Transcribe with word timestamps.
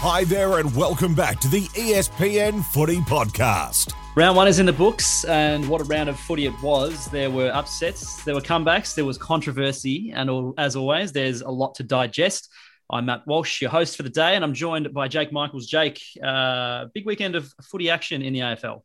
Hi 0.00 0.22
there, 0.22 0.60
and 0.60 0.76
welcome 0.76 1.12
back 1.12 1.40
to 1.40 1.48
the 1.48 1.62
ESPN 1.70 2.64
Footy 2.66 2.98
Podcast. 2.98 3.92
Round 4.14 4.36
one 4.36 4.46
is 4.46 4.60
in 4.60 4.64
the 4.66 4.72
books, 4.72 5.24
and 5.24 5.68
what 5.68 5.80
a 5.80 5.84
round 5.84 6.08
of 6.08 6.16
footy 6.16 6.46
it 6.46 6.62
was. 6.62 7.06
There 7.06 7.32
were 7.32 7.50
upsets, 7.52 8.22
there 8.22 8.36
were 8.36 8.40
comebacks, 8.40 8.94
there 8.94 9.04
was 9.04 9.18
controversy, 9.18 10.12
and 10.14 10.54
as 10.56 10.76
always, 10.76 11.10
there's 11.10 11.40
a 11.40 11.48
lot 11.48 11.74
to 11.74 11.82
digest. 11.82 12.48
I'm 12.88 13.06
Matt 13.06 13.26
Walsh, 13.26 13.60
your 13.60 13.72
host 13.72 13.96
for 13.96 14.04
the 14.04 14.08
day, 14.08 14.36
and 14.36 14.44
I'm 14.44 14.54
joined 14.54 14.94
by 14.94 15.08
Jake 15.08 15.32
Michaels. 15.32 15.66
Jake, 15.66 16.00
uh, 16.22 16.84
big 16.94 17.04
weekend 17.04 17.34
of 17.34 17.52
footy 17.64 17.90
action 17.90 18.22
in 18.22 18.32
the 18.32 18.38
AFL. 18.38 18.82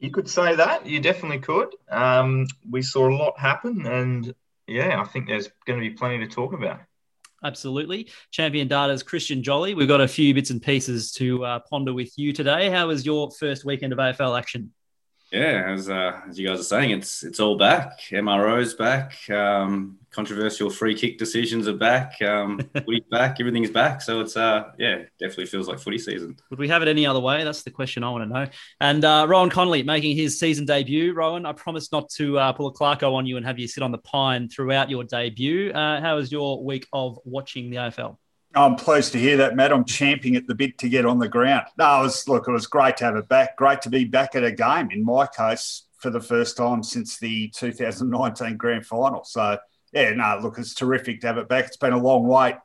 You 0.00 0.10
could 0.10 0.28
say 0.28 0.56
that. 0.56 0.86
You 0.86 0.98
definitely 0.98 1.38
could. 1.38 1.72
Um, 1.88 2.48
we 2.68 2.82
saw 2.82 3.08
a 3.08 3.14
lot 3.14 3.38
happen, 3.38 3.86
and 3.86 4.34
yeah, 4.66 5.00
I 5.00 5.04
think 5.04 5.28
there's 5.28 5.50
going 5.66 5.78
to 5.78 5.88
be 5.88 5.94
plenty 5.94 6.18
to 6.18 6.26
talk 6.26 6.52
about. 6.52 6.80
Absolutely. 7.44 8.10
Champion 8.30 8.66
Data's 8.66 9.02
Christian 9.02 9.42
Joly. 9.42 9.74
We've 9.74 9.88
got 9.88 10.00
a 10.00 10.08
few 10.08 10.32
bits 10.34 10.50
and 10.50 10.62
pieces 10.62 11.12
to 11.12 11.44
uh, 11.44 11.60
ponder 11.70 11.92
with 11.92 12.16
you 12.18 12.32
today. 12.32 12.70
How 12.70 12.88
was 12.88 13.04
your 13.04 13.30
first 13.30 13.64
weekend 13.64 13.92
of 13.92 13.98
AFL 13.98 14.38
action? 14.38 14.72
Yeah, 15.36 15.70
as 15.70 15.90
uh, 15.90 16.18
as 16.26 16.38
you 16.38 16.48
guys 16.48 16.60
are 16.60 16.62
saying, 16.62 16.92
it's 16.92 17.22
it's 17.22 17.40
all 17.40 17.58
back. 17.58 18.00
MRO's 18.10 18.72
back. 18.72 19.28
Um, 19.28 19.98
controversial 20.10 20.70
free 20.70 20.94
kick 20.94 21.18
decisions 21.18 21.68
are 21.68 21.76
back. 21.76 22.22
Um, 22.22 22.58
footy's 22.74 23.04
back. 23.10 23.38
Everything's 23.38 23.70
back. 23.70 24.00
So 24.00 24.20
it's 24.20 24.34
uh 24.34 24.70
yeah, 24.78 25.02
definitely 25.20 25.44
feels 25.44 25.68
like 25.68 25.78
footy 25.78 25.98
season. 25.98 26.38
Would 26.48 26.58
we 26.58 26.68
have 26.68 26.80
it 26.80 26.88
any 26.88 27.04
other 27.04 27.20
way? 27.20 27.44
That's 27.44 27.64
the 27.64 27.70
question 27.70 28.02
I 28.02 28.08
want 28.08 28.24
to 28.24 28.34
know. 28.34 28.46
And 28.80 29.04
uh, 29.04 29.26
Rohan 29.28 29.50
Connolly 29.50 29.82
making 29.82 30.16
his 30.16 30.40
season 30.40 30.64
debut. 30.64 31.12
Rohan, 31.12 31.44
I 31.44 31.52
promise 31.52 31.92
not 31.92 32.08
to 32.12 32.38
uh, 32.38 32.52
pull 32.54 32.68
a 32.68 32.72
Clarko 32.72 33.12
on 33.12 33.26
you 33.26 33.36
and 33.36 33.44
have 33.44 33.58
you 33.58 33.68
sit 33.68 33.82
on 33.82 33.92
the 33.92 33.98
pine 33.98 34.48
throughout 34.48 34.88
your 34.88 35.04
debut. 35.04 35.70
Uh, 35.70 36.00
how 36.00 36.16
was 36.16 36.32
your 36.32 36.64
week 36.64 36.86
of 36.94 37.18
watching 37.26 37.68
the 37.68 37.76
AFL? 37.76 38.16
I'm 38.54 38.76
pleased 38.76 39.12
to 39.12 39.18
hear 39.18 39.36
that, 39.38 39.54
Matt. 39.54 39.72
I'm 39.72 39.84
champing 39.84 40.36
at 40.36 40.46
the 40.46 40.54
bit 40.54 40.78
to 40.78 40.88
get 40.88 41.04
on 41.04 41.18
the 41.18 41.28
ground. 41.28 41.66
No, 41.78 42.00
it 42.00 42.02
was 42.04 42.26
look, 42.28 42.48
it 42.48 42.52
was 42.52 42.66
great 42.66 42.96
to 42.98 43.04
have 43.04 43.16
it 43.16 43.28
back. 43.28 43.56
Great 43.56 43.82
to 43.82 43.90
be 43.90 44.04
back 44.04 44.34
at 44.34 44.44
a 44.44 44.52
game. 44.52 44.90
In 44.90 45.04
my 45.04 45.26
case, 45.26 45.86
for 45.98 46.10
the 46.10 46.20
first 46.20 46.56
time 46.56 46.82
since 46.82 47.18
the 47.18 47.48
2019 47.48 48.56
Grand 48.56 48.86
Final. 48.86 49.24
So 49.24 49.58
yeah, 49.92 50.12
no, 50.12 50.38
look, 50.42 50.58
it's 50.58 50.74
terrific 50.74 51.20
to 51.20 51.26
have 51.26 51.38
it 51.38 51.48
back. 51.48 51.66
It's 51.66 51.76
been 51.76 51.92
a 51.92 51.98
long 51.98 52.26
wait. 52.26 52.56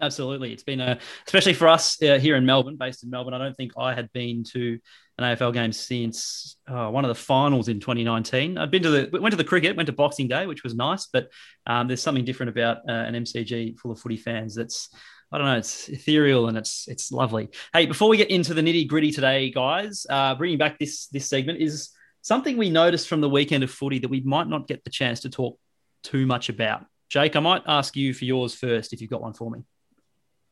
Absolutely, 0.00 0.52
it's 0.52 0.64
been 0.64 0.80
a 0.80 0.98
especially 1.26 1.54
for 1.54 1.68
us 1.68 2.02
uh, 2.02 2.18
here 2.18 2.36
in 2.36 2.44
Melbourne, 2.44 2.76
based 2.76 3.04
in 3.04 3.10
Melbourne. 3.10 3.34
I 3.34 3.38
don't 3.38 3.56
think 3.56 3.72
I 3.78 3.94
had 3.94 4.12
been 4.12 4.42
to 4.52 4.78
an 5.18 5.36
AFL 5.36 5.52
game 5.52 5.72
since 5.72 6.56
uh, 6.66 6.88
one 6.88 7.04
of 7.04 7.08
the 7.08 7.14
finals 7.14 7.68
in 7.68 7.80
2019. 7.80 8.58
I've 8.58 8.70
been 8.70 8.82
to 8.82 8.90
the 8.90 9.20
went 9.20 9.32
to 9.32 9.36
the 9.36 9.44
cricket, 9.44 9.76
went 9.76 9.86
to 9.86 9.92
Boxing 9.92 10.28
Day, 10.28 10.46
which 10.46 10.62
was 10.62 10.74
nice, 10.74 11.06
but 11.06 11.28
um, 11.66 11.88
there's 11.88 12.02
something 12.02 12.24
different 12.24 12.50
about 12.50 12.78
uh, 12.88 12.92
an 12.92 13.14
MCG 13.14 13.78
full 13.78 13.92
of 13.92 14.00
footy 14.00 14.16
fans. 14.16 14.54
That's 14.54 14.88
I 15.30 15.38
don't 15.38 15.46
know, 15.46 15.56
it's 15.56 15.88
ethereal 15.88 16.48
and 16.48 16.58
it's 16.58 16.86
it's 16.88 17.12
lovely. 17.12 17.48
Hey, 17.72 17.86
before 17.86 18.08
we 18.08 18.16
get 18.16 18.30
into 18.30 18.54
the 18.54 18.62
nitty 18.62 18.86
gritty 18.86 19.10
today, 19.10 19.50
guys, 19.50 20.06
uh, 20.08 20.34
bringing 20.34 20.58
back 20.58 20.78
this 20.78 21.06
this 21.08 21.28
segment 21.28 21.60
is 21.60 21.90
something 22.22 22.56
we 22.56 22.70
noticed 22.70 23.08
from 23.08 23.20
the 23.20 23.28
weekend 23.28 23.64
of 23.64 23.70
footy 23.70 23.98
that 23.98 24.10
we 24.10 24.20
might 24.20 24.48
not 24.48 24.66
get 24.66 24.84
the 24.84 24.90
chance 24.90 25.20
to 25.20 25.30
talk 25.30 25.58
too 26.02 26.26
much 26.26 26.48
about. 26.48 26.84
Jake, 27.08 27.36
I 27.36 27.40
might 27.40 27.62
ask 27.66 27.96
you 27.96 28.14
for 28.14 28.24
yours 28.24 28.54
first 28.54 28.92
if 28.92 29.00
you've 29.00 29.10
got 29.10 29.20
one 29.20 29.34
for 29.34 29.50
me. 29.50 29.60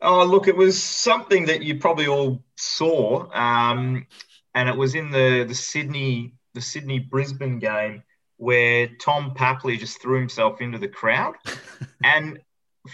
Oh, 0.02 0.24
look, 0.24 0.48
it 0.48 0.56
was 0.56 0.82
something 0.82 1.46
that 1.46 1.62
you 1.62 1.78
probably 1.78 2.06
all 2.06 2.42
saw. 2.56 3.30
Um, 3.32 4.06
and 4.54 4.68
it 4.68 4.76
was 4.76 4.94
in 4.94 5.10
the 5.10 5.44
the 5.44 5.54
Sydney 5.54 6.34
the 6.54 6.60
Sydney 6.60 6.98
Brisbane 6.98 7.58
game 7.58 8.02
where 8.36 8.88
Tom 9.00 9.34
Papley 9.34 9.78
just 9.78 10.00
threw 10.00 10.18
himself 10.18 10.60
into 10.60 10.78
the 10.78 10.88
crowd, 10.88 11.34
and 12.04 12.40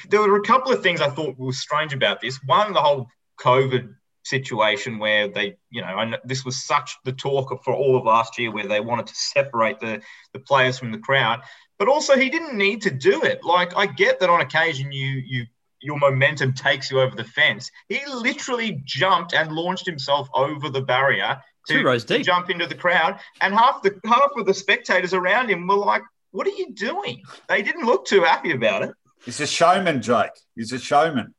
there 0.08 0.20
were 0.20 0.36
a 0.36 0.42
couple 0.42 0.72
of 0.72 0.82
things 0.82 1.00
I 1.00 1.10
thought 1.10 1.38
were 1.38 1.52
strange 1.52 1.94
about 1.94 2.20
this. 2.20 2.40
One, 2.44 2.72
the 2.72 2.80
whole 2.80 3.08
COVID 3.40 3.94
situation 4.24 4.98
where 4.98 5.28
they, 5.28 5.56
you 5.70 5.80
know, 5.80 5.98
and 5.98 6.18
this 6.24 6.44
was 6.44 6.64
such 6.64 6.96
the 7.04 7.12
talk 7.12 7.62
for 7.64 7.72
all 7.72 7.96
of 7.96 8.04
last 8.04 8.38
year 8.38 8.50
where 8.50 8.66
they 8.66 8.80
wanted 8.80 9.06
to 9.06 9.14
separate 9.14 9.80
the 9.80 10.00
the 10.32 10.40
players 10.40 10.78
from 10.78 10.92
the 10.92 10.98
crowd, 10.98 11.42
but 11.78 11.88
also 11.88 12.16
he 12.16 12.28
didn't 12.28 12.56
need 12.56 12.82
to 12.82 12.90
do 12.90 13.22
it. 13.22 13.44
Like 13.44 13.76
I 13.76 13.86
get 13.86 14.20
that 14.20 14.30
on 14.30 14.40
occasion 14.40 14.92
you 14.92 15.22
you 15.24 15.46
your 15.86 15.98
momentum 15.98 16.52
takes 16.52 16.90
you 16.90 17.00
over 17.00 17.14
the 17.16 17.24
fence. 17.24 17.70
He 17.88 18.00
literally 18.06 18.82
jumped 18.84 19.32
and 19.32 19.52
launched 19.52 19.86
himself 19.86 20.28
over 20.34 20.68
the 20.68 20.82
barrier 20.82 21.40
to, 21.68 21.74
Two 21.74 21.84
rows 21.84 22.04
deep. 22.04 22.18
to 22.18 22.24
jump 22.24 22.50
into 22.50 22.66
the 22.66 22.74
crowd, 22.74 23.18
and 23.40 23.54
half 23.54 23.82
the 23.82 23.98
half 24.04 24.30
of 24.36 24.44
the 24.46 24.54
spectators 24.54 25.14
around 25.14 25.48
him 25.48 25.66
were 25.66 25.76
like, 25.76 26.02
"What 26.32 26.46
are 26.46 26.50
you 26.50 26.72
doing?" 26.72 27.22
They 27.48 27.62
didn't 27.62 27.86
look 27.86 28.04
too 28.06 28.22
happy 28.22 28.52
about 28.52 28.82
it. 28.82 28.90
He's 29.24 29.40
a 29.40 29.46
showman, 29.46 30.02
Jake. 30.02 30.30
He's 30.54 30.72
a 30.72 30.78
showman. 30.78 31.34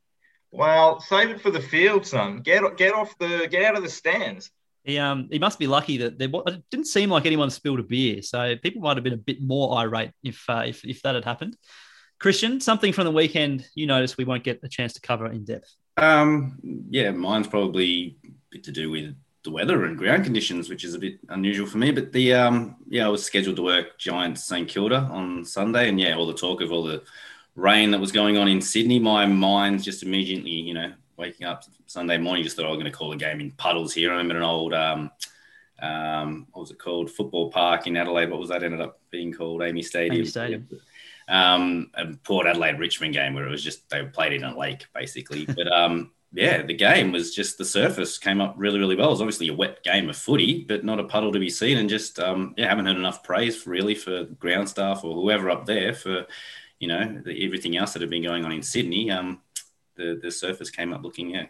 Well, 0.50 1.00
save 1.00 1.30
it 1.30 1.40
for 1.40 1.50
the 1.50 1.60
field, 1.60 2.06
son. 2.06 2.40
Get 2.40 2.76
get 2.76 2.94
off 2.94 3.16
the 3.18 3.48
get 3.50 3.64
out 3.64 3.76
of 3.76 3.82
the 3.82 3.90
stands. 3.90 4.50
He 4.84 4.98
um 4.98 5.28
he 5.30 5.38
must 5.38 5.58
be 5.58 5.66
lucky 5.66 5.98
that 5.98 6.18
there 6.18 6.28
it 6.46 6.62
didn't 6.70 6.86
seem 6.86 7.10
like 7.10 7.26
anyone 7.26 7.50
spilled 7.50 7.80
a 7.80 7.82
beer, 7.82 8.22
so 8.22 8.56
people 8.56 8.80
might 8.80 8.96
have 8.96 9.04
been 9.04 9.12
a 9.12 9.18
bit 9.18 9.42
more 9.42 9.76
irate 9.78 10.12
if 10.22 10.44
uh, 10.48 10.64
if 10.66 10.84
if 10.84 11.02
that 11.02 11.14
had 11.14 11.24
happened. 11.24 11.56
Christian, 12.18 12.60
something 12.60 12.92
from 12.92 13.04
the 13.04 13.12
weekend 13.12 13.66
you 13.74 13.86
noticed 13.86 14.18
we 14.18 14.24
won't 14.24 14.44
get 14.44 14.60
a 14.62 14.68
chance 14.68 14.92
to 14.94 15.00
cover 15.00 15.26
in 15.26 15.44
depth. 15.44 15.72
Um, 15.96 16.58
yeah, 16.90 17.10
mine's 17.10 17.46
probably 17.46 18.16
a 18.24 18.30
bit 18.50 18.64
to 18.64 18.72
do 18.72 18.90
with 18.90 19.14
the 19.44 19.50
weather 19.50 19.84
and 19.84 19.96
ground 19.96 20.24
conditions, 20.24 20.68
which 20.68 20.84
is 20.84 20.94
a 20.94 20.98
bit 20.98 21.18
unusual 21.28 21.66
for 21.66 21.78
me. 21.78 21.90
But 21.92 22.12
the 22.12 22.34
um, 22.34 22.76
yeah, 22.88 23.06
I 23.06 23.08
was 23.08 23.24
scheduled 23.24 23.56
to 23.56 23.62
work 23.62 23.98
Giants 23.98 24.44
St 24.44 24.68
Kilda 24.68 25.08
on 25.10 25.44
Sunday, 25.44 25.88
and 25.88 26.00
yeah, 26.00 26.16
all 26.16 26.26
the 26.26 26.34
talk 26.34 26.60
of 26.60 26.72
all 26.72 26.82
the 26.82 27.02
rain 27.54 27.90
that 27.92 28.00
was 28.00 28.12
going 28.12 28.36
on 28.36 28.48
in 28.48 28.60
Sydney, 28.60 28.98
my 28.98 29.26
mind's 29.26 29.84
just 29.84 30.02
immediately, 30.02 30.50
you 30.50 30.74
know, 30.74 30.92
waking 31.16 31.46
up 31.46 31.64
Sunday 31.86 32.18
morning, 32.18 32.44
just 32.44 32.56
thought 32.56 32.66
I 32.66 32.70
was 32.70 32.78
going 32.78 32.90
to 32.90 32.96
call 32.96 33.12
a 33.12 33.16
game 33.16 33.40
in 33.40 33.50
puddles 33.52 33.92
here. 33.92 34.10
I'm 34.10 34.18
remember 34.18 34.36
an 34.36 34.42
old 34.42 34.74
um, 34.74 35.10
um, 35.80 36.46
what 36.52 36.62
was 36.62 36.70
it 36.70 36.78
called? 36.78 37.10
Football 37.10 37.50
Park 37.50 37.86
in 37.86 37.96
Adelaide. 37.96 38.30
What 38.30 38.40
was 38.40 38.48
that 38.48 38.62
ended 38.62 38.80
up 38.80 39.00
being 39.10 39.32
called? 39.32 39.60
AAMI 39.60 39.84
Stadium. 39.84 40.24
AAMI 40.24 40.28
Stadium 40.28 40.68
um, 41.28 41.90
a 41.94 42.06
Port 42.24 42.46
Adelaide 42.46 42.78
Richmond 42.78 43.14
game 43.14 43.34
where 43.34 43.46
it 43.46 43.50
was 43.50 43.62
just 43.62 43.88
they 43.90 44.02
played 44.04 44.32
in 44.32 44.44
a 44.44 44.58
lake 44.58 44.86
basically. 44.94 45.44
But 45.46 45.70
um, 45.72 46.12
yeah, 46.32 46.62
the 46.62 46.74
game 46.74 47.12
was 47.12 47.34
just 47.34 47.58
the 47.58 47.64
surface 47.64 48.18
came 48.18 48.40
up 48.40 48.54
really, 48.56 48.78
really 48.78 48.96
well. 48.96 49.08
It 49.08 49.12
was 49.12 49.20
obviously 49.20 49.48
a 49.48 49.54
wet 49.54 49.82
game 49.82 50.08
of 50.08 50.16
footy, 50.16 50.64
but 50.64 50.84
not 50.84 51.00
a 51.00 51.04
puddle 51.04 51.32
to 51.32 51.38
be 51.38 51.50
seen. 51.50 51.78
And 51.78 51.88
just 51.88 52.18
um, 52.18 52.54
yeah, 52.56 52.68
haven't 52.68 52.86
heard 52.86 52.96
enough 52.96 53.22
praise 53.22 53.66
really 53.66 53.94
for 53.94 54.24
ground 54.24 54.68
staff 54.68 55.04
or 55.04 55.14
whoever 55.14 55.50
up 55.50 55.66
there 55.66 55.94
for 55.94 56.26
you 56.78 56.88
know 56.88 57.20
the, 57.24 57.44
everything 57.44 57.76
else 57.76 57.92
that 57.92 58.02
had 58.02 58.10
been 58.10 58.22
going 58.22 58.44
on 58.44 58.52
in 58.52 58.62
Sydney. 58.62 59.10
Um, 59.10 59.40
the 59.96 60.18
the 60.22 60.30
surface 60.30 60.70
came 60.70 60.92
up 60.92 61.02
looking 61.02 61.30
yeah 61.30 61.46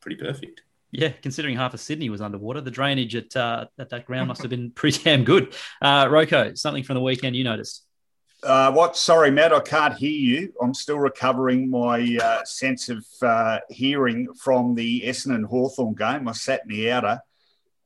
pretty 0.00 0.16
perfect. 0.16 0.62
Yeah, 0.92 1.08
considering 1.08 1.56
half 1.56 1.74
of 1.74 1.80
Sydney 1.80 2.10
was 2.10 2.20
underwater, 2.20 2.60
the 2.60 2.70
drainage 2.70 3.16
at 3.16 3.36
uh, 3.36 3.66
at 3.78 3.90
that 3.90 4.06
ground 4.06 4.28
must 4.28 4.42
have 4.42 4.50
been 4.50 4.70
pretty 4.74 5.02
damn 5.02 5.24
good. 5.24 5.54
Uh, 5.82 6.06
RoCo, 6.06 6.56
something 6.56 6.84
from 6.84 6.94
the 6.94 7.00
weekend 7.00 7.36
you 7.36 7.44
noticed? 7.44 7.85
Uh, 8.42 8.70
what? 8.72 8.96
Sorry, 8.96 9.30
Matt, 9.30 9.52
I 9.52 9.60
can't 9.60 9.94
hear 9.94 10.10
you. 10.10 10.52
I'm 10.62 10.74
still 10.74 10.98
recovering 10.98 11.70
my 11.70 12.18
uh, 12.22 12.44
sense 12.44 12.88
of 12.88 13.04
uh, 13.22 13.60
hearing 13.70 14.28
from 14.34 14.74
the 14.74 15.02
Essendon 15.02 15.44
Hawthorn 15.44 15.94
game. 15.94 16.28
I 16.28 16.32
sat 16.32 16.62
in 16.62 16.68
the 16.68 16.90
outer, 16.90 17.20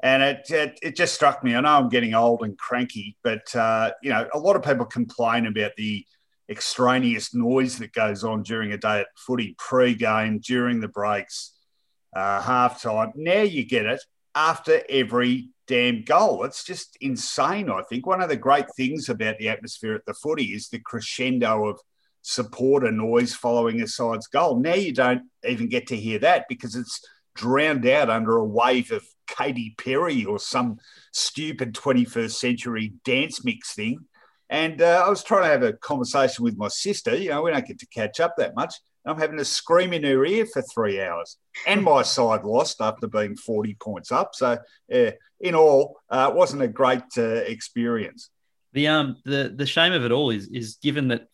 and 0.03 0.22
it, 0.22 0.50
it, 0.50 0.78
it 0.83 0.97
just 0.97 1.15
struck 1.15 1.44
me. 1.44 1.55
I 1.55 1.61
know 1.61 1.69
I'm 1.69 1.88
getting 1.88 2.15
old 2.15 2.43
and 2.43 2.59
cranky, 2.59 3.16
but 3.22 3.55
uh, 3.55 3.93
you 4.03 4.11
know, 4.11 4.28
a 4.34 4.38
lot 4.38 4.56
of 4.56 4.62
people 4.62 4.87
complain 4.87 5.47
about 5.47 5.72
the 5.77 6.05
extraneous 6.49 7.32
noise 7.32 7.78
that 7.78 7.93
goes 7.93 8.25
on 8.25 8.43
during 8.43 8.72
a 8.72 8.77
day 8.77 9.00
at 9.00 9.06
footy, 9.17 9.55
pre-game, 9.56 10.41
during 10.41 10.81
the 10.81 10.88
breaks, 10.88 11.53
uh, 12.15 12.43
half 12.43 12.82
time. 12.82 13.12
Now 13.15 13.43
you 13.43 13.65
get 13.65 13.87
it 13.87 14.03
after 14.34 14.82
every 14.88 15.50
damn 15.70 16.03
goal. 16.03 16.42
It's 16.42 16.64
just 16.64 16.98
insane, 17.00 17.70
I 17.70 17.82
think. 17.82 18.04
One 18.04 18.20
of 18.20 18.28
the 18.28 18.36
great 18.36 18.66
things 18.76 19.08
about 19.08 19.38
the 19.38 19.48
atmosphere 19.48 19.94
at 19.94 20.04
the 20.04 20.14
footy 20.14 20.46
is 20.46 20.69
the 20.69 20.81
crescendo 20.81 21.69
of 21.69 21.78
supporter 22.22 22.90
noise 22.90 23.34
following 23.34 23.81
a 23.81 23.87
side's 23.87 24.26
goal. 24.26 24.58
Now 24.58 24.75
you 24.75 24.93
don't 24.93 25.22
even 25.49 25.69
get 25.69 25.87
to 25.87 25.96
hear 25.96 26.19
that 26.19 26.46
because 26.49 26.75
it's 26.75 27.00
drowned 27.37 27.87
out 27.87 28.11
under 28.11 28.37
a 28.37 28.44
wave 28.44 28.90
of 28.90 29.05
Katy 29.28 29.76
Perry 29.78 30.25
or 30.25 30.40
some 30.40 30.78
stupid 31.12 31.72
21st 31.72 32.32
century 32.32 32.94
dance 33.05 33.44
mix 33.44 33.72
thing. 33.72 34.00
And 34.50 34.82
uh, 34.82 35.05
I 35.06 35.08
was 35.08 35.23
trying 35.23 35.44
to 35.44 35.49
have 35.49 35.62
a 35.62 35.73
conversation 35.75 36.44
with 36.44 36.58
my 36.58 36.69
sister. 36.69 37.17
You 37.17 37.31
know, 37.31 37.43
we 37.43 37.52
don't 37.52 37.67
get 37.67 37.79
to 37.79 37.87
catch 37.87 38.19
up 38.19 38.35
that 38.37 38.56
much. 38.56 38.75
I'm 39.06 39.19
having 39.19 39.38
to 39.38 39.44
scream 39.44 39.93
in 39.93 40.02
her 40.02 40.25
ear 40.26 40.44
for 40.44 40.61
three 40.61 41.00
hours. 41.00 41.38
And 41.67 41.82
my 41.82 42.02
side 42.02 42.44
lost 42.44 42.81
after 42.81 43.06
being 43.06 43.37
40 43.37 43.76
points 43.81 44.12
up. 44.12 44.35
So, 44.35 44.58
yeah, 44.88 45.12
in 45.41 45.55
all, 45.55 45.97
uh, 46.11 46.31
it 46.31 46.37
wasn't 46.37 46.62
a 46.62 46.69
great 46.69 47.05
uh, 47.17 47.23
experience. 47.23 48.31
The 48.73 48.87
um 48.87 49.17
the 49.25 49.52
the 49.55 49.67
shame 49.67 49.93
of 49.93 50.05
it 50.05 50.12
all 50.12 50.31
is 50.31 50.47
is 50.47 50.76
given 50.76 51.08
that 51.08 51.26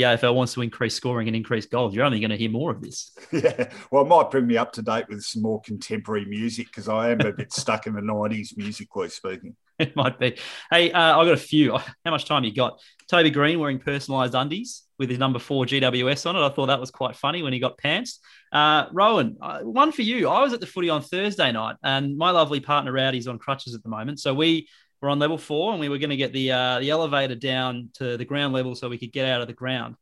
the 0.00 0.06
AFL 0.06 0.34
wants 0.34 0.54
to 0.54 0.62
increase 0.62 0.94
scoring 0.94 1.28
and 1.28 1.36
increase 1.36 1.66
goals, 1.66 1.94
you're 1.94 2.04
only 2.04 2.20
going 2.20 2.30
to 2.30 2.36
hear 2.36 2.50
more 2.50 2.70
of 2.70 2.80
this. 2.80 3.12
Yeah, 3.32 3.72
well, 3.90 4.04
it 4.04 4.08
might 4.08 4.30
bring 4.30 4.46
me 4.46 4.56
up 4.56 4.72
to 4.72 4.82
date 4.82 5.06
with 5.08 5.22
some 5.22 5.42
more 5.42 5.60
contemporary 5.60 6.24
music 6.24 6.66
because 6.66 6.88
I 6.88 7.10
am 7.10 7.20
a 7.20 7.32
bit 7.32 7.52
stuck 7.52 7.86
in 7.86 7.94
the 7.94 8.00
'90s 8.00 8.56
musically 8.56 9.08
speaking. 9.08 9.56
It 9.80 9.96
might 9.96 10.18
be. 10.18 10.36
Hey, 10.70 10.92
uh, 10.92 11.18
I 11.18 11.24
got 11.24 11.32
a 11.32 11.38
few. 11.38 11.74
How 12.04 12.10
much 12.10 12.26
time 12.26 12.44
you 12.44 12.52
got? 12.52 12.82
Toby 13.08 13.30
Greene 13.30 13.58
wearing 13.58 13.78
personalised 13.78 14.38
undies 14.38 14.82
with 14.98 15.08
his 15.08 15.18
number 15.18 15.38
four 15.38 15.64
GWS 15.64 16.26
on 16.28 16.36
it. 16.36 16.44
I 16.44 16.50
thought 16.50 16.66
that 16.66 16.78
was 16.78 16.90
quite 16.90 17.16
funny 17.16 17.42
when 17.42 17.54
he 17.54 17.60
got 17.60 17.78
pants. 17.78 18.18
Uh, 18.52 18.88
Rohan, 18.92 19.38
uh, 19.40 19.60
one 19.60 19.90
for 19.90 20.02
you. 20.02 20.28
I 20.28 20.42
was 20.42 20.52
at 20.52 20.60
the 20.60 20.66
footy 20.66 20.90
on 20.90 21.00
Thursday 21.00 21.50
night, 21.50 21.76
and 21.82 22.18
my 22.18 22.30
lovely 22.30 22.60
partner 22.60 22.92
Rowdy's 22.92 23.26
on 23.26 23.38
crutches 23.38 23.74
at 23.74 23.82
the 23.82 23.88
moment, 23.88 24.20
so 24.20 24.34
we 24.34 24.68
were 25.00 25.08
on 25.08 25.18
level 25.18 25.38
four, 25.38 25.72
and 25.72 25.80
we 25.80 25.88
were 25.88 25.98
going 25.98 26.10
to 26.10 26.16
get 26.16 26.32
the 26.32 26.52
uh, 26.52 26.78
the 26.80 26.90
elevator 26.90 27.34
down 27.34 27.90
to 27.94 28.16
the 28.16 28.24
ground 28.24 28.52
level 28.52 28.74
so 28.74 28.88
we 28.88 28.98
could 28.98 29.12
get 29.12 29.26
out 29.26 29.40
of 29.40 29.46
the 29.46 29.54
ground. 29.54 29.96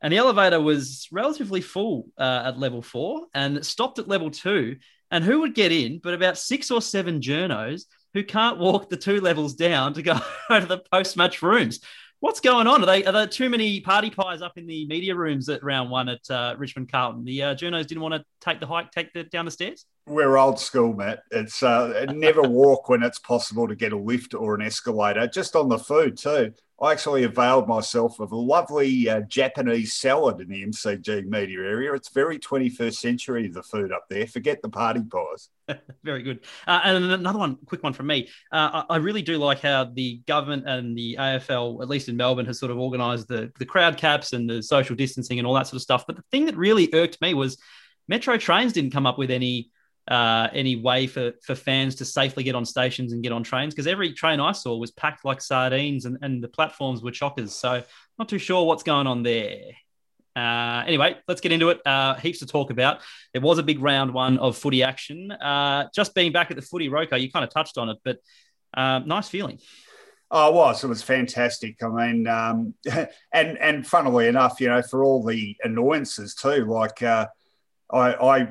And 0.00 0.12
the 0.12 0.18
elevator 0.18 0.60
was 0.60 1.06
relatively 1.12 1.60
full 1.60 2.08
uh, 2.18 2.42
at 2.46 2.58
level 2.58 2.82
four, 2.82 3.26
and 3.34 3.56
it 3.56 3.64
stopped 3.64 3.98
at 3.98 4.08
level 4.08 4.30
two. 4.30 4.76
And 5.10 5.22
who 5.22 5.40
would 5.40 5.54
get 5.54 5.72
in? 5.72 6.00
But 6.02 6.14
about 6.14 6.38
six 6.38 6.70
or 6.70 6.80
seven 6.80 7.20
journos 7.20 7.82
who 8.14 8.24
can't 8.24 8.58
walk 8.58 8.88
the 8.88 8.96
two 8.96 9.20
levels 9.20 9.54
down 9.54 9.94
to 9.94 10.02
go 10.02 10.14
to 10.50 10.66
the 10.66 10.82
post 10.90 11.16
match 11.16 11.42
rooms. 11.42 11.80
What's 12.22 12.38
going 12.38 12.68
on? 12.68 12.84
Are, 12.84 12.86
they, 12.86 13.04
are 13.04 13.10
there 13.10 13.26
too 13.26 13.50
many 13.50 13.80
party 13.80 14.08
pies 14.08 14.42
up 14.42 14.56
in 14.56 14.64
the 14.64 14.86
media 14.86 15.12
rooms 15.12 15.48
at 15.48 15.64
round 15.64 15.90
one 15.90 16.08
at 16.08 16.30
uh, 16.30 16.54
Richmond 16.56 16.88
Carlton? 16.88 17.24
The 17.24 17.42
uh, 17.42 17.54
journos 17.56 17.88
didn't 17.88 18.00
want 18.00 18.14
to 18.14 18.24
take 18.40 18.60
the 18.60 18.66
hike, 18.68 18.92
take 18.92 19.12
the 19.12 19.24
down 19.24 19.44
the 19.44 19.50
stairs. 19.50 19.86
We're 20.06 20.36
old 20.36 20.60
school, 20.60 20.92
Matt. 20.92 21.24
It's 21.32 21.64
uh, 21.64 22.06
never 22.14 22.42
walk 22.42 22.88
when 22.88 23.02
it's 23.02 23.18
possible 23.18 23.66
to 23.66 23.74
get 23.74 23.92
a 23.92 23.98
lift 23.98 24.34
or 24.34 24.54
an 24.54 24.62
escalator. 24.62 25.26
Just 25.26 25.56
on 25.56 25.68
the 25.68 25.78
food 25.78 26.16
too. 26.16 26.52
I 26.82 26.90
actually 26.90 27.22
availed 27.22 27.68
myself 27.68 28.18
of 28.18 28.32
a 28.32 28.36
lovely 28.36 29.08
uh, 29.08 29.20
Japanese 29.20 29.94
salad 29.94 30.40
in 30.40 30.48
the 30.48 30.66
MCG 30.66 31.26
media 31.26 31.60
area. 31.60 31.92
It's 31.92 32.08
very 32.08 32.40
21st 32.40 32.94
century, 32.94 33.46
the 33.46 33.62
food 33.62 33.92
up 33.92 34.06
there. 34.10 34.26
Forget 34.26 34.62
the 34.62 34.68
party 34.68 35.00
pies. 35.04 35.48
very 36.02 36.24
good. 36.24 36.40
Uh, 36.66 36.80
and 36.82 37.04
another 37.04 37.38
one, 37.38 37.56
quick 37.66 37.84
one 37.84 37.92
from 37.92 38.08
me. 38.08 38.28
Uh, 38.50 38.82
I 38.90 38.96
really 38.96 39.22
do 39.22 39.38
like 39.38 39.60
how 39.60 39.84
the 39.84 40.22
government 40.26 40.68
and 40.68 40.98
the 40.98 41.18
AFL, 41.20 41.82
at 41.82 41.88
least 41.88 42.08
in 42.08 42.16
Melbourne, 42.16 42.46
has 42.46 42.58
sort 42.58 42.72
of 42.72 42.78
organised 42.80 43.28
the, 43.28 43.52
the 43.60 43.66
crowd 43.66 43.96
caps 43.96 44.32
and 44.32 44.50
the 44.50 44.60
social 44.60 44.96
distancing 44.96 45.38
and 45.38 45.46
all 45.46 45.54
that 45.54 45.68
sort 45.68 45.76
of 45.76 45.82
stuff. 45.82 46.04
But 46.04 46.16
the 46.16 46.24
thing 46.32 46.46
that 46.46 46.56
really 46.56 46.90
irked 46.92 47.20
me 47.20 47.32
was 47.32 47.58
Metro 48.08 48.36
Trains 48.36 48.72
didn't 48.72 48.90
come 48.90 49.06
up 49.06 49.18
with 49.18 49.30
any 49.30 49.70
uh, 50.08 50.48
any 50.52 50.76
way 50.76 51.06
for 51.06 51.32
for 51.44 51.54
fans 51.54 51.94
to 51.96 52.04
safely 52.04 52.42
get 52.42 52.54
on 52.54 52.64
stations 52.64 53.12
and 53.12 53.22
get 53.22 53.32
on 53.32 53.42
trains 53.42 53.72
because 53.72 53.86
every 53.86 54.12
train 54.12 54.40
I 54.40 54.52
saw 54.52 54.76
was 54.76 54.90
packed 54.90 55.24
like 55.24 55.40
sardines 55.40 56.06
and, 56.06 56.18
and 56.22 56.42
the 56.42 56.48
platforms 56.48 57.02
were 57.02 57.12
chockers. 57.12 57.50
So 57.50 57.82
not 58.18 58.28
too 58.28 58.38
sure 58.38 58.66
what's 58.66 58.82
going 58.82 59.06
on 59.06 59.22
there. 59.22 59.58
Uh, 60.34 60.82
anyway, 60.86 61.16
let's 61.28 61.40
get 61.40 61.52
into 61.52 61.68
it. 61.68 61.80
Uh, 61.86 62.14
heaps 62.14 62.40
to 62.40 62.46
talk 62.46 62.70
about. 62.70 63.00
It 63.34 63.42
was 63.42 63.58
a 63.58 63.62
big 63.62 63.80
round 63.80 64.12
one 64.14 64.38
of 64.38 64.56
footy 64.56 64.82
action. 64.82 65.30
Uh, 65.30 65.88
just 65.94 66.14
being 66.14 66.32
back 66.32 66.50
at 66.50 66.56
the 66.56 66.62
footy, 66.62 66.88
RoCo, 66.88 67.20
you 67.20 67.30
kind 67.30 67.44
of 67.44 67.50
touched 67.50 67.78
on 67.78 67.90
it, 67.90 67.98
but 68.02 68.18
uh, 68.74 69.00
nice 69.00 69.28
feeling. 69.28 69.58
Oh, 70.30 70.48
it 70.48 70.54
was. 70.54 70.82
It 70.82 70.88
was 70.88 71.02
fantastic. 71.02 71.82
I 71.82 71.88
mean, 71.88 72.26
um, 72.26 72.74
and 73.32 73.58
and 73.58 73.86
funnily 73.86 74.26
enough, 74.28 74.60
you 74.60 74.68
know, 74.68 74.80
for 74.80 75.04
all 75.04 75.22
the 75.22 75.56
annoyances 75.62 76.34
too, 76.34 76.64
like 76.64 77.02
uh, 77.02 77.26
I, 77.92 78.14
I 78.14 78.48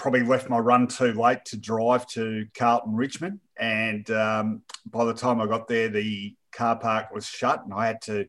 probably 0.00 0.22
left 0.22 0.48
my 0.48 0.58
run 0.58 0.86
too 0.86 1.12
late 1.12 1.44
to 1.44 1.58
drive 1.58 2.06
to 2.06 2.46
Carlton 2.56 2.94
Richmond. 2.94 3.38
And 3.58 4.10
um, 4.10 4.62
by 4.86 5.04
the 5.04 5.12
time 5.12 5.42
I 5.42 5.46
got 5.46 5.68
there, 5.68 5.90
the 5.90 6.34
car 6.52 6.78
park 6.78 7.12
was 7.12 7.26
shut, 7.26 7.62
and 7.64 7.74
I 7.74 7.86
had 7.86 8.00
to 8.02 8.26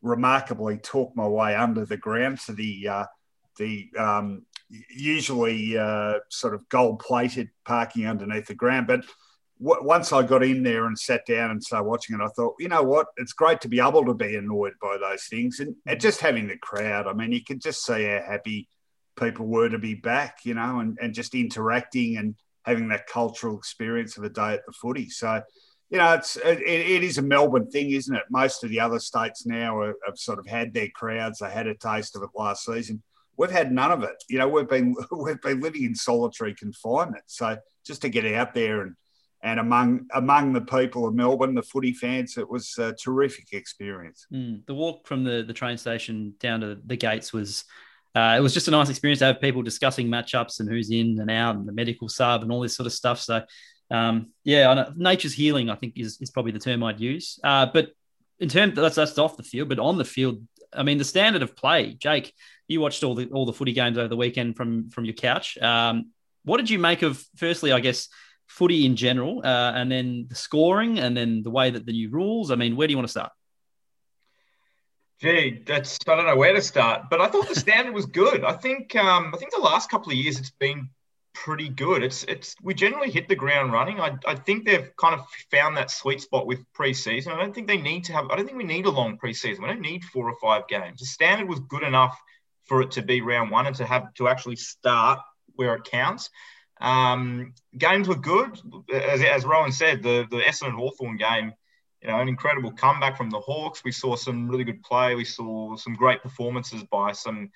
remarkably 0.00 0.78
talk 0.78 1.14
my 1.14 1.28
way 1.28 1.54
under 1.54 1.84
the 1.84 1.98
ground 1.98 2.40
to 2.46 2.54
the 2.54 2.88
uh, 2.88 3.04
the 3.58 3.90
um, 3.98 4.46
usually 4.88 5.76
uh, 5.76 6.20
sort 6.30 6.54
of 6.54 6.66
gold 6.70 7.00
plated 7.00 7.50
parking 7.66 8.06
underneath 8.06 8.46
the 8.46 8.54
ground. 8.54 8.86
But 8.86 9.04
w- 9.62 9.86
once 9.86 10.14
I 10.14 10.22
got 10.22 10.42
in 10.42 10.62
there 10.62 10.86
and 10.86 10.98
sat 10.98 11.26
down 11.26 11.50
and 11.50 11.62
started 11.62 11.86
watching 11.86 12.16
it, 12.16 12.22
I 12.22 12.28
thought, 12.28 12.54
you 12.58 12.68
know 12.68 12.82
what? 12.82 13.08
It's 13.18 13.34
great 13.34 13.60
to 13.60 13.68
be 13.68 13.80
able 13.80 14.06
to 14.06 14.14
be 14.14 14.36
annoyed 14.36 14.72
by 14.80 14.96
those 14.96 15.24
things 15.24 15.60
and, 15.60 15.76
and 15.86 16.00
just 16.00 16.20
having 16.20 16.48
the 16.48 16.56
crowd. 16.56 17.06
I 17.06 17.12
mean, 17.12 17.32
you 17.32 17.44
can 17.44 17.58
just 17.60 17.84
see 17.84 18.04
how 18.04 18.22
happy 18.26 18.68
people 19.20 19.46
were 19.46 19.68
to 19.68 19.78
be 19.78 19.94
back, 19.94 20.38
you 20.44 20.54
know, 20.54 20.80
and, 20.80 20.98
and 21.00 21.14
just 21.14 21.34
interacting 21.34 22.16
and 22.16 22.34
having 22.64 22.88
that 22.88 23.06
cultural 23.06 23.56
experience 23.56 24.16
of 24.16 24.24
a 24.24 24.30
day 24.30 24.54
at 24.54 24.66
the 24.66 24.72
footy. 24.72 25.08
So, 25.08 25.42
you 25.90 25.98
know, 25.98 26.14
it's 26.14 26.36
it, 26.36 26.60
it 26.60 27.02
is 27.02 27.18
a 27.18 27.22
Melbourne 27.22 27.70
thing, 27.70 27.90
isn't 27.90 28.14
it? 28.14 28.22
Most 28.30 28.64
of 28.64 28.70
the 28.70 28.80
other 28.80 28.98
states 28.98 29.46
now 29.46 29.78
are, 29.78 29.94
have 30.06 30.18
sort 30.18 30.38
of 30.38 30.46
had 30.46 30.72
their 30.72 30.88
crowds. 30.88 31.38
They 31.38 31.50
had 31.50 31.66
a 31.66 31.74
taste 31.74 32.16
of 32.16 32.22
it 32.22 32.30
last 32.34 32.64
season. 32.64 33.02
We've 33.36 33.50
had 33.50 33.72
none 33.72 33.92
of 33.92 34.02
it. 34.02 34.22
You 34.28 34.38
know, 34.38 34.48
we've 34.48 34.68
been 34.68 34.94
we've 35.10 35.40
been 35.40 35.60
living 35.60 35.84
in 35.84 35.94
solitary 35.94 36.54
confinement. 36.54 37.24
So 37.26 37.58
just 37.84 38.02
to 38.02 38.08
get 38.08 38.26
out 38.34 38.54
there 38.54 38.82
and 38.82 38.94
and 39.42 39.58
among 39.58 40.06
among 40.14 40.52
the 40.52 40.60
people 40.60 41.08
of 41.08 41.14
Melbourne, 41.14 41.54
the 41.54 41.62
footy 41.62 41.92
fans, 41.92 42.36
it 42.36 42.48
was 42.48 42.76
a 42.78 42.92
terrific 42.92 43.52
experience. 43.52 44.26
Mm, 44.32 44.66
the 44.66 44.74
walk 44.74 45.06
from 45.06 45.24
the 45.24 45.42
the 45.42 45.54
train 45.54 45.76
station 45.76 46.34
down 46.38 46.60
to 46.60 46.78
the 46.86 46.96
gates 46.96 47.32
was 47.32 47.64
uh, 48.14 48.34
it 48.36 48.40
was 48.40 48.52
just 48.52 48.68
a 48.68 48.72
nice 48.72 48.88
experience 48.88 49.20
to 49.20 49.26
have 49.26 49.40
people 49.40 49.62
discussing 49.62 50.08
matchups 50.08 50.60
and 50.60 50.68
who's 50.68 50.90
in 50.90 51.18
and 51.20 51.30
out 51.30 51.56
and 51.56 51.66
the 51.66 51.72
medical 51.72 52.08
sub 52.08 52.42
and 52.42 52.50
all 52.50 52.60
this 52.60 52.74
sort 52.74 52.86
of 52.86 52.92
stuff. 52.92 53.20
So, 53.20 53.42
um, 53.90 54.30
yeah, 54.42 54.90
nature's 54.96 55.32
healing, 55.32 55.70
I 55.70 55.76
think, 55.76 55.94
is, 55.96 56.18
is 56.20 56.30
probably 56.30 56.52
the 56.52 56.58
term 56.58 56.82
I'd 56.82 57.00
use. 57.00 57.38
Uh, 57.44 57.66
but 57.72 57.90
in 58.40 58.48
terms 58.48 58.74
that's 58.74 58.96
that's 58.96 59.18
off 59.18 59.36
the 59.36 59.42
field, 59.42 59.68
but 59.68 59.78
on 59.78 59.98
the 59.98 60.04
field, 60.04 60.42
I 60.72 60.82
mean, 60.82 60.98
the 60.98 61.04
standard 61.04 61.42
of 61.42 61.54
play. 61.54 61.94
Jake, 61.94 62.32
you 62.68 62.80
watched 62.80 63.04
all 63.04 63.14
the 63.14 63.26
all 63.26 63.46
the 63.46 63.52
footy 63.52 63.72
games 63.72 63.98
over 63.98 64.08
the 64.08 64.16
weekend 64.16 64.56
from 64.56 64.90
from 64.90 65.04
your 65.04 65.14
couch. 65.14 65.58
Um, 65.58 66.10
what 66.44 66.56
did 66.56 66.70
you 66.70 66.78
make 66.78 67.02
of? 67.02 67.22
Firstly, 67.36 67.72
I 67.72 67.80
guess 67.80 68.08
footy 68.48 68.86
in 68.86 68.96
general, 68.96 69.40
uh, 69.44 69.72
and 69.74 69.90
then 69.90 70.26
the 70.28 70.34
scoring, 70.34 70.98
and 70.98 71.16
then 71.16 71.42
the 71.42 71.50
way 71.50 71.70
that 71.70 71.86
the 71.86 71.92
new 71.92 72.10
rules. 72.10 72.50
I 72.50 72.56
mean, 72.56 72.76
where 72.76 72.88
do 72.88 72.92
you 72.92 72.96
want 72.96 73.08
to 73.08 73.12
start? 73.12 73.32
Gee, 75.20 75.62
that's 75.66 75.98
I 76.08 76.16
don't 76.16 76.26
know 76.26 76.36
where 76.36 76.54
to 76.54 76.62
start, 76.62 77.10
but 77.10 77.20
I 77.20 77.28
thought 77.28 77.46
the 77.46 77.54
standard 77.54 77.92
was 77.94 78.06
good. 78.06 78.42
I 78.42 78.52
think 78.52 78.96
um, 78.96 79.32
I 79.34 79.36
think 79.36 79.52
the 79.52 79.60
last 79.60 79.90
couple 79.90 80.10
of 80.12 80.16
years 80.16 80.38
it's 80.38 80.50
been 80.50 80.88
pretty 81.34 81.68
good. 81.68 82.02
It's 82.02 82.24
it's 82.24 82.54
we 82.62 82.72
generally 82.72 83.10
hit 83.10 83.28
the 83.28 83.36
ground 83.36 83.70
running. 83.70 84.00
I, 84.00 84.16
I 84.26 84.34
think 84.34 84.64
they've 84.64 84.90
kind 84.96 85.14
of 85.14 85.26
found 85.50 85.76
that 85.76 85.90
sweet 85.90 86.22
spot 86.22 86.46
with 86.46 86.64
preseason. 86.72 87.32
I 87.32 87.38
don't 87.38 87.54
think 87.54 87.66
they 87.66 87.76
need 87.76 88.04
to 88.04 88.14
have. 88.14 88.30
I 88.30 88.36
don't 88.36 88.46
think 88.46 88.56
we 88.56 88.64
need 88.64 88.86
a 88.86 88.90
long 88.90 89.18
preseason. 89.18 89.60
We 89.60 89.66
don't 89.66 89.82
need 89.82 90.04
four 90.04 90.26
or 90.26 90.36
five 90.40 90.66
games. 90.68 91.00
The 91.00 91.06
standard 91.06 91.48
was 91.48 91.60
good 91.60 91.82
enough 91.82 92.18
for 92.64 92.80
it 92.80 92.92
to 92.92 93.02
be 93.02 93.20
round 93.20 93.50
one 93.50 93.66
and 93.66 93.76
to 93.76 93.84
have 93.84 94.14
to 94.14 94.28
actually 94.28 94.56
start 94.56 95.18
where 95.54 95.74
it 95.74 95.84
counts. 95.84 96.30
Um, 96.80 97.52
games 97.76 98.08
were 98.08 98.14
good, 98.14 98.58
as, 98.90 99.20
as 99.20 99.44
Rohan 99.44 99.72
said. 99.72 100.02
The 100.02 100.26
the 100.30 100.38
Essendon 100.38 100.76
Hawthorn 100.76 101.18
game 101.18 101.52
you 102.02 102.08
know, 102.08 102.18
an 102.18 102.28
incredible 102.28 102.72
comeback 102.72 103.16
from 103.16 103.30
the 103.30 103.40
Hawks. 103.40 103.84
We 103.84 103.92
saw 103.92 104.16
some 104.16 104.48
really 104.48 104.64
good 104.64 104.82
play. 104.82 105.14
We 105.14 105.24
saw 105.24 105.76
some 105.76 105.94
great 105.94 106.22
performances 106.22 106.82
by 106.84 107.12
some 107.12 107.50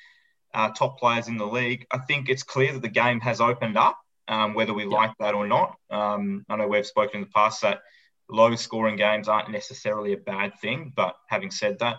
uh, 0.52 0.70
top 0.70 0.98
players 0.98 1.28
in 1.28 1.36
the 1.36 1.46
league. 1.46 1.86
I 1.90 1.98
think 1.98 2.28
it's 2.28 2.42
clear 2.42 2.72
that 2.72 2.82
the 2.82 2.88
game 2.88 3.20
has 3.20 3.40
opened 3.40 3.76
up, 3.76 3.98
um, 4.28 4.54
whether 4.54 4.74
we 4.74 4.84
yeah. 4.84 4.90
like 4.90 5.12
that 5.18 5.34
or 5.34 5.46
not. 5.46 5.76
Um, 5.90 6.44
I 6.48 6.56
know 6.56 6.68
we've 6.68 6.86
spoken 6.86 7.20
in 7.20 7.22
the 7.22 7.32
past 7.34 7.62
that 7.62 7.80
low 8.28 8.54
scoring 8.54 8.96
games 8.96 9.28
aren't 9.28 9.50
necessarily 9.50 10.12
a 10.12 10.18
bad 10.18 10.58
thing, 10.60 10.92
but 10.94 11.16
having 11.28 11.50
said 11.50 11.78
that, 11.80 11.98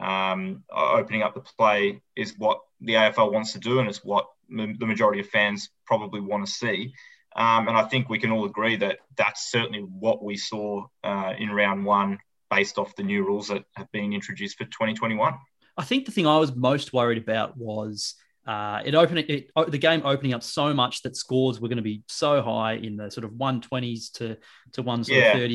um, 0.00 0.64
opening 0.70 1.22
up 1.22 1.34
the 1.34 1.40
play 1.40 2.00
is 2.16 2.34
what 2.38 2.60
the 2.80 2.94
AFL 2.94 3.32
wants 3.32 3.52
to 3.52 3.58
do, 3.58 3.78
and 3.78 3.88
it's 3.88 4.04
what 4.04 4.26
the 4.48 4.86
majority 4.86 5.20
of 5.20 5.28
fans 5.28 5.70
probably 5.86 6.20
want 6.20 6.44
to 6.46 6.50
see. 6.50 6.92
Um, 7.34 7.68
and 7.68 7.76
I 7.76 7.84
think 7.84 8.08
we 8.08 8.18
can 8.18 8.30
all 8.30 8.44
agree 8.44 8.76
that 8.76 8.98
that's 9.16 9.50
certainly 9.50 9.80
what 9.80 10.22
we 10.22 10.36
saw 10.36 10.86
uh, 11.02 11.32
in 11.38 11.50
round 11.50 11.84
one 11.84 12.18
based 12.50 12.78
off 12.78 12.94
the 12.96 13.02
new 13.02 13.24
rules 13.24 13.48
that 13.48 13.64
have 13.76 13.90
been 13.92 14.12
introduced 14.12 14.58
for 14.58 14.64
2021. 14.64 15.34
I 15.76 15.84
think 15.84 16.04
the 16.04 16.12
thing 16.12 16.26
I 16.26 16.38
was 16.38 16.54
most 16.54 16.92
worried 16.92 17.22
about 17.22 17.56
was 17.56 18.14
uh, 18.46 18.80
it 18.84 18.94
opened 18.94 19.20
it, 19.20 19.50
the 19.68 19.78
game 19.78 20.02
opening 20.04 20.34
up 20.34 20.42
so 20.42 20.74
much 20.74 21.02
that 21.02 21.16
scores 21.16 21.60
were 21.60 21.68
going 21.68 21.76
to 21.76 21.82
be 21.82 22.02
so 22.08 22.42
high 22.42 22.74
in 22.74 22.96
the 22.96 23.10
sort 23.10 23.24
of 23.24 23.32
120s 23.32 24.12
to 24.12 24.36
to 24.72 24.82
130s 24.82 25.08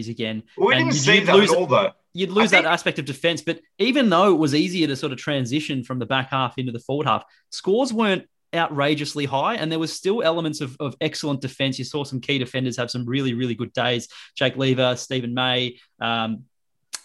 yeah. 0.05 0.11
again. 0.11 0.43
we 0.57 0.73
and 0.73 0.85
didn't 0.85 0.95
see 0.95 1.19
that 1.19 1.35
lose, 1.35 1.51
at 1.51 1.57
all, 1.57 1.67
though. 1.67 1.91
You'd 2.13 2.29
lose 2.29 2.51
think... 2.51 2.63
that 2.63 2.71
aspect 2.71 2.97
of 2.97 3.05
defense, 3.05 3.41
but 3.41 3.59
even 3.77 4.09
though 4.09 4.33
it 4.33 4.37
was 4.37 4.55
easier 4.55 4.87
to 4.87 4.95
sort 4.95 5.11
of 5.11 5.17
transition 5.17 5.83
from 5.83 5.99
the 5.99 6.05
back 6.05 6.29
half 6.31 6.57
into 6.57 6.71
the 6.71 6.79
forward 6.79 7.07
half, 7.07 7.23
scores 7.51 7.91
weren't 7.91 8.25
outrageously 8.55 9.25
high, 9.25 9.55
and 9.55 9.71
there 9.71 9.79
was 9.79 9.93
still 9.93 10.23
elements 10.23 10.61
of, 10.61 10.75
of 10.79 10.95
excellent 11.01 11.41
defense. 11.41 11.77
You 11.77 11.85
saw 11.85 12.03
some 12.03 12.21
key 12.21 12.37
defenders 12.37 12.77
have 12.77 12.89
some 12.89 13.05
really, 13.05 13.33
really 13.33 13.55
good 13.55 13.73
days. 13.73 14.07
Jake 14.35 14.57
Lever, 14.57 14.95
Steven 14.95 15.33
May, 15.33 15.79
um, 15.99 16.43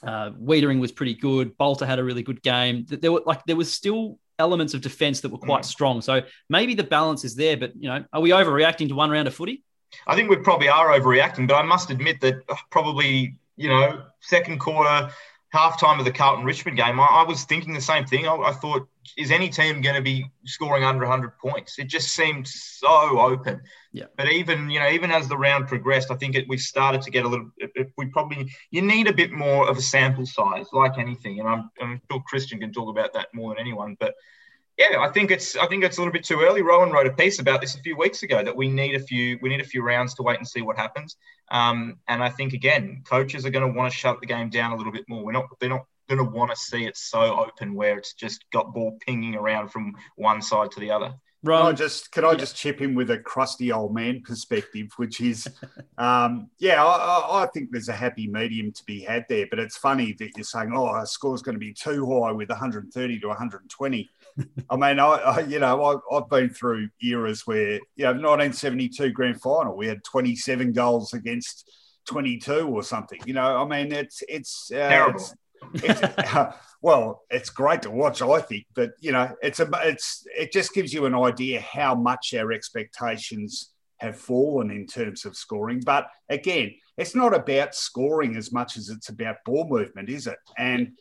uh, 0.03 0.31
was 0.39 0.93
pretty 0.93 1.15
good. 1.15 1.57
Balta 1.57 1.87
had 1.87 1.99
a 1.99 2.05
really 2.05 2.23
good 2.23 2.43
game. 2.43 2.87
There 2.89 3.13
were 3.13 3.23
like 3.25 3.45
there 3.47 3.57
was 3.57 3.73
still 3.73 4.19
elements 4.39 4.75
of 4.75 4.81
defense 4.81 5.21
that 5.21 5.31
were 5.31 5.39
quite 5.39 5.63
mm. 5.63 5.67
strong. 5.67 6.01
So 6.01 6.23
maybe 6.49 6.75
the 6.75 6.85
balance 6.85 7.25
is 7.25 7.35
there, 7.37 7.57
but 7.57 7.73
you 7.79 7.89
know, 7.89 8.05
are 8.13 8.21
we 8.21 8.31
overreacting 8.31 8.89
to 8.89 8.95
one 8.95 9.11
round 9.11 9.29
of 9.29 9.35
footy? 9.35 9.63
I 10.07 10.15
think 10.17 10.31
we 10.31 10.37
probably 10.37 10.69
are 10.69 10.89
overreacting, 10.89 11.47
but 11.47 11.55
I 11.55 11.63
must 11.63 11.91
admit 11.91 12.21
that 12.23 12.37
uh, 12.49 12.57
probably 12.71 13.37
you 13.57 13.69
know 13.69 14.05
second 14.21 14.59
quarter 14.59 15.11
halftime 15.55 15.99
of 15.99 16.05
the 16.05 16.13
Carlton 16.13 16.45
Richmond 16.45 16.77
game, 16.77 16.99
I, 16.99 17.05
I 17.05 17.25
was 17.25 17.45
thinking 17.45 17.75
the 17.75 17.81
same 17.81 18.07
thing. 18.07 18.27
I, 18.27 18.35
I 18.35 18.53
thought, 18.53 18.89
is 19.17 19.31
any 19.31 19.49
team 19.49 19.83
going 19.83 19.97
to 19.97 20.03
be 20.03 20.31
scoring 20.47 20.85
under 20.85 21.03
100 21.03 21.39
points? 21.39 21.79
It 21.79 21.85
just 21.85 22.09
seemed 22.09 22.47
so 22.49 23.21
open. 23.21 23.61
Yeah. 23.93 24.07
But 24.17 24.31
even 24.33 24.71
you 24.71 24.81
know, 24.81 24.89
even 24.89 25.11
as 25.11 25.29
the 25.29 25.37
round 25.37 25.69
progressed, 25.69 26.11
I 26.11 26.17
think 26.17 26.35
it, 26.35 26.49
we 26.49 26.57
started 26.57 27.03
to 27.03 27.11
get 27.11 27.25
a 27.25 27.29
little. 27.29 27.51
It, 27.59 27.93
we 27.99 28.07
probably 28.07 28.51
you 28.71 28.83
need 28.83 29.09
a 29.09 29.13
bit 29.13 29.33
more 29.33 29.69
of 29.69 29.77
a 29.77 29.83
sample 29.83 30.27
size, 30.27 30.67
like 30.73 30.99
anything. 30.99 31.41
And 31.41 31.49
I'm, 31.49 31.71
I'm 31.81 32.01
sure 32.11 32.23
Christian 32.27 32.61
can 32.61 32.73
talk 32.73 32.89
about 32.89 33.13
that 33.15 33.29
more 33.35 33.51
than 33.51 33.61
anyone. 33.61 33.97
But 34.01 34.15
yeah, 34.91 35.01
I 35.01 35.09
think 35.09 35.31
it's 35.31 35.57
I 35.57 35.67
think 35.67 35.85
it's 35.85 35.99
a 35.99 36.01
little 36.01 36.13
bit 36.13 36.25
too 36.25 36.41
early. 36.41 36.63
Rohan 36.63 36.91
wrote 36.91 37.07
a 37.07 37.13
piece 37.13 37.39
about 37.39 37.61
this 37.61 37.75
a 37.75 37.81
few 37.81 37.97
weeks 37.97 38.23
ago 38.23 38.43
that 38.43 38.57
we 38.57 38.69
need 38.69 38.95
a 38.95 39.01
few 39.01 39.39
we 39.43 39.49
need 39.49 39.61
a 39.61 39.65
few 39.65 39.83
rounds 39.83 40.15
to 40.15 40.23
wait 40.23 40.39
and 40.39 40.49
see 40.49 40.63
what 40.63 40.77
happens. 40.77 41.17
Um, 41.51 41.99
and 42.09 42.23
I 42.23 42.31
think 42.31 42.53
again, 42.53 43.03
coaches 43.07 43.45
are 43.45 43.51
going 43.51 43.67
to 43.67 43.79
want 43.79 43.93
to 43.93 43.97
shut 43.97 44.21
the 44.21 44.27
game 44.27 44.51
down 44.51 44.73
a 44.73 44.77
little 44.77 44.93
bit 44.93 45.05
more. 45.09 45.25
We're 45.25 45.33
not 45.33 45.47
they're 45.61 45.71
not 45.71 45.87
going 46.09 46.19
to 46.19 46.37
want 46.37 46.51
to 46.51 46.57
see 46.57 46.85
it 46.85 46.97
so 46.97 47.39
open 47.39 47.75
where 47.75 47.97
it's 47.97 48.15
just 48.15 48.45
got 48.51 48.75
ball 48.75 48.99
pinging 49.07 49.35
around 49.35 49.69
from 49.69 49.95
one 50.17 50.43
side 50.43 50.71
to 50.73 50.81
the 50.81 50.91
other. 50.91 51.15
Can 51.45 51.55
I 51.55 51.73
just 51.73 52.13
can 52.13 52.25
I 52.25 52.35
just 52.35 52.55
chip 52.55 52.81
in 52.81 52.95
with 52.95 53.11
a 53.11 53.19
crusty 53.19 53.73
old 53.73 53.93
man 53.93 54.23
perspective, 54.25 54.93
which 54.97 55.21
is, 55.21 55.49
um, 55.99 56.51
yeah, 56.61 56.85
I, 56.85 57.43
I, 57.43 57.47
think 57.53 57.73
there's 57.73 57.89
a 57.89 57.95
happy 57.95 58.29
medium 58.29 58.71
to 58.71 58.85
be 58.85 59.01
had 59.01 59.27
there. 59.29 59.49
But 59.51 59.59
it's 59.59 59.77
funny 59.77 60.13
that 60.21 60.31
you're 60.37 60.45
saying, 60.45 60.71
oh, 60.73 60.87
our 60.87 61.05
score's 61.05 61.43
going 61.43 61.57
to 61.57 61.59
be 61.59 61.73
too 61.73 62.07
high 62.07 62.31
with 62.31 62.49
130 62.49 63.19
to 63.19 63.27
120. 63.27 64.11
I 64.71 64.77
mean, 64.77 64.99
I, 64.99 65.07
I 65.07 65.41
you 65.41 65.59
know 65.59 66.03
I, 66.11 66.15
have 66.15 66.29
been 66.29 66.51
through 66.51 66.89
eras 67.03 67.47
where 67.47 67.75
you 67.97 68.05
know 68.05 68.13
1972 68.13 69.11
grand 69.11 69.41
final 69.41 69.77
we 69.77 69.87
had 69.87 70.03
27 70.05 70.73
goals 70.73 71.13
against 71.13 71.71
22 72.07 72.69
or 72.69 72.83
something. 72.83 73.21
You 73.27 73.35
know, 73.35 73.63
I 73.63 73.65
mean 73.67 73.93
it's 73.93 74.23
it's 74.29 74.71
uh, 74.73 74.89
terrible. 74.89 75.21
It's, 75.75 76.03
it's, 76.03 76.03
uh, 76.03 76.53
well, 76.83 77.23
it's 77.31 77.51
great 77.51 77.83
to 77.83 77.91
watch, 77.91 78.23
I 78.23 78.41
think, 78.41 78.67
but 78.75 78.91
you 78.99 79.13
know, 79.13 79.35
it's 79.41 79.61
a, 79.61 79.71
it's, 79.85 80.27
it 80.37 80.53
just 80.53 80.75
gives 80.75 80.93
you 80.93 81.07
an 81.07 81.15
idea 81.15 81.61
how 81.61 81.95
much 81.95 82.35
our 82.35 82.53
expectations 82.53 83.71
have 83.99 84.17
fallen 84.17 84.71
in 84.71 84.87
terms 84.87 85.25
of 85.25 85.37
scoring. 85.37 85.81
But 85.85 86.09
again, 86.29 86.75
it's 86.99 87.15
not 87.15 87.35
about 87.35 87.75
scoring 87.75 88.37
as 88.37 88.53
much 88.53 88.77
as 88.77 88.89
it's 88.89 89.09
about 89.09 89.37
ball 89.45 89.67
movement, 89.69 90.09
is 90.09 90.27
it? 90.27 90.39
And 90.59 90.93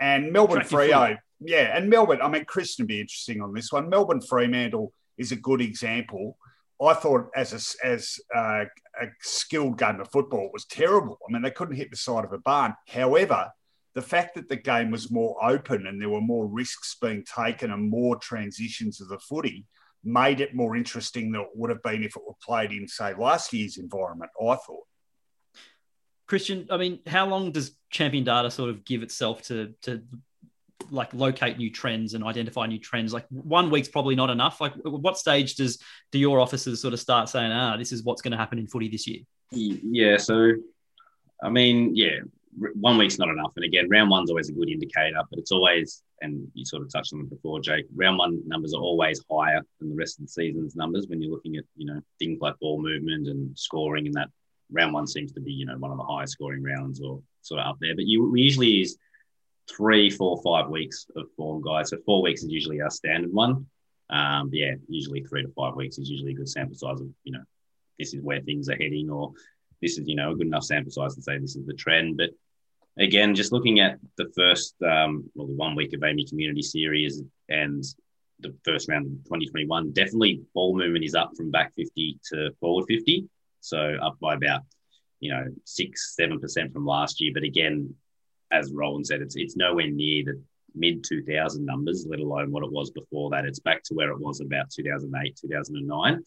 and 0.00 0.32
Melbourne 0.32 0.62
Freo, 0.62 1.16
yeah, 1.40 1.76
and 1.76 1.88
Melbourne. 1.88 2.20
I 2.22 2.28
mean, 2.28 2.44
Christian 2.44 2.86
be 2.86 3.00
interesting 3.00 3.40
on 3.40 3.52
this 3.52 3.72
one. 3.72 3.88
Melbourne 3.88 4.20
Fremantle 4.20 4.92
is 5.16 5.32
a 5.32 5.36
good 5.36 5.60
example. 5.60 6.36
I 6.80 6.94
thought 6.94 7.30
as 7.34 7.52
a, 7.52 7.86
as 7.86 8.20
a, 8.34 8.66
a 9.00 9.06
skilled 9.20 9.78
game 9.78 10.00
of 10.00 10.10
football, 10.10 10.46
it 10.46 10.52
was 10.52 10.64
terrible. 10.64 11.18
I 11.28 11.32
mean, 11.32 11.42
they 11.42 11.50
couldn't 11.50 11.76
hit 11.76 11.90
the 11.90 11.96
side 11.96 12.24
of 12.24 12.32
a 12.32 12.38
barn. 12.38 12.74
However, 12.88 13.50
the 13.94 14.02
fact 14.02 14.36
that 14.36 14.48
the 14.48 14.56
game 14.56 14.92
was 14.92 15.10
more 15.10 15.36
open 15.44 15.86
and 15.86 16.00
there 16.00 16.08
were 16.08 16.20
more 16.20 16.46
risks 16.46 16.96
being 17.00 17.24
taken 17.24 17.72
and 17.72 17.90
more 17.90 18.16
transitions 18.16 19.00
of 19.00 19.08
the 19.08 19.18
footy 19.18 19.66
made 20.04 20.40
it 20.40 20.54
more 20.54 20.76
interesting 20.76 21.32
than 21.32 21.40
it 21.40 21.48
would 21.54 21.70
have 21.70 21.82
been 21.82 22.04
if 22.04 22.14
it 22.16 22.22
were 22.24 22.34
played 22.40 22.70
in, 22.70 22.86
say, 22.86 23.14
last 23.14 23.52
year's 23.52 23.76
environment, 23.76 24.30
I 24.40 24.54
thought. 24.54 24.84
Christian, 26.28 26.68
I 26.70 26.76
mean, 26.76 27.00
how 27.06 27.26
long 27.26 27.50
does 27.50 27.72
champion 27.90 28.22
data 28.22 28.50
sort 28.50 28.70
of 28.70 28.84
give 28.84 29.02
itself 29.02 29.42
to 29.42 29.74
to 29.82 30.02
like 30.90 31.12
locate 31.14 31.58
new 31.58 31.70
trends 31.70 32.14
and 32.14 32.24
identify 32.24 32.66
new 32.66 32.78
trends? 32.78 33.12
Like 33.12 33.26
one 33.30 33.70
week's 33.70 33.88
probably 33.88 34.14
not 34.14 34.30
enough. 34.30 34.60
Like 34.60 34.74
what 34.82 35.18
stage 35.18 35.56
does 35.56 35.78
do 36.12 36.18
your 36.18 36.40
officers 36.40 36.80
sort 36.80 36.94
of 36.94 37.00
start 37.00 37.28
saying, 37.28 37.52
ah, 37.52 37.76
this 37.76 37.92
is 37.92 38.02
what's 38.02 38.22
going 38.22 38.32
to 38.32 38.38
happen 38.38 38.58
in 38.58 38.66
footy 38.66 38.88
this 38.88 39.06
year? 39.06 39.20
Yeah, 39.50 40.16
so 40.16 40.52
I 41.42 41.48
mean, 41.48 41.94
yeah, 41.94 42.18
one 42.74 42.98
week's 42.98 43.18
not 43.18 43.28
enough. 43.28 43.52
And 43.56 43.64
again, 43.64 43.88
round 43.88 44.10
one's 44.10 44.30
always 44.30 44.48
a 44.48 44.52
good 44.52 44.68
indicator, 44.68 45.20
but 45.30 45.38
it's 45.38 45.52
always, 45.52 46.02
and 46.20 46.48
you 46.54 46.64
sort 46.64 46.82
of 46.82 46.92
touched 46.92 47.12
on 47.12 47.20
it 47.20 47.30
before, 47.30 47.60
Jake, 47.60 47.86
round 47.94 48.18
one 48.18 48.42
numbers 48.46 48.74
are 48.74 48.80
always 48.80 49.22
higher 49.30 49.62
than 49.78 49.88
the 49.88 49.96
rest 49.96 50.18
of 50.18 50.24
the 50.24 50.30
season's 50.30 50.74
numbers 50.74 51.06
when 51.08 51.22
you're 51.22 51.30
looking 51.30 51.56
at, 51.56 51.64
you 51.76 51.86
know, 51.86 52.00
things 52.18 52.38
like 52.40 52.58
ball 52.58 52.82
movement 52.82 53.28
and 53.28 53.56
scoring 53.58 54.06
and 54.06 54.14
that 54.14 54.28
round 54.70 54.92
one 54.92 55.06
seems 55.06 55.32
to 55.32 55.40
be, 55.40 55.52
you 55.52 55.66
know, 55.66 55.76
one 55.78 55.90
of 55.90 55.96
the 55.96 56.04
highest 56.04 56.34
scoring 56.34 56.62
rounds 56.62 57.00
or 57.00 57.20
sort 57.42 57.60
of 57.60 57.66
up 57.66 57.76
there. 57.80 57.94
But 57.94 58.06
you 58.06 58.34
usually 58.36 58.68
use 58.68 58.96
three, 59.70 60.10
four, 60.10 60.40
five 60.42 60.68
weeks 60.68 61.06
of 61.16 61.26
form 61.36 61.62
guys. 61.62 61.90
So 61.90 61.98
four 62.04 62.22
weeks 62.22 62.42
is 62.42 62.50
usually 62.50 62.80
our 62.80 62.90
standard 62.90 63.32
one. 63.32 63.66
Um, 64.10 64.50
yeah, 64.52 64.74
usually 64.88 65.22
three 65.22 65.42
to 65.42 65.52
five 65.56 65.74
weeks 65.74 65.98
is 65.98 66.08
usually 66.08 66.32
a 66.32 66.36
good 66.36 66.48
sample 66.48 66.76
size 66.76 67.00
of, 67.00 67.08
you 67.24 67.32
know, 67.32 67.42
this 67.98 68.14
is 68.14 68.22
where 68.22 68.40
things 68.40 68.68
are 68.68 68.76
heading 68.76 69.10
or 69.10 69.32
this 69.82 69.98
is, 69.98 70.08
you 70.08 70.16
know, 70.16 70.32
a 70.32 70.36
good 70.36 70.46
enough 70.46 70.64
sample 70.64 70.90
size 70.90 71.14
to 71.14 71.22
say 71.22 71.38
this 71.38 71.56
is 71.56 71.66
the 71.66 71.74
trend. 71.74 72.16
But 72.16 72.30
again, 72.96 73.34
just 73.34 73.52
looking 73.52 73.80
at 73.80 73.98
the 74.16 74.30
first, 74.36 74.74
um, 74.82 75.30
well, 75.34 75.46
the 75.46 75.54
one 75.54 75.74
week 75.74 75.92
of 75.92 76.00
AAMI 76.00 76.28
Community 76.28 76.62
Series 76.62 77.22
and 77.48 77.84
the 78.40 78.54
first 78.64 78.88
round 78.88 79.06
of 79.06 79.12
2021, 79.24 79.92
definitely 79.92 80.42
ball 80.54 80.76
movement 80.76 81.04
is 81.04 81.14
up 81.14 81.32
from 81.36 81.50
back 81.50 81.74
50 81.74 82.18
to 82.32 82.50
forward 82.60 82.86
50. 82.88 83.28
So 83.60 83.96
up 84.00 84.18
by 84.20 84.34
about, 84.34 84.62
you 85.20 85.32
know, 85.32 85.44
six, 85.64 86.16
7% 86.18 86.72
from 86.72 86.86
last 86.86 87.20
year. 87.20 87.32
But 87.34 87.42
again, 87.42 87.94
as 88.50 88.72
Rohan 88.72 89.04
said, 89.04 89.20
it's, 89.22 89.36
it's 89.36 89.56
nowhere 89.56 89.90
near 89.90 90.24
the 90.24 90.42
mid 90.74 91.04
2000 91.04 91.64
numbers, 91.64 92.06
let 92.08 92.20
alone 92.20 92.50
what 92.50 92.64
it 92.64 92.72
was 92.72 92.90
before 92.90 93.30
that. 93.30 93.44
It's 93.44 93.58
back 93.58 93.82
to 93.84 93.94
where 93.94 94.10
it 94.10 94.20
was 94.20 94.40
about 94.40 94.70
2008, 94.70 95.38
2009. 95.40 96.24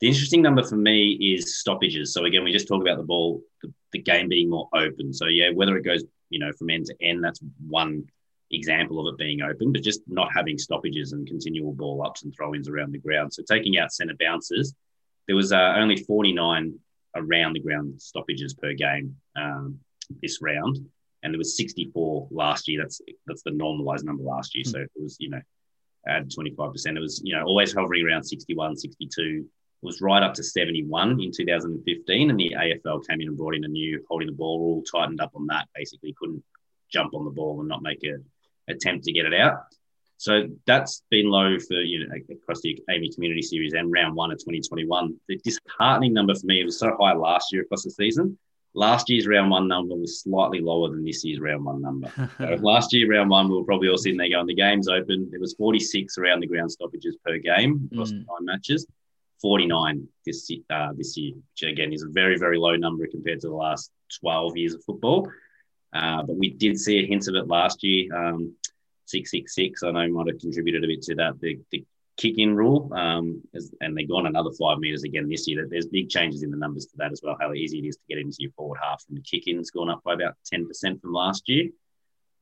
The 0.00 0.08
interesting 0.08 0.42
number 0.42 0.64
for 0.64 0.76
me 0.76 1.12
is 1.12 1.58
stoppages. 1.58 2.12
So 2.12 2.24
again, 2.24 2.42
we 2.42 2.52
just 2.52 2.66
talked 2.66 2.86
about 2.86 2.96
the 2.96 3.04
ball, 3.04 3.40
the, 3.62 3.72
the 3.92 4.00
game 4.00 4.28
being 4.28 4.50
more 4.50 4.68
open. 4.74 5.12
So 5.12 5.26
yeah, 5.26 5.50
whether 5.54 5.76
it 5.76 5.84
goes, 5.84 6.02
you 6.28 6.40
know, 6.40 6.52
from 6.58 6.70
end 6.70 6.86
to 6.86 6.94
end, 7.00 7.22
that's 7.22 7.40
one 7.68 8.04
example 8.50 9.00
of 9.00 9.14
it 9.14 9.18
being 9.18 9.42
open, 9.42 9.72
but 9.72 9.82
just 9.82 10.00
not 10.06 10.32
having 10.34 10.58
stoppages 10.58 11.12
and 11.12 11.26
continual 11.26 11.72
ball 11.72 12.04
ups 12.04 12.24
and 12.24 12.34
throw 12.34 12.54
ins 12.54 12.68
around 12.68 12.92
the 12.92 12.98
ground. 12.98 13.32
So 13.32 13.42
taking 13.48 13.78
out 13.78 13.92
centre 13.92 14.16
bounces, 14.18 14.74
there 15.26 15.36
was 15.36 15.52
uh, 15.52 15.74
only 15.76 15.96
49 15.96 16.74
around 17.14 17.52
the 17.52 17.60
ground 17.60 18.00
stoppages 18.00 18.54
per 18.54 18.72
game 18.72 19.16
um, 19.36 19.78
this 20.20 20.40
round, 20.42 20.78
and 21.22 21.32
there 21.32 21.38
was 21.38 21.56
64 21.56 22.28
last 22.30 22.68
year. 22.68 22.80
That's 22.82 23.00
that's 23.26 23.42
the 23.42 23.50
normalised 23.52 24.04
number 24.04 24.22
last 24.22 24.54
year. 24.54 24.64
Mm. 24.64 24.70
So 24.70 24.78
it 24.80 24.90
was 24.96 25.16
you 25.20 25.30
know 25.30 25.40
add 26.06 26.30
25%. 26.30 26.96
It 26.96 27.00
was 27.00 27.20
you 27.24 27.34
know 27.34 27.44
always 27.44 27.72
hovering 27.72 28.06
around 28.06 28.24
61, 28.24 28.76
62 28.76 29.46
was 29.82 30.00
right 30.00 30.22
up 30.22 30.34
to 30.34 30.44
71 30.44 31.20
in 31.20 31.32
2015, 31.32 32.30
and 32.30 32.38
the 32.38 32.54
AFL 32.56 33.06
came 33.06 33.20
in 33.20 33.28
and 33.28 33.36
brought 33.36 33.56
in 33.56 33.64
a 33.64 33.68
new 33.68 34.04
holding 34.08 34.28
the 34.28 34.32
ball 34.32 34.60
rule, 34.60 34.82
tightened 34.82 35.20
up 35.20 35.32
on 35.34 35.46
that. 35.48 35.68
Basically, 35.74 36.14
couldn't 36.18 36.42
jump 36.90 37.14
on 37.14 37.24
the 37.24 37.30
ball 37.30 37.60
and 37.60 37.68
not 37.68 37.82
make 37.82 38.02
an 38.04 38.24
attempt 38.68 39.04
to 39.04 39.12
get 39.12 39.26
it 39.26 39.34
out. 39.34 39.64
So 40.18 40.46
that's 40.68 41.02
been 41.10 41.28
low 41.28 41.58
for 41.58 41.74
you 41.74 42.06
know 42.06 42.14
across 42.30 42.60
the 42.60 42.78
AAMI 42.88 43.12
Community 43.14 43.42
Series 43.42 43.72
and 43.72 43.92
round 43.92 44.14
one 44.14 44.30
of 44.30 44.38
2021. 44.38 45.16
The 45.28 45.40
disheartening 45.42 46.12
number 46.12 46.34
for 46.34 46.46
me 46.46 46.60
it 46.60 46.64
was 46.64 46.78
so 46.78 46.96
high 47.00 47.14
last 47.14 47.52
year 47.52 47.62
across 47.62 47.82
the 47.82 47.90
season. 47.90 48.38
Last 48.74 49.10
year's 49.10 49.26
round 49.26 49.50
one 49.50 49.68
number 49.68 49.94
was 49.94 50.22
slightly 50.22 50.60
lower 50.60 50.88
than 50.88 51.04
this 51.04 51.24
year's 51.24 51.40
round 51.40 51.64
one 51.64 51.82
number. 51.82 52.10
so 52.38 52.56
last 52.60 52.92
year 52.92 53.10
round 53.10 53.28
one, 53.28 53.48
we 53.48 53.56
were 53.56 53.64
probably 53.64 53.88
all 53.88 53.98
sitting 53.98 54.16
there 54.16 54.30
going, 54.30 54.46
the 54.46 54.54
game's 54.54 54.88
open. 54.88 55.28
There 55.30 55.40
was 55.40 55.54
46 55.54 56.16
around 56.16 56.40
the 56.40 56.46
ground 56.46 56.72
stoppages 56.72 57.16
per 57.24 57.36
game 57.38 57.88
across 57.92 58.12
mm. 58.12 58.24
nine 58.26 58.44
matches. 58.44 58.86
49 59.42 60.06
this 60.24 60.50
uh, 60.70 60.92
this 60.96 61.16
year, 61.16 61.34
which 61.34 61.68
again 61.68 61.92
is 61.92 62.04
a 62.04 62.08
very 62.08 62.38
very 62.38 62.56
low 62.56 62.76
number 62.76 63.06
compared 63.08 63.40
to 63.40 63.48
the 63.48 63.54
last 63.54 63.90
12 64.20 64.56
years 64.56 64.74
of 64.74 64.84
football. 64.84 65.28
Uh, 65.92 66.22
but 66.22 66.36
we 66.36 66.50
did 66.50 66.78
see 66.78 67.00
a 67.00 67.06
hint 67.06 67.28
of 67.28 67.34
it 67.34 67.48
last 67.48 67.82
year. 67.82 68.14
Um, 68.16 68.54
666, 69.06 69.82
I 69.82 69.90
know 69.90 70.08
might 70.08 70.28
have 70.28 70.40
contributed 70.40 70.84
a 70.84 70.86
bit 70.86 71.02
to 71.02 71.14
that. 71.16 71.38
The, 71.40 71.58
the 71.70 71.84
kick 72.22 72.38
in 72.38 72.54
rule, 72.54 72.88
um, 72.94 73.42
and 73.80 73.96
they've 73.96 74.08
gone 74.08 74.26
another 74.26 74.50
five 74.58 74.78
metres 74.78 75.02
again 75.02 75.28
this 75.28 75.48
year. 75.48 75.66
There's 75.68 75.86
big 75.86 76.08
changes 76.08 76.44
in 76.44 76.50
the 76.50 76.56
numbers 76.56 76.88
for 76.90 76.96
that 76.98 77.10
as 77.10 77.20
well. 77.22 77.36
How 77.40 77.52
easy 77.52 77.80
it 77.80 77.88
is 77.88 77.96
to 77.96 78.02
get 78.08 78.18
into 78.18 78.36
your 78.38 78.52
forward 78.52 78.78
half 78.80 79.04
from 79.04 79.16
the 79.16 79.22
kick 79.22 79.48
in's 79.48 79.70
gone 79.70 79.90
up 79.90 80.02
by 80.04 80.14
about 80.14 80.34
10% 80.52 81.00
from 81.00 81.12
last 81.12 81.48
year. 81.48 81.68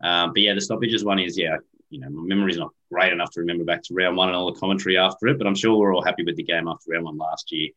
Um, 0.03 0.33
but 0.33 0.43
yeah, 0.43 0.55
the 0.55 0.61
stoppages 0.61 1.05
one 1.05 1.19
is, 1.19 1.39
yeah, 1.39 1.57
you 1.89 2.01
know, 2.01 2.11
my 2.11 2.23
memory's 2.23 2.59
not 2.59 2.73
great 2.91 3.13
enough 3.13 3.31
to 3.33 3.41
remember 3.41 3.65
back 3.65 3.83
to 3.85 3.95
round 3.95 4.17
one 4.17 4.29
and 4.29 4.37
all 4.37 4.53
the 4.53 4.61
commentary 4.61 4.99
after 4.99 5.29
it, 5.29 5.39
but 5.39 5.47
I'm 5.47 5.55
sure 5.55 5.77
we're 5.77 5.95
all 5.95 6.05
happy 6.05 6.25
with 6.25 6.37
the 6.37 6.43
game 6.43 6.69
after 6.69 6.93
round 6.93 7.05
one 7.05 7.19
last 7.19 7.51
year. 7.51 7.71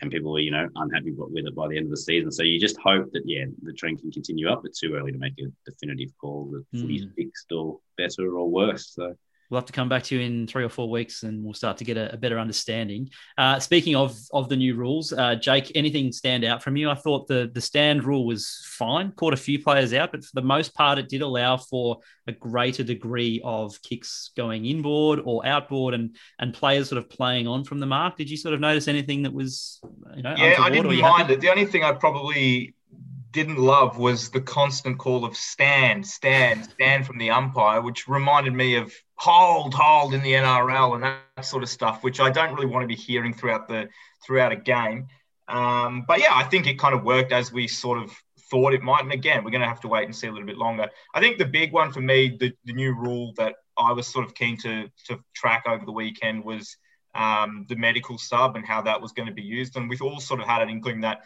And 0.00 0.10
people 0.10 0.32
were, 0.32 0.40
you 0.40 0.50
know, 0.50 0.68
unhappy 0.74 1.12
with 1.12 1.46
it 1.46 1.54
by 1.54 1.68
the 1.68 1.76
end 1.76 1.86
of 1.86 1.90
the 1.90 1.96
season. 1.96 2.32
So 2.32 2.42
you 2.42 2.58
just 2.58 2.78
hope 2.78 3.12
that, 3.12 3.22
yeah, 3.24 3.44
the 3.62 3.72
trend 3.72 4.00
can 4.00 4.10
continue 4.10 4.48
up. 4.48 4.62
It's 4.64 4.80
too 4.80 4.94
early 4.94 5.12
to 5.12 5.18
make 5.18 5.38
a 5.38 5.52
definitive 5.70 6.10
call 6.18 6.50
that 6.52 6.64
mm. 6.76 6.80
footy's 6.80 7.06
fixed 7.14 7.52
or 7.52 7.78
better 7.96 8.34
or 8.36 8.50
worse. 8.50 8.94
So 8.94 9.14
we'll 9.52 9.60
have 9.60 9.66
to 9.66 9.72
come 9.72 9.88
back 9.88 10.02
to 10.02 10.16
you 10.16 10.22
in 10.22 10.46
three 10.46 10.64
or 10.64 10.70
four 10.70 10.88
weeks 10.88 11.24
and 11.24 11.44
we'll 11.44 11.52
start 11.52 11.76
to 11.76 11.84
get 11.84 11.98
a, 11.98 12.14
a 12.14 12.16
better 12.16 12.38
understanding. 12.38 13.10
Uh, 13.36 13.60
speaking 13.60 13.94
of 13.94 14.18
of 14.32 14.48
the 14.48 14.56
new 14.56 14.74
rules, 14.74 15.12
uh, 15.12 15.34
Jake, 15.34 15.70
anything 15.74 16.10
stand 16.10 16.42
out 16.42 16.62
from 16.62 16.74
you? 16.74 16.88
I 16.88 16.94
thought 16.94 17.28
the 17.28 17.50
the 17.52 17.60
stand 17.60 18.02
rule 18.02 18.24
was 18.26 18.64
fine, 18.64 19.12
caught 19.12 19.34
a 19.34 19.36
few 19.36 19.62
players 19.62 19.92
out, 19.92 20.10
but 20.10 20.24
for 20.24 20.32
the 20.34 20.46
most 20.46 20.74
part, 20.74 20.98
it 20.98 21.10
did 21.10 21.20
allow 21.20 21.58
for 21.58 21.98
a 22.26 22.32
greater 22.32 22.82
degree 22.82 23.42
of 23.44 23.80
kicks 23.82 24.30
going 24.38 24.64
inboard 24.64 25.20
or 25.22 25.44
outboard 25.44 25.92
and 25.92 26.16
and 26.38 26.54
players 26.54 26.88
sort 26.88 26.98
of 26.98 27.10
playing 27.10 27.46
on 27.46 27.62
from 27.62 27.78
the 27.78 27.86
mark. 27.86 28.16
Did 28.16 28.30
you 28.30 28.38
sort 28.38 28.54
of 28.54 28.60
notice 28.60 28.88
anything 28.88 29.22
that 29.24 29.34
was, 29.34 29.80
you 30.16 30.22
know, 30.22 30.34
yeah, 30.34 30.56
I 30.60 30.70
didn't 30.70 30.86
mind 30.86 31.02
happy? 31.02 31.34
it. 31.34 31.40
The 31.42 31.50
only 31.50 31.66
thing 31.66 31.84
I 31.84 31.92
probably 31.92 32.74
didn't 33.32 33.56
love 33.56 33.98
was 33.98 34.30
the 34.30 34.40
constant 34.40 34.98
call 34.98 35.24
of 35.24 35.36
stand, 35.36 36.06
stand, 36.06 36.66
stand 36.66 37.06
from 37.06 37.18
the 37.18 37.30
umpire, 37.30 37.80
which 37.80 38.06
reminded 38.06 38.52
me 38.52 38.76
of 38.76 38.92
hold, 39.16 39.74
hold 39.74 40.14
in 40.14 40.22
the 40.22 40.32
NRL 40.32 40.94
and 40.94 41.02
that 41.02 41.44
sort 41.44 41.62
of 41.62 41.68
stuff, 41.68 42.04
which 42.04 42.20
I 42.20 42.30
don't 42.30 42.54
really 42.54 42.66
want 42.66 42.84
to 42.84 42.88
be 42.88 42.94
hearing 42.94 43.34
throughout 43.34 43.68
the 43.68 43.88
throughout 44.24 44.52
a 44.52 44.56
game. 44.56 45.08
Um, 45.48 46.04
but 46.06 46.20
yeah, 46.20 46.32
I 46.32 46.44
think 46.44 46.66
it 46.66 46.78
kind 46.78 46.94
of 46.94 47.02
worked 47.02 47.32
as 47.32 47.52
we 47.52 47.66
sort 47.66 48.02
of 48.02 48.12
thought 48.50 48.74
it 48.74 48.82
might. 48.82 49.02
And 49.02 49.12
again, 49.12 49.42
we're 49.42 49.50
going 49.50 49.62
to 49.62 49.68
have 49.68 49.80
to 49.80 49.88
wait 49.88 50.04
and 50.04 50.14
see 50.14 50.26
a 50.26 50.32
little 50.32 50.46
bit 50.46 50.58
longer. 50.58 50.88
I 51.14 51.20
think 51.20 51.38
the 51.38 51.46
big 51.46 51.72
one 51.72 51.90
for 51.90 52.00
me, 52.00 52.36
the, 52.38 52.52
the 52.64 52.72
new 52.72 52.94
rule 52.94 53.32
that 53.38 53.56
I 53.76 53.92
was 53.92 54.06
sort 54.06 54.26
of 54.26 54.34
keen 54.34 54.56
to 54.58 54.88
to 55.06 55.18
track 55.34 55.64
over 55.66 55.84
the 55.84 55.92
weekend 55.92 56.44
was 56.44 56.76
um, 57.14 57.66
the 57.68 57.76
medical 57.76 58.18
sub 58.18 58.56
and 58.56 58.66
how 58.66 58.82
that 58.82 59.00
was 59.00 59.12
going 59.12 59.28
to 59.28 59.34
be 59.34 59.42
used. 59.42 59.76
And 59.76 59.88
we've 59.88 60.02
all 60.02 60.20
sort 60.20 60.40
of 60.40 60.46
had 60.46 60.62
an 60.62 60.70
inkling 60.70 61.00
that 61.00 61.22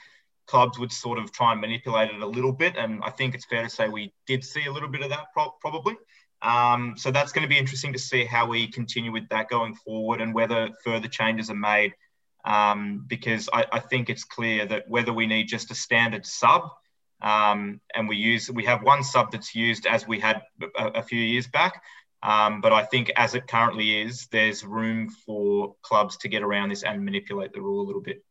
clubs 0.47 0.79
would 0.79 0.93
sort 0.93 1.19
of 1.19 1.33
try 1.33 1.53
and 1.53 1.61
manipulate 1.61 2.11
it 2.11 2.21
a 2.21 2.27
little 2.27 2.53
bit. 2.53 2.77
And 2.77 3.03
I 3.03 3.11
think 3.11 3.35
it's 3.35 3.45
fair 3.45 3.63
to 3.63 3.71
say 3.71 3.89
we 3.89 4.13
did 4.27 4.45
see 4.45 4.67
a 4.67 4.73
little 4.73 4.89
bit 4.89 5.03
of 5.03 5.11
that 5.11 5.33
pro- 5.33 5.55
probably. 5.61 5.97
Um, 6.43 6.95
so 6.97 7.11
that's 7.11 7.33
going 7.33 7.43
to 7.43 7.49
be 7.49 7.59
interesting 7.59 7.93
to 7.93 7.99
see 7.99 8.25
how 8.25 8.47
we 8.47 8.69
continue 8.69 9.13
with 9.13 9.29
that 9.31 9.49
going 9.49 9.75
forward 9.75 10.21
and 10.21 10.35
whether 10.35 10.71
further 10.85 11.09
changes 11.09 11.51
are 11.51 11.55
made. 11.55 11.95
Um, 12.45 13.05
because 13.09 13.49
I, 13.53 13.67
I, 13.73 13.81
think 13.81 14.09
it's 14.09 14.23
clear 14.23 14.67
that 14.67 14.89
whether 14.89 15.13
we 15.13 15.27
need 15.27 15.49
just 15.49 15.73
a 15.73 15.75
standard 15.75 16.25
sub 16.25 16.71
um, 17.21 17.81
and 17.93 18.09
we 18.09 18.15
use 18.15 18.49
we 18.49 18.65
have 18.67 18.85
one 18.85 19.03
sub 19.03 19.33
that's 19.33 19.53
used 19.53 19.85
as 19.85 20.07
we 20.07 20.21
had 20.21 20.43
a, 20.79 20.87
a 20.87 21.03
few 21.03 21.19
years 21.19 21.49
back, 21.49 21.83
um, 22.23 22.61
but 22.61 22.73
I 22.73 22.83
think 22.83 23.11
as 23.17 23.35
it 23.35 23.47
currently 23.47 24.03
is, 24.03 24.27
there's 24.33 24.65
room 24.65 25.09
for 25.11 25.77
clubs 25.83 26.17
to 26.19 26.29
get 26.29 26.43
around 26.43 26.71
this 26.71 26.83
and 26.83 27.05
manipulate 27.05 27.53
the 27.53 27.61
rule 27.61 27.81
a 27.81 27.87
little 27.87 28.03
bit. 28.03 28.25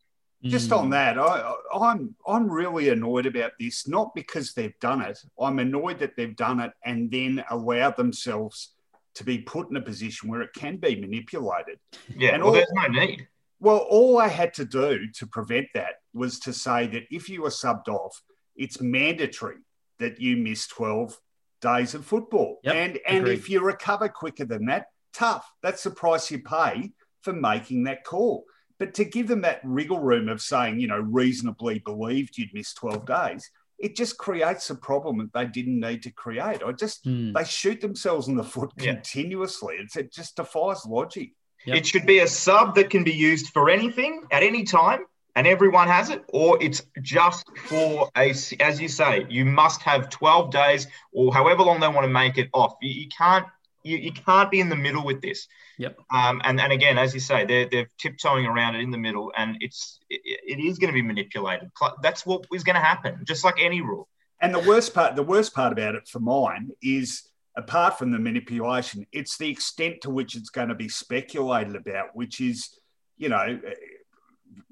Just 0.50 0.72
on 0.72 0.88
mm. 0.88 0.90
that, 0.92 1.18
I, 1.18 1.54
I'm 1.74 2.14
I'm 2.26 2.50
really 2.50 2.88
annoyed 2.88 3.26
about 3.26 3.52
this. 3.58 3.86
Not 3.88 4.14
because 4.14 4.52
they've 4.52 4.78
done 4.80 5.02
it. 5.02 5.18
I'm 5.40 5.58
annoyed 5.58 5.98
that 6.00 6.16
they've 6.16 6.36
done 6.36 6.60
it 6.60 6.72
and 6.84 7.10
then 7.10 7.44
allowed 7.50 7.96
themselves 7.96 8.72
to 9.14 9.24
be 9.24 9.38
put 9.38 9.70
in 9.70 9.76
a 9.76 9.80
position 9.80 10.28
where 10.28 10.42
it 10.42 10.50
can 10.54 10.76
be 10.76 10.94
manipulated. 10.96 11.78
Yeah, 12.16 12.30
and 12.30 12.42
well, 12.42 12.50
all, 12.50 12.54
there's 12.54 12.72
no 12.72 12.88
need. 12.88 13.26
Well, 13.60 13.78
all 13.78 14.18
I 14.18 14.28
had 14.28 14.52
to 14.54 14.64
do 14.64 15.08
to 15.14 15.26
prevent 15.26 15.68
that 15.74 15.94
was 16.12 16.38
to 16.40 16.52
say 16.52 16.86
that 16.88 17.04
if 17.10 17.28
you 17.28 17.42
were 17.42 17.48
subbed 17.48 17.88
off, 17.88 18.22
it's 18.54 18.80
mandatory 18.80 19.56
that 19.98 20.20
you 20.20 20.36
miss 20.36 20.66
12 20.66 21.18
days 21.62 21.94
of 21.94 22.04
football. 22.04 22.60
Yep, 22.64 22.74
and 22.74 22.98
and 23.06 23.18
agreed. 23.24 23.38
if 23.38 23.50
you 23.50 23.60
recover 23.62 24.08
quicker 24.08 24.44
than 24.44 24.66
that, 24.66 24.86
tough. 25.12 25.50
That's 25.62 25.82
the 25.82 25.90
price 25.90 26.30
you 26.30 26.42
pay 26.42 26.92
for 27.22 27.32
making 27.32 27.84
that 27.84 28.04
call. 28.04 28.44
But 28.78 28.94
to 28.94 29.04
give 29.04 29.28
them 29.28 29.42
that 29.42 29.60
wriggle 29.64 30.00
room 30.00 30.28
of 30.28 30.40
saying, 30.40 30.80
you 30.80 30.86
know, 30.86 30.98
reasonably 30.98 31.78
believed 31.78 32.36
you'd 32.36 32.52
miss 32.52 32.74
12 32.74 33.06
days, 33.06 33.50
it 33.78 33.96
just 33.96 34.18
creates 34.18 34.70
a 34.70 34.74
problem 34.74 35.18
that 35.18 35.32
they 35.32 35.46
didn't 35.46 35.80
need 35.80 36.02
to 36.02 36.10
create. 36.10 36.62
I 36.62 36.72
just, 36.72 37.04
mm. 37.04 37.34
they 37.34 37.44
shoot 37.44 37.80
themselves 37.80 38.28
in 38.28 38.36
the 38.36 38.44
foot 38.44 38.72
yeah. 38.78 38.94
continuously. 38.94 39.76
It's, 39.78 39.96
it 39.96 40.12
just 40.12 40.36
defies 40.36 40.84
logic. 40.86 41.32
Yep. 41.66 41.76
It 41.76 41.86
should 41.86 42.06
be 42.06 42.20
a 42.20 42.28
sub 42.28 42.74
that 42.76 42.90
can 42.90 43.04
be 43.04 43.12
used 43.12 43.48
for 43.48 43.68
anything 43.70 44.22
at 44.30 44.42
any 44.42 44.64
time 44.64 45.00
and 45.36 45.46
everyone 45.46 45.86
has 45.86 46.08
it, 46.08 46.24
or 46.28 46.60
it's 46.62 46.82
just 47.02 47.44
for 47.66 48.10
a, 48.16 48.34
as 48.58 48.80
you 48.80 48.88
say, 48.88 49.26
you 49.28 49.44
must 49.44 49.82
have 49.82 50.08
12 50.08 50.50
days 50.50 50.86
or 51.12 51.32
however 51.32 51.62
long 51.62 51.78
they 51.78 51.88
want 51.88 52.04
to 52.04 52.08
make 52.08 52.38
it 52.38 52.48
off. 52.54 52.74
You, 52.80 53.02
you 53.02 53.08
can't 53.08 53.46
you, 53.86 53.96
you 53.98 54.12
can't 54.12 54.50
be 54.50 54.60
in 54.60 54.68
the 54.68 54.76
middle 54.86 55.04
with 55.04 55.20
this. 55.22 55.46
Yep. 55.78 55.98
Um, 56.12 56.40
and, 56.44 56.60
and 56.60 56.72
again, 56.72 56.98
as 56.98 57.14
you 57.14 57.20
say, 57.20 57.44
they're, 57.44 57.68
they're 57.70 57.90
tiptoeing 57.98 58.46
around 58.46 58.74
it 58.74 58.80
in 58.80 58.90
the 58.90 58.98
middle, 58.98 59.32
and 59.36 59.56
it's 59.60 60.00
it, 60.10 60.20
it 60.24 60.58
is 60.68 60.78
going 60.78 60.92
to 60.92 60.94
be 60.94 61.02
manipulated. 61.02 61.70
That's 62.02 62.26
what 62.26 62.46
is 62.52 62.64
going 62.64 62.76
to 62.76 62.86
happen, 62.92 63.12
just 63.24 63.44
like 63.44 63.56
any 63.58 63.80
rule. 63.80 64.08
And 64.40 64.54
the 64.54 64.64
worst 64.70 64.94
part, 64.94 65.16
the 65.16 65.22
worst 65.22 65.54
part 65.54 65.72
about 65.72 65.94
it 65.94 66.08
for 66.08 66.20
mine 66.20 66.70
is, 66.82 67.08
apart 67.56 67.98
from 67.98 68.10
the 68.12 68.18
manipulation, 68.18 69.06
it's 69.12 69.38
the 69.38 69.48
extent 69.48 70.02
to 70.02 70.10
which 70.10 70.36
it's 70.36 70.50
going 70.50 70.68
to 70.68 70.74
be 70.74 70.88
speculated 70.88 71.74
about, 71.74 72.14
which 72.14 72.40
is, 72.40 72.78
you 73.16 73.30
know, 73.30 73.58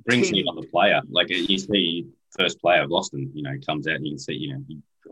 brings 0.05 0.31
me 0.31 0.45
on 0.49 0.57
the 0.57 0.67
player. 0.67 1.01
Like 1.09 1.31
you 1.31 1.59
see, 1.59 2.07
first 2.39 2.61
player 2.61 2.83
of 2.83 2.91
Boston, 2.91 3.31
you 3.35 3.43
know, 3.43 3.55
comes 3.65 3.87
out 3.87 3.97
and 3.97 4.07
you 4.07 4.13
can 4.13 4.19
see, 4.19 4.35
you 4.35 4.53
know, 4.53 4.63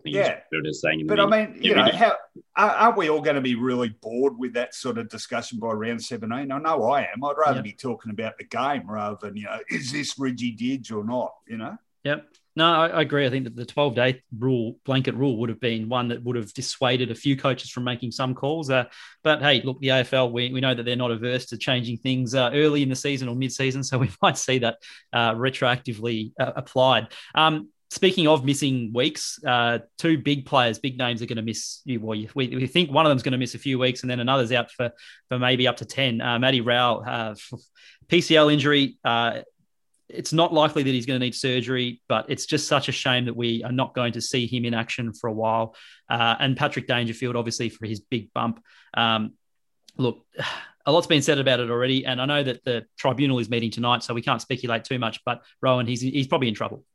yeah. 0.05 0.41
saying. 0.73 1.07
but 1.07 1.21
I 1.21 1.27
mean, 1.27 1.59
you 1.61 1.75
know, 1.75 1.89
how 1.93 2.15
aren't 2.57 2.97
we 2.97 3.09
all 3.09 3.21
going 3.21 3.37
to 3.37 3.43
be 3.43 3.55
really 3.55 3.91
bored 3.91 4.39
with 4.39 4.55
that 4.55 4.75
sort 4.75 4.99
of 4.99 5.09
discussion 5.09 5.59
by 5.59 5.73
round 5.73 6.03
seventeen? 6.03 6.51
I 6.51 6.59
know 6.59 6.85
I 6.85 7.03
am. 7.03 7.25
I'd 7.25 7.37
rather 7.37 7.57
yep. 7.57 7.65
be 7.65 7.73
talking 7.73 8.11
about 8.11 8.39
the 8.39 8.45
game 8.45 8.89
rather 8.89 9.17
than 9.21 9.37
you 9.37 9.45
know, 9.45 9.59
is 9.71 9.93
this 9.93 10.19
Reggie 10.19 10.57
Didge 10.57 10.93
or 10.93 11.05
not? 11.05 11.35
You 11.47 11.59
know. 11.59 11.77
Yep. 12.05 12.27
No, 12.55 12.67
I, 12.67 12.89
I, 12.89 13.01
agree. 13.01 13.27
I 13.27 13.31
think 13.31 13.45
that 13.45 13.57
the 13.57 13.65
12 13.65 13.95
day 13.95 14.23
rule, 14.39 14.77
blanket 14.85 15.15
rule, 15.15 15.39
would 15.39 15.49
have 15.49 15.61
been 15.61 15.89
one 15.89 16.09
that 16.09 16.23
would 16.23 16.37
have 16.37 16.53
dissuaded 16.53 17.11
a 17.11 17.15
few 17.15 17.37
coaches 17.37 17.71
from 17.71 17.85
making 17.85 18.11
some 18.11 18.35
calls. 18.35 18.69
Uh, 18.69 18.85
but 19.23 19.41
hey, 19.41 19.63
look, 19.63 19.81
the 19.81 19.89
AFL, 19.89 20.33
we, 20.33 20.53
we 20.53 20.61
know 20.61 20.75
that 20.75 20.83
they're 20.83 20.97
not 20.97 21.11
averse 21.11 21.47
to 21.47 21.57
changing 21.57 21.97
things 21.99 22.35
uh, 22.35 22.51
early 22.53 22.83
in 22.83 22.91
the 22.91 22.97
season 22.97 23.29
or 23.29 23.35
mid 23.35 23.53
season. 23.53 23.83
So 23.83 23.99
we 23.99 24.11
might 24.21 24.37
see 24.37 24.59
that 24.59 24.79
uh, 25.13 25.35
retroactively 25.35 26.33
uh, 26.39 26.53
applied. 26.57 27.09
Um, 27.35 27.69
Speaking 27.93 28.27
of 28.27 28.43
missing 28.43 28.91
weeks, 28.95 29.39
uh, 29.47 29.81
two 29.99 30.17
big 30.17 30.47
players, 30.47 30.79
big 30.79 30.97
names 30.97 31.21
are 31.21 31.27
going 31.27 31.37
to 31.37 31.43
miss. 31.43 31.83
You, 31.85 32.01
well, 32.01 32.19
we, 32.35 32.49
we 32.49 32.67
think 32.67 32.91
one 32.91 33.05
of 33.05 33.11
them's 33.11 33.23
going 33.23 33.33
to 33.33 33.39
miss 33.39 33.55
a 33.55 33.59
few 33.59 33.79
weeks, 33.79 34.01
and 34.01 34.11
then 34.11 34.19
another's 34.19 34.51
out 34.51 34.71
for 34.71 34.93
for 35.29 35.39
maybe 35.39 35.69
up 35.69 35.77
to 35.77 35.85
ten. 35.85 36.23
Uh, 36.23 36.39
Matty 36.39 36.63
Rowell, 36.63 37.05
uh, 37.07 37.35
PCL 38.09 38.51
injury. 38.51 38.97
Uh, 39.05 39.41
it's 40.09 40.33
not 40.33 40.55
likely 40.55 40.83
that 40.83 40.89
he's 40.89 41.05
going 41.05 41.21
to 41.21 41.27
need 41.27 41.35
surgery, 41.35 42.01
but 42.09 42.25
it's 42.31 42.47
just 42.47 42.67
such 42.67 42.89
a 42.89 42.93
shame 42.93 43.27
that 43.27 43.37
we 43.37 43.63
are 43.63 43.73
not 43.73 43.95
going 43.95 44.15
to 44.15 44.23
see 44.23 44.47
him 44.47 44.65
in 44.65 44.73
action 44.73 45.13
for 45.13 45.27
a 45.27 45.33
while. 45.33 45.77
Uh, 46.09 46.35
and 46.41 46.57
Patrick 46.57 46.87
Dangerfield, 46.87 47.37
obviously, 47.37 47.69
for 47.69 47.85
his 47.85 48.01
big 48.01 48.33
bump. 48.33 48.65
Um, 48.95 49.35
look, 49.99 50.25
a 50.87 50.93
lot's 50.93 51.07
been 51.07 51.21
said 51.21 51.39
about 51.39 51.61
it 51.61 51.69
already, 51.69 52.07
and 52.07 52.23
I 52.23 52.25
know 52.25 52.43
that 52.43 52.65
the 52.65 52.87
tribunal 52.97 53.39
is 53.39 53.51
meeting 53.51 53.71
tonight, 53.71 54.03
so 54.03 54.15
we 54.15 54.23
can't 54.23 54.41
speculate 54.41 54.85
too 54.85 54.99
much. 54.99 55.21
But 55.27 55.43
Rohan, 55.61 55.87
he's 55.87 56.01
he's 56.01 56.27
probably 56.27 56.49
in 56.49 56.55
trouble. 56.55 56.87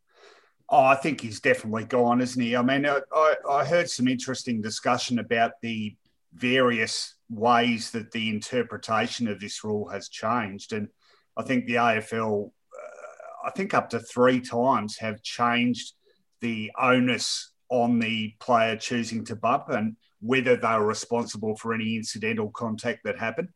Oh, 0.70 0.84
I 0.84 0.96
think 0.96 1.22
he's 1.22 1.40
definitely 1.40 1.86
gone, 1.86 2.22
isn't 2.22 2.42
he? 2.42 2.56
I 2.56 2.62
mean, 2.62 2.86
I, 2.86 3.36
I 3.50 3.66
heard 3.66 3.90
some 3.90 4.08
interesting 4.08 4.62
discussion 4.62 5.20
about 5.20 5.54
the 5.62 5.96
various 6.34 7.16
ways 7.30 7.92
that 7.92 8.12
the 8.12 8.30
interpretation 8.30 9.28
of 9.28 9.40
this 9.40 9.64
rule 9.64 9.88
has 9.90 10.10
changed. 10.10 10.74
And 10.74 10.90
I 11.38 11.44
think 11.44 11.66
the 11.66 11.76
AFL, 11.76 12.48
uh, 12.48 13.48
I 13.48 13.52
think 13.52 13.74
up 13.74 13.90
to 13.92 14.00
three 14.00 14.42
times, 14.42 14.98
have 14.98 15.24
changed 15.24 15.94
the 16.42 16.72
onus 16.78 17.52
on 17.70 18.00
the 18.00 18.34
player 18.40 18.76
choosing 18.76 19.26
to 19.26 19.36
bump 19.36 19.70
and 19.70 19.96
whether 20.22 20.56
they 20.56 20.68
were 20.68 20.86
responsible 20.86 21.56
for 21.56 21.74
any 21.74 21.96
incidental 21.96 22.50
contact 22.50 23.02
that 23.04 23.20
happened. 23.20 23.50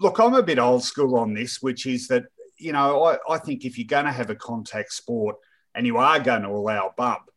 Look, 0.00 0.18
I'm 0.18 0.34
a 0.34 0.42
bit 0.42 0.58
old 0.58 0.84
school 0.84 1.16
on 1.16 1.34
this, 1.34 1.62
which 1.62 1.86
is 1.86 2.08
that, 2.08 2.24
you 2.58 2.72
know, 2.72 3.04
I, 3.04 3.18
I 3.28 3.38
think 3.38 3.64
if 3.64 3.78
you're 3.78 3.86
going 3.86 4.04
to 4.04 4.12
have 4.12 4.30
a 4.30 4.34
contact 4.34 4.92
sport, 4.92 5.36
and 5.76 5.86
you 5.86 5.98
are 5.98 6.18
going 6.18 6.42
to 6.42 6.48
allow 6.48 6.92
bump, 6.96 7.30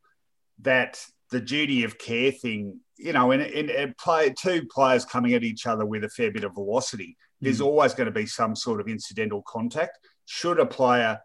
that 0.61 1.05
the 1.29 1.41
duty 1.41 1.83
of 1.83 1.99
care 1.99 2.31
thing, 2.31 2.79
you 2.97 3.13
know, 3.13 3.31
in, 3.31 3.41
in, 3.41 3.69
in 3.69 3.93
play 3.99 4.33
two 4.33 4.65
players 4.71 5.05
coming 5.05 5.33
at 5.33 5.43
each 5.43 5.67
other 5.67 5.85
with 5.85 6.03
a 6.03 6.09
fair 6.09 6.31
bit 6.31 6.45
of 6.45 6.53
velocity, 6.53 7.17
there's 7.41 7.59
mm. 7.59 7.65
always 7.65 7.93
going 7.93 8.05
to 8.05 8.11
be 8.11 8.25
some 8.25 8.55
sort 8.55 8.81
of 8.81 8.87
incidental 8.87 9.43
contact. 9.45 9.99
Should 10.25 10.59
a 10.59 10.65
player 10.65 11.19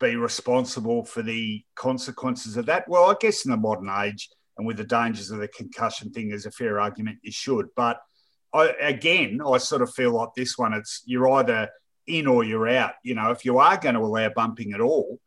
be 0.00 0.16
responsible 0.16 1.04
for 1.04 1.22
the 1.22 1.64
consequences 1.74 2.56
of 2.56 2.66
that? 2.66 2.88
Well, 2.88 3.10
I 3.10 3.14
guess 3.18 3.44
in 3.44 3.50
the 3.50 3.56
modern 3.56 3.90
age 3.90 4.28
and 4.58 4.66
with 4.66 4.76
the 4.76 4.84
dangers 4.84 5.30
of 5.30 5.38
the 5.38 5.48
concussion 5.48 6.10
thing, 6.10 6.28
there's 6.28 6.46
a 6.46 6.50
fair 6.50 6.78
argument 6.78 7.18
you 7.22 7.32
should. 7.32 7.66
But 7.74 8.00
I, 8.52 8.68
again, 8.80 9.40
I 9.44 9.58
sort 9.58 9.82
of 9.82 9.92
feel 9.94 10.12
like 10.12 10.30
this 10.36 10.56
one, 10.58 10.74
it's 10.74 11.02
you're 11.06 11.30
either 11.32 11.70
in 12.06 12.26
or 12.26 12.44
you're 12.44 12.68
out. 12.68 12.92
You 13.02 13.14
know, 13.14 13.30
if 13.30 13.44
you 13.44 13.58
are 13.58 13.76
going 13.76 13.94
to 13.94 14.00
allow 14.00 14.28
bumping 14.28 14.72
at 14.74 14.80
all, 14.80 15.18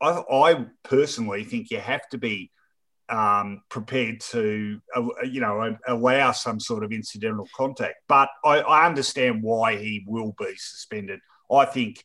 I, 0.00 0.22
I 0.30 0.66
personally 0.82 1.44
think 1.44 1.70
you 1.70 1.78
have 1.78 2.08
to 2.10 2.18
be 2.18 2.50
um, 3.08 3.62
prepared 3.68 4.20
to, 4.20 4.80
uh, 4.96 5.02
you 5.24 5.40
know, 5.40 5.76
allow 5.86 6.32
some 6.32 6.58
sort 6.58 6.84
of 6.84 6.92
incidental 6.92 7.48
contact. 7.54 7.96
But 8.08 8.28
I, 8.44 8.60
I, 8.60 8.86
understand 8.86 9.42
why 9.42 9.76
he 9.76 10.04
will 10.06 10.34
be 10.38 10.54
suspended. 10.56 11.20
I 11.52 11.66
think 11.66 12.02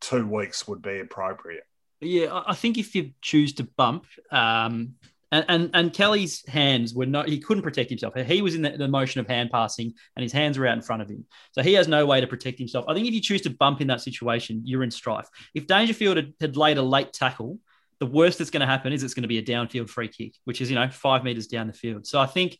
two 0.00 0.26
weeks 0.26 0.68
would 0.68 0.82
be 0.82 1.00
appropriate. 1.00 1.64
Yeah, 2.00 2.42
I 2.46 2.54
think 2.54 2.78
if 2.78 2.94
you 2.94 3.12
choose 3.22 3.54
to 3.54 3.64
bump, 3.64 4.06
um, 4.30 4.96
and, 5.32 5.44
and, 5.48 5.70
and 5.72 5.92
Kelly's 5.92 6.46
hands 6.46 6.94
were 6.94 7.06
not, 7.06 7.26
he 7.26 7.38
couldn't 7.38 7.62
protect 7.62 7.88
himself. 7.88 8.14
He 8.14 8.42
was 8.42 8.54
in 8.54 8.62
the, 8.62 8.76
the, 8.76 8.86
motion 8.86 9.18
of 9.18 9.26
hand 9.26 9.50
passing 9.50 9.94
and 10.14 10.22
his 10.22 10.30
hands 10.30 10.58
were 10.58 10.66
out 10.66 10.76
in 10.76 10.82
front 10.82 11.00
of 11.00 11.08
him. 11.08 11.24
So 11.52 11.62
he 11.62 11.72
has 11.72 11.88
no 11.88 12.04
way 12.04 12.20
to 12.20 12.26
protect 12.26 12.58
himself. 12.58 12.84
I 12.86 12.94
think 12.94 13.08
if 13.08 13.14
you 13.14 13.20
choose 13.22 13.40
to 13.42 13.50
bump 13.50 13.80
in 13.80 13.86
that 13.86 14.02
situation, 14.02 14.60
you're 14.64 14.82
in 14.82 14.90
strife. 14.90 15.26
If 15.54 15.66
Dangerfield 15.66 16.18
had, 16.18 16.34
had 16.38 16.56
laid 16.58 16.76
a 16.76 16.82
late 16.82 17.14
tackle, 17.14 17.58
the 17.98 18.06
worst 18.06 18.38
that's 18.38 18.50
going 18.50 18.60
to 18.60 18.66
happen 18.66 18.92
is 18.92 19.02
it's 19.02 19.14
going 19.14 19.22
to 19.22 19.28
be 19.28 19.38
a 19.38 19.42
downfield 19.42 19.88
free 19.88 20.08
kick, 20.08 20.34
which 20.44 20.60
is, 20.60 20.68
you 20.68 20.74
know, 20.74 20.88
five 20.90 21.24
meters 21.24 21.46
down 21.46 21.66
the 21.66 21.72
field. 21.72 22.06
So 22.06 22.20
I 22.20 22.26
think, 22.26 22.58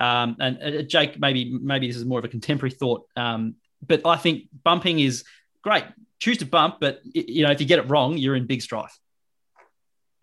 um, 0.00 0.36
and 0.40 0.58
uh, 0.62 0.82
Jake, 0.82 1.20
maybe, 1.20 1.58
maybe 1.60 1.86
this 1.86 1.96
is 1.96 2.06
more 2.06 2.18
of 2.18 2.24
a 2.24 2.28
contemporary 2.28 2.70
thought, 2.70 3.06
um, 3.16 3.56
but 3.86 4.06
I 4.06 4.16
think 4.16 4.44
bumping 4.62 4.98
is 4.98 5.24
great. 5.60 5.84
Choose 6.20 6.38
to 6.38 6.46
bump, 6.46 6.76
but 6.80 7.00
you 7.04 7.44
know, 7.44 7.50
if 7.50 7.60
you 7.60 7.66
get 7.66 7.80
it 7.80 7.90
wrong, 7.90 8.16
you're 8.16 8.34
in 8.34 8.46
big 8.46 8.62
strife. 8.62 8.98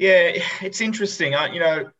Yeah, 0.01 0.31
it's 0.63 0.81
interesting. 0.81 1.35
I, 1.35 1.53
you 1.53 1.59
know, 1.59 1.91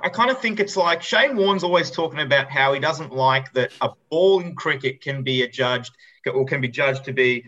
I 0.00 0.08
kind 0.08 0.32
of 0.32 0.40
think 0.40 0.58
it's 0.58 0.76
like 0.76 1.00
Shane 1.00 1.36
Warne's 1.36 1.62
always 1.62 1.92
talking 1.92 2.18
about 2.18 2.50
how 2.50 2.72
he 2.72 2.80
doesn't 2.80 3.12
like 3.12 3.52
that 3.52 3.70
a 3.80 3.90
ball 4.10 4.40
in 4.40 4.56
cricket 4.56 5.00
can 5.00 5.22
be 5.22 5.42
adjudged 5.42 5.92
or 6.26 6.44
can 6.44 6.60
be 6.60 6.66
judged 6.66 7.04
to 7.04 7.12
be 7.12 7.44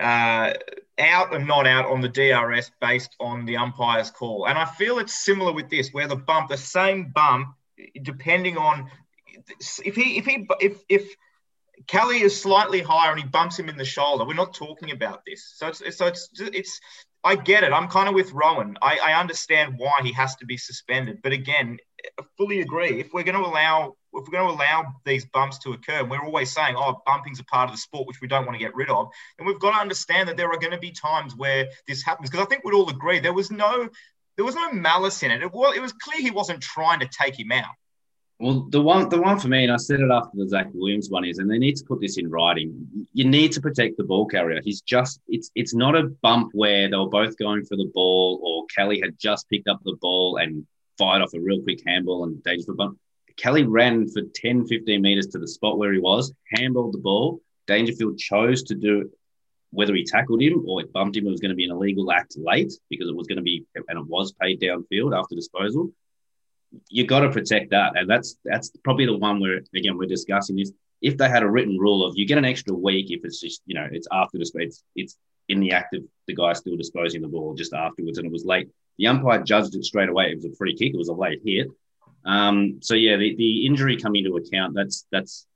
uh, 0.00 0.52
out 1.00 1.34
and 1.34 1.48
not 1.48 1.66
out 1.66 1.86
on 1.86 2.00
the 2.00 2.08
DRS 2.08 2.70
based 2.80 3.16
on 3.18 3.44
the 3.44 3.56
umpire's 3.56 4.12
call. 4.12 4.46
And 4.46 4.56
I 4.56 4.66
feel 4.66 5.00
it's 5.00 5.24
similar 5.24 5.52
with 5.52 5.68
this, 5.68 5.92
where 5.92 6.06
the 6.06 6.14
bump, 6.14 6.48
the 6.48 6.56
same 6.56 7.10
bump, 7.12 7.56
depending 8.02 8.56
on 8.56 8.88
if 9.84 9.96
he 9.96 10.16
if 10.16 10.26
he 10.26 10.46
if 10.60 10.80
if 10.88 11.12
Kelly 11.88 12.22
is 12.22 12.40
slightly 12.40 12.82
higher 12.82 13.10
and 13.10 13.20
he 13.20 13.26
bumps 13.26 13.58
him 13.58 13.68
in 13.68 13.76
the 13.76 13.84
shoulder, 13.84 14.24
we're 14.24 14.34
not 14.34 14.54
talking 14.54 14.92
about 14.92 15.24
this. 15.26 15.54
So 15.56 15.66
it's 15.66 15.96
so 15.96 16.06
it's 16.06 16.28
it's 16.38 16.80
I 17.24 17.36
get 17.36 17.62
it. 17.62 17.72
I'm 17.72 17.88
kind 17.88 18.08
of 18.08 18.14
with 18.14 18.32
Rohan. 18.32 18.76
I, 18.82 18.98
I 18.98 19.20
understand 19.20 19.74
why 19.76 20.00
he 20.02 20.12
has 20.12 20.34
to 20.36 20.46
be 20.46 20.56
suspended, 20.56 21.20
but 21.22 21.32
again, 21.32 21.78
I 22.18 22.24
fully 22.36 22.60
agree. 22.60 22.98
If 23.00 23.12
we're 23.12 23.22
going 23.22 23.40
to 23.40 23.48
allow 23.48 23.96
if 24.14 24.26
we're 24.26 24.38
going 24.38 24.46
to 24.46 24.62
allow 24.62 24.92
these 25.06 25.24
bumps 25.24 25.58
to 25.60 25.72
occur, 25.72 26.00
and 26.00 26.10
we're 26.10 26.22
always 26.22 26.50
saying, 26.52 26.74
oh, 26.76 27.00
bumping's 27.06 27.40
a 27.40 27.44
part 27.44 27.70
of 27.70 27.74
the 27.74 27.78
sport, 27.78 28.06
which 28.06 28.20
we 28.20 28.28
don't 28.28 28.44
want 28.44 28.58
to 28.58 28.62
get 28.62 28.74
rid 28.74 28.90
of, 28.90 29.08
and 29.38 29.46
we've 29.46 29.58
got 29.58 29.70
to 29.70 29.80
understand 29.80 30.28
that 30.28 30.36
there 30.36 30.50
are 30.50 30.58
going 30.58 30.72
to 30.72 30.78
be 30.78 30.90
times 30.90 31.34
where 31.34 31.68
this 31.86 32.02
happens. 32.02 32.28
Because 32.28 32.44
I 32.44 32.48
think 32.48 32.64
we'd 32.64 32.74
all 32.74 32.90
agree 32.90 33.20
there 33.20 33.32
was 33.32 33.50
no 33.50 33.88
there 34.36 34.44
was 34.44 34.54
no 34.54 34.72
malice 34.72 35.22
in 35.22 35.30
it. 35.30 35.42
It 35.42 35.52
was, 35.52 35.76
it 35.76 35.80
was 35.80 35.92
clear 35.92 36.20
he 36.20 36.30
wasn't 36.30 36.62
trying 36.62 37.00
to 37.00 37.08
take 37.08 37.38
him 37.38 37.52
out. 37.52 37.74
Well, 38.42 38.66
the 38.70 38.82
one, 38.82 39.08
the 39.08 39.22
one 39.22 39.38
for 39.38 39.46
me, 39.46 39.62
and 39.62 39.72
I 39.72 39.76
said 39.76 40.00
it 40.00 40.10
after 40.10 40.36
the 40.36 40.48
Zac 40.48 40.66
Williams 40.74 41.08
one 41.08 41.24
is, 41.24 41.38
and 41.38 41.48
they 41.48 41.58
need 41.58 41.76
to 41.76 41.84
put 41.84 42.00
this 42.00 42.18
in 42.18 42.28
writing. 42.28 43.06
You 43.12 43.24
need 43.24 43.52
to 43.52 43.60
protect 43.60 43.96
the 43.96 44.02
ball 44.02 44.26
carrier. 44.26 44.60
He's 44.64 44.80
just, 44.80 45.20
it's, 45.28 45.52
it's 45.54 45.76
not 45.76 45.94
a 45.94 46.08
bump 46.22 46.50
where 46.52 46.90
they 46.90 46.96
were 46.96 47.08
both 47.08 47.38
going 47.38 47.64
for 47.64 47.76
the 47.76 47.88
ball, 47.94 48.40
or 48.42 48.66
Kelly 48.74 49.00
had 49.00 49.16
just 49.16 49.48
picked 49.48 49.68
up 49.68 49.78
the 49.84 49.96
ball 50.00 50.38
and 50.38 50.66
fired 50.98 51.22
off 51.22 51.34
a 51.34 51.40
real 51.40 51.62
quick 51.62 51.82
handball 51.86 52.24
and 52.24 52.42
dangerous 52.42 52.66
for 52.66 52.74
bump. 52.74 52.98
Kelly 53.36 53.62
ran 53.62 54.08
for 54.08 54.22
10, 54.34 54.66
15 54.66 55.00
meters 55.00 55.28
to 55.28 55.38
the 55.38 55.46
spot 55.46 55.78
where 55.78 55.92
he 55.92 56.00
was, 56.00 56.32
handballed 56.58 56.90
the 56.90 56.98
ball. 56.98 57.40
Dangerfield 57.68 58.18
chose 58.18 58.64
to 58.64 58.74
do 58.74 59.08
whether 59.70 59.94
he 59.94 60.02
tackled 60.02 60.42
him 60.42 60.64
or 60.66 60.80
it 60.80 60.92
bumped 60.92 61.16
him. 61.16 61.28
It 61.28 61.30
was 61.30 61.40
going 61.40 61.50
to 61.50 61.54
be 61.54 61.66
an 61.66 61.70
illegal 61.70 62.10
act 62.10 62.36
late 62.36 62.72
because 62.90 63.08
it 63.08 63.14
was 63.14 63.28
going 63.28 63.36
to 63.36 63.42
be, 63.42 63.64
and 63.76 64.00
it 64.00 64.06
was 64.08 64.32
paid 64.32 64.60
downfield 64.60 65.16
after 65.16 65.36
disposal 65.36 65.92
you 66.88 67.06
got 67.06 67.20
to 67.20 67.30
protect 67.30 67.70
that, 67.70 67.96
and 67.96 68.08
that's 68.08 68.36
that's 68.44 68.70
probably 68.84 69.06
the 69.06 69.16
one 69.16 69.40
where 69.40 69.60
again 69.74 69.96
we're 69.96 70.06
discussing 70.06 70.56
this. 70.56 70.72
If 71.00 71.16
they 71.16 71.28
had 71.28 71.42
a 71.42 71.50
written 71.50 71.78
rule 71.78 72.04
of 72.06 72.14
you 72.16 72.26
get 72.26 72.38
an 72.38 72.44
extra 72.44 72.74
week 72.74 73.10
if 73.10 73.24
it's 73.24 73.40
just 73.40 73.62
you 73.66 73.74
know 73.74 73.88
it's 73.90 74.08
after 74.12 74.38
the 74.38 74.50
it's 74.54 74.84
it's 74.94 75.16
in 75.48 75.60
the 75.60 75.72
act 75.72 75.94
of 75.94 76.02
the 76.26 76.34
guy 76.34 76.52
still 76.52 76.76
disposing 76.76 77.22
the 77.22 77.28
ball 77.28 77.54
just 77.54 77.72
afterwards, 77.72 78.18
and 78.18 78.26
it 78.26 78.32
was 78.32 78.44
late. 78.44 78.68
The 78.98 79.06
umpire 79.06 79.42
judged 79.42 79.74
it 79.74 79.84
straight 79.84 80.08
away. 80.08 80.30
It 80.30 80.36
was 80.36 80.44
a 80.44 80.54
free 80.54 80.76
kick. 80.76 80.94
It 80.94 80.98
was 80.98 81.08
a 81.08 81.14
late 81.14 81.40
hit. 81.44 81.68
Um, 82.24 82.78
so 82.80 82.94
yeah, 82.94 83.16
the, 83.16 83.34
the 83.36 83.66
injury 83.66 83.96
coming 83.96 84.24
into 84.24 84.36
account. 84.36 84.74
That's 84.74 85.06
that's 85.10 85.46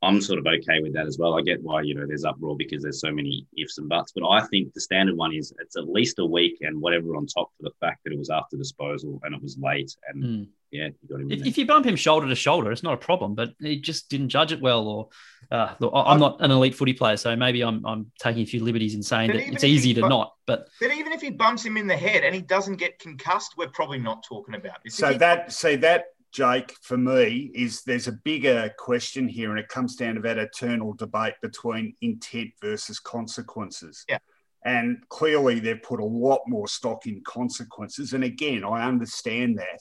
I'm 0.00 0.20
sort 0.20 0.38
of 0.38 0.46
okay 0.46 0.80
with 0.80 0.94
that 0.94 1.06
as 1.06 1.18
well. 1.18 1.36
I 1.36 1.42
get 1.42 1.62
why 1.62 1.82
you 1.82 1.94
know 1.94 2.06
there's 2.06 2.24
uproar 2.24 2.56
because 2.56 2.82
there's 2.82 3.00
so 3.00 3.10
many 3.10 3.46
ifs 3.56 3.78
and 3.78 3.88
buts, 3.88 4.12
but 4.12 4.28
I 4.28 4.46
think 4.46 4.72
the 4.72 4.80
standard 4.80 5.16
one 5.16 5.34
is 5.34 5.52
it's 5.60 5.76
at 5.76 5.88
least 5.88 6.20
a 6.20 6.24
week 6.24 6.58
and 6.60 6.80
whatever 6.80 7.16
on 7.16 7.26
top 7.26 7.50
for 7.56 7.64
the 7.64 7.72
fact 7.80 8.04
that 8.04 8.12
it 8.12 8.18
was 8.18 8.30
after 8.30 8.56
disposal 8.56 9.20
and 9.24 9.34
it 9.34 9.42
was 9.42 9.58
late 9.58 9.96
and 10.08 10.22
mm. 10.22 10.48
yeah, 10.70 10.86
you 10.86 11.08
got 11.08 11.20
him. 11.20 11.32
If, 11.32 11.46
if, 11.46 11.58
you 11.58 11.66
bump 11.66 11.84
him 11.84 11.96
shoulder 11.96 12.28
to 12.28 12.34
shoulder, 12.36 12.70
it's 12.70 12.84
not 12.84 12.94
a 12.94 12.98
problem, 12.98 13.34
but 13.34 13.54
he 13.58 13.80
just 13.80 14.08
didn't 14.08 14.28
judge 14.28 14.52
it 14.52 14.60
well. 14.60 14.86
Or 14.86 15.08
uh, 15.50 15.74
look, 15.80 15.92
I'm 15.94 16.20
not 16.20 16.36
an 16.40 16.52
elite 16.52 16.76
footy 16.76 16.92
player, 16.92 17.16
so 17.16 17.34
maybe 17.34 17.62
I'm 17.62 17.84
I'm 17.84 18.12
taking 18.20 18.42
a 18.42 18.46
few 18.46 18.62
liberties 18.62 18.94
in 18.94 19.02
saying 19.02 19.32
that 19.32 19.52
it's 19.52 19.64
easy 19.64 19.94
to 19.94 20.08
not. 20.08 20.34
But 20.46 20.68
but 20.80 20.92
even 20.92 21.12
if 21.12 21.20
he 21.20 21.30
bumps 21.30 21.64
him 21.64 21.76
in 21.76 21.88
the 21.88 21.96
head 21.96 22.22
and 22.22 22.32
he 22.34 22.40
doesn't 22.40 22.76
get 22.76 23.00
concussed, 23.00 23.56
we're 23.56 23.68
probably 23.68 23.98
not 23.98 24.22
talking 24.22 24.54
about 24.54 24.78
this. 24.84 24.94
So 24.94 25.12
that 25.14 25.52
see 25.52 25.74
that 25.76 26.04
Jake, 26.32 26.76
for 26.82 26.96
me, 26.96 27.50
is 27.54 27.82
there's 27.82 28.08
a 28.08 28.12
bigger 28.12 28.70
question 28.78 29.28
here, 29.28 29.50
and 29.50 29.58
it 29.58 29.68
comes 29.68 29.96
down 29.96 30.16
to 30.16 30.20
that 30.22 30.38
eternal 30.38 30.92
debate 30.92 31.34
between 31.42 31.94
intent 32.02 32.50
versus 32.60 33.00
consequences. 33.00 34.04
Yeah. 34.08 34.18
And 34.64 34.98
clearly, 35.08 35.60
they've 35.60 35.82
put 35.82 36.00
a 36.00 36.04
lot 36.04 36.40
more 36.46 36.68
stock 36.68 37.06
in 37.06 37.22
consequences. 37.24 38.12
And 38.12 38.24
again, 38.24 38.64
I 38.64 38.86
understand 38.86 39.58
that. 39.58 39.80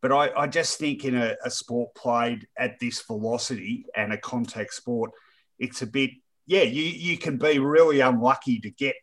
But 0.00 0.12
I, 0.12 0.30
I 0.42 0.46
just 0.46 0.78
think 0.78 1.04
in 1.04 1.14
a, 1.14 1.34
a 1.44 1.50
sport 1.50 1.94
played 1.94 2.46
at 2.58 2.78
this 2.78 3.02
velocity 3.02 3.86
and 3.96 4.12
a 4.12 4.18
contact 4.18 4.74
sport, 4.74 5.10
it's 5.58 5.82
a 5.82 5.86
bit, 5.86 6.10
yeah, 6.46 6.62
you, 6.62 6.82
you 6.82 7.16
can 7.18 7.38
be 7.38 7.58
really 7.58 8.00
unlucky 8.00 8.60
to 8.60 8.70
get 8.70 8.96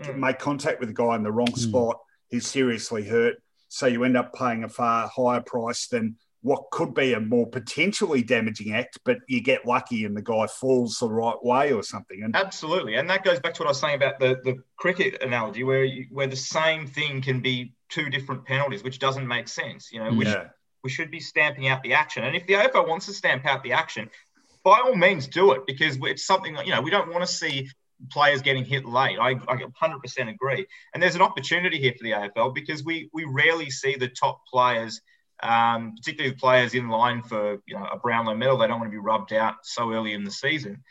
mm. 0.00 0.16
make 0.16 0.38
contact 0.38 0.80
with 0.80 0.90
a 0.90 0.94
guy 0.94 1.14
in 1.14 1.22
the 1.22 1.32
wrong 1.32 1.46
mm. 1.48 1.58
spot 1.58 1.98
who's 2.30 2.46
seriously 2.46 3.06
hurt. 3.06 3.34
So 3.68 3.86
you 3.86 4.04
end 4.04 4.16
up 4.16 4.32
paying 4.32 4.64
a 4.64 4.68
far 4.68 5.08
higher 5.14 5.42
price 5.42 5.88
than 5.88 6.16
what 6.46 6.70
could 6.70 6.94
be 6.94 7.12
a 7.12 7.18
more 7.18 7.44
potentially 7.44 8.22
damaging 8.22 8.72
act, 8.72 9.00
but 9.04 9.18
you 9.26 9.40
get 9.40 9.66
lucky 9.66 10.04
and 10.04 10.16
the 10.16 10.22
guy 10.22 10.46
falls 10.46 10.98
the 10.98 11.08
right 11.08 11.42
way 11.42 11.72
or 11.72 11.82
something. 11.82 12.22
And 12.22 12.36
absolutely, 12.36 12.94
and 12.94 13.10
that 13.10 13.24
goes 13.24 13.40
back 13.40 13.54
to 13.54 13.62
what 13.62 13.66
I 13.66 13.70
was 13.70 13.80
saying 13.80 13.96
about 13.96 14.20
the 14.20 14.40
the 14.44 14.62
cricket 14.76 15.20
analogy, 15.24 15.64
where 15.64 15.82
you, 15.82 16.06
where 16.12 16.28
the 16.28 16.36
same 16.36 16.86
thing 16.86 17.20
can 17.20 17.40
be 17.40 17.72
two 17.88 18.10
different 18.10 18.44
penalties, 18.44 18.84
which 18.84 19.00
doesn't 19.00 19.26
make 19.26 19.48
sense. 19.48 19.90
You 19.92 20.04
know, 20.04 20.10
we, 20.10 20.24
yeah. 20.24 20.30
should, 20.30 20.50
we 20.84 20.90
should 20.90 21.10
be 21.10 21.18
stamping 21.18 21.66
out 21.66 21.82
the 21.82 21.94
action, 21.94 22.22
and 22.22 22.36
if 22.36 22.46
the 22.46 22.54
AFL 22.54 22.86
wants 22.88 23.06
to 23.06 23.12
stamp 23.12 23.44
out 23.44 23.64
the 23.64 23.72
action, 23.72 24.08
by 24.62 24.80
all 24.84 24.94
means 24.94 25.26
do 25.26 25.50
it 25.50 25.62
because 25.66 25.98
it's 26.02 26.24
something 26.24 26.56
you 26.64 26.70
know 26.70 26.80
we 26.80 26.92
don't 26.92 27.12
want 27.12 27.26
to 27.26 27.32
see 27.32 27.68
players 28.12 28.40
getting 28.40 28.64
hit 28.64 28.84
late. 28.84 29.18
I, 29.18 29.30
I 29.30 29.56
100% 29.56 30.28
agree, 30.28 30.64
and 30.94 31.02
there's 31.02 31.16
an 31.16 31.22
opportunity 31.22 31.80
here 31.80 31.94
for 31.98 32.04
the 32.04 32.12
AFL 32.12 32.54
because 32.54 32.84
we 32.84 33.10
we 33.12 33.24
rarely 33.24 33.68
see 33.68 33.96
the 33.96 34.06
top 34.06 34.46
players 34.46 35.00
um, 35.42 35.94
particularly 35.96 36.32
with 36.32 36.40
players 36.40 36.74
in 36.74 36.88
line 36.88 37.22
for 37.22 37.58
you 37.66 37.74
know 37.74 37.86
a 37.92 37.98
Brownlow 37.98 38.34
medal. 38.34 38.58
They 38.58 38.66
don't 38.66 38.80
want 38.80 38.90
to 38.90 38.96
be 38.96 39.02
rubbed 39.02 39.32
out 39.32 39.56
so 39.62 39.92
early 39.92 40.12
in 40.12 40.24
the 40.24 40.30
season. 40.30 40.82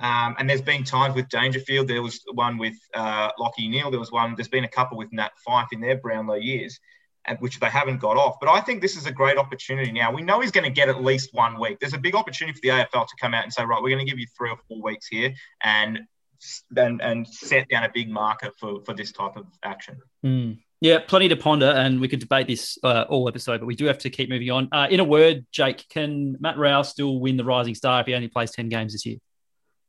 Um, 0.00 0.34
and 0.38 0.50
there's 0.50 0.62
been 0.62 0.82
times 0.82 1.14
with 1.14 1.28
Dangerfield. 1.28 1.86
There 1.86 2.02
was 2.02 2.20
one 2.32 2.58
with 2.58 2.74
uh, 2.92 3.30
Lachie 3.38 3.70
Neale. 3.70 3.90
There 3.90 4.00
was 4.00 4.10
one. 4.10 4.34
There's 4.36 4.48
been 4.48 4.64
a 4.64 4.68
couple 4.68 4.98
with 4.98 5.12
Nat 5.12 5.30
Fyfe 5.46 5.68
in 5.72 5.80
their 5.80 5.96
Brownlow 5.96 6.34
years, 6.34 6.80
at 7.24 7.40
which 7.40 7.60
they 7.60 7.68
haven't 7.68 7.98
got 7.98 8.16
off. 8.16 8.36
But 8.40 8.48
I 8.48 8.60
think 8.60 8.82
this 8.82 8.96
is 8.96 9.06
a 9.06 9.12
great 9.12 9.38
opportunity 9.38 9.92
now. 9.92 10.12
We 10.12 10.22
know 10.22 10.40
he's 10.40 10.50
going 10.50 10.64
to 10.64 10.70
get 10.70 10.88
at 10.88 11.04
least 11.04 11.30
one 11.32 11.60
week. 11.60 11.78
There's 11.78 11.94
a 11.94 11.98
big 11.98 12.16
opportunity 12.16 12.54
for 12.54 12.60
the 12.62 12.84
AFL 12.84 13.06
to 13.06 13.14
come 13.20 13.32
out 13.32 13.44
and 13.44 13.52
say, 13.52 13.64
right, 13.64 13.80
we're 13.80 13.94
going 13.94 14.04
to 14.04 14.10
give 14.10 14.18
you 14.18 14.26
three 14.36 14.50
or 14.50 14.58
four 14.68 14.82
weeks 14.82 15.06
here, 15.06 15.32
and 15.62 16.00
and, 16.76 17.00
and 17.00 17.28
set 17.28 17.68
down 17.68 17.84
a 17.84 17.90
big 17.92 18.10
marker 18.10 18.50
for, 18.58 18.80
for 18.84 18.94
this 18.94 19.12
type 19.12 19.36
of 19.36 19.46
action. 19.62 19.98
Mm. 20.24 20.58
Yeah, 20.82 20.98
plenty 20.98 21.28
to 21.28 21.36
ponder, 21.36 21.68
and 21.68 22.00
we 22.00 22.08
could 22.08 22.18
debate 22.18 22.48
this 22.48 22.76
uh, 22.82 23.04
all 23.08 23.28
episode, 23.28 23.60
but 23.60 23.66
we 23.66 23.76
do 23.76 23.84
have 23.84 23.98
to 23.98 24.10
keep 24.10 24.28
moving 24.28 24.50
on. 24.50 24.68
Uh, 24.72 24.88
in 24.90 24.98
a 24.98 25.04
word, 25.04 25.46
Jake, 25.52 25.86
can 25.88 26.36
Matt 26.40 26.58
Rowell 26.58 26.82
still 26.82 27.20
win 27.20 27.36
the 27.36 27.44
Rising 27.44 27.76
Star 27.76 28.00
if 28.00 28.08
he 28.08 28.14
only 28.14 28.26
plays 28.26 28.50
10 28.50 28.68
games 28.68 28.92
this 28.92 29.06
year? 29.06 29.18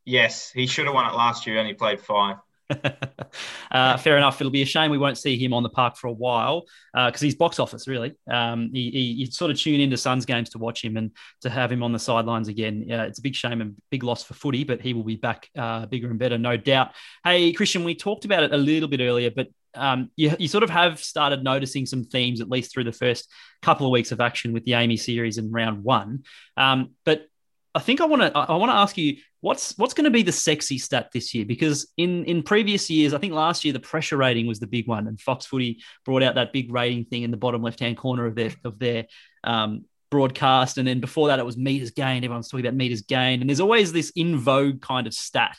Yes, 0.04 0.52
he 0.52 0.68
should 0.68 0.84
have 0.84 0.94
won 0.94 1.06
it 1.06 1.16
last 1.16 1.48
year, 1.48 1.58
only 1.58 1.74
played 1.74 2.00
five. 2.00 2.36
uh, 3.72 3.96
fair 3.96 4.16
enough. 4.16 4.40
It'll 4.40 4.52
be 4.52 4.62
a 4.62 4.66
shame 4.66 4.92
we 4.92 4.98
won't 4.98 5.18
see 5.18 5.36
him 5.36 5.52
on 5.52 5.64
the 5.64 5.68
park 5.68 5.96
for 5.96 6.06
a 6.06 6.12
while 6.12 6.64
because 6.94 7.20
uh, 7.20 7.24
he's 7.24 7.34
box 7.34 7.58
office, 7.58 7.88
really. 7.88 8.14
Um, 8.30 8.70
he, 8.72 8.92
he, 8.92 9.00
you 9.00 9.26
sort 9.26 9.50
of 9.50 9.58
tune 9.58 9.80
into 9.80 9.96
Suns 9.96 10.24
games 10.24 10.50
to 10.50 10.58
watch 10.58 10.84
him 10.84 10.96
and 10.96 11.10
to 11.40 11.50
have 11.50 11.72
him 11.72 11.82
on 11.82 11.90
the 11.90 11.98
sidelines 11.98 12.46
again. 12.46 12.86
Uh, 12.88 13.02
it's 13.02 13.18
a 13.18 13.22
big 13.22 13.34
shame 13.34 13.60
and 13.60 13.74
big 13.90 14.04
loss 14.04 14.22
for 14.22 14.34
footy, 14.34 14.62
but 14.62 14.80
he 14.80 14.94
will 14.94 15.02
be 15.02 15.16
back 15.16 15.48
uh, 15.58 15.86
bigger 15.86 16.08
and 16.08 16.20
better, 16.20 16.38
no 16.38 16.56
doubt. 16.56 16.92
Hey, 17.24 17.52
Christian, 17.52 17.82
we 17.82 17.96
talked 17.96 18.24
about 18.24 18.44
it 18.44 18.52
a 18.52 18.56
little 18.56 18.88
bit 18.88 19.00
earlier, 19.00 19.32
but 19.32 19.48
um, 19.74 20.10
you, 20.16 20.34
you 20.38 20.48
sort 20.48 20.64
of 20.64 20.70
have 20.70 21.02
started 21.02 21.42
noticing 21.42 21.86
some 21.86 22.04
themes, 22.04 22.40
at 22.40 22.48
least 22.48 22.72
through 22.72 22.84
the 22.84 22.92
first 22.92 23.30
couple 23.62 23.86
of 23.86 23.92
weeks 23.92 24.12
of 24.12 24.20
action 24.20 24.52
with 24.52 24.64
the 24.64 24.72
AAMI 24.72 24.98
series 24.98 25.38
in 25.38 25.50
round 25.50 25.84
one. 25.84 26.24
Um, 26.56 26.90
but 27.04 27.26
I 27.74 27.80
think 27.80 28.00
I 28.00 28.06
want 28.06 28.22
to 28.22 28.36
I 28.36 28.54
want 28.54 28.70
to 28.70 28.76
ask 28.76 28.96
you 28.96 29.16
what's 29.40 29.76
what's 29.76 29.94
going 29.94 30.04
to 30.04 30.10
be 30.10 30.22
the 30.22 30.32
sexy 30.32 30.78
stat 30.78 31.10
this 31.12 31.34
year? 31.34 31.44
Because 31.44 31.90
in 31.96 32.24
in 32.24 32.44
previous 32.44 32.88
years 32.88 33.12
I 33.12 33.18
think 33.18 33.32
last 33.32 33.64
year 33.64 33.72
the 33.72 33.80
pressure 33.80 34.16
rating 34.16 34.46
was 34.46 34.60
the 34.60 34.66
big 34.68 34.86
one 34.86 35.08
and 35.08 35.20
Fox 35.20 35.46
Footy 35.46 35.82
brought 36.04 36.22
out 36.22 36.36
that 36.36 36.52
big 36.52 36.72
rating 36.72 37.04
thing 37.04 37.22
in 37.24 37.32
the 37.32 37.36
bottom 37.36 37.62
left 37.62 37.80
hand 37.80 37.96
corner 37.96 38.26
of 38.26 38.36
their 38.36 38.52
of 38.64 38.78
their 38.78 39.06
um, 39.42 39.86
broadcast. 40.10 40.78
And 40.78 40.86
then 40.86 41.00
before 41.00 41.28
that 41.28 41.40
it 41.40 41.46
was 41.46 41.56
meters 41.56 41.90
gained. 41.90 42.24
Everyone's 42.24 42.48
talking 42.48 42.64
about 42.64 42.76
meters 42.76 43.02
gained. 43.02 43.42
And 43.42 43.50
there's 43.50 43.60
always 43.60 43.92
this 43.92 44.10
in 44.14 44.38
vogue 44.38 44.80
kind 44.80 45.08
of 45.08 45.12
stat 45.12 45.56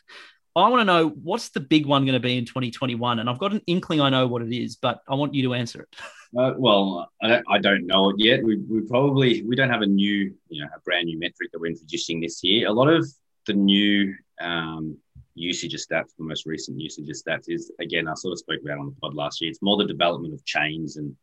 I 0.63 0.69
want 0.69 0.81
to 0.81 0.85
know 0.85 1.09
what's 1.09 1.49
the 1.49 1.59
big 1.59 1.85
one 1.85 2.05
going 2.05 2.13
to 2.13 2.19
be 2.19 2.37
in 2.37 2.45
2021, 2.45 3.19
and 3.19 3.29
I've 3.29 3.39
got 3.39 3.51
an 3.51 3.61
inkling 3.67 3.99
I 3.99 4.09
know 4.09 4.25
what 4.25 4.41
it 4.41 4.55
is, 4.55 4.77
but 4.77 5.01
I 5.07 5.15
want 5.15 5.33
you 5.33 5.43
to 5.43 5.53
answer 5.53 5.81
it. 5.81 5.95
Uh, 6.37 6.53
well, 6.57 7.09
I 7.21 7.29
don't, 7.29 7.45
I 7.49 7.57
don't, 7.59 7.85
know 7.85 8.09
it 8.09 8.17
yet. 8.17 8.43
We, 8.43 8.57
we 8.57 8.81
probably 8.81 9.43
we 9.43 9.55
don't 9.55 9.69
have 9.69 9.83
a 9.83 9.85
new, 9.85 10.33
you 10.49 10.61
know, 10.61 10.67
a 10.75 10.81
brand 10.81 11.05
new 11.05 11.17
metric 11.17 11.49
that 11.53 11.61
we're 11.61 11.71
introducing 11.71 12.19
this 12.19 12.43
year. 12.43 12.67
A 12.67 12.73
lot 12.73 12.89
of 12.89 13.07
the 13.47 13.53
new 13.53 14.13
um, 14.41 14.97
usage 15.35 15.73
of 15.73 15.79
stats, 15.79 16.09
the 16.17 16.25
most 16.25 16.45
recent 16.45 16.77
usage 16.77 17.07
of 17.07 17.15
stats, 17.15 17.45
is 17.47 17.71
again 17.79 18.09
I 18.09 18.15
sort 18.15 18.33
of 18.33 18.39
spoke 18.39 18.59
about 18.65 18.79
on 18.79 18.87
the 18.87 18.95
pod 18.99 19.13
last 19.13 19.39
year. 19.39 19.49
It's 19.49 19.61
more 19.61 19.77
the 19.77 19.85
development 19.85 20.33
of 20.33 20.43
chains 20.43 20.97
and 20.97 21.15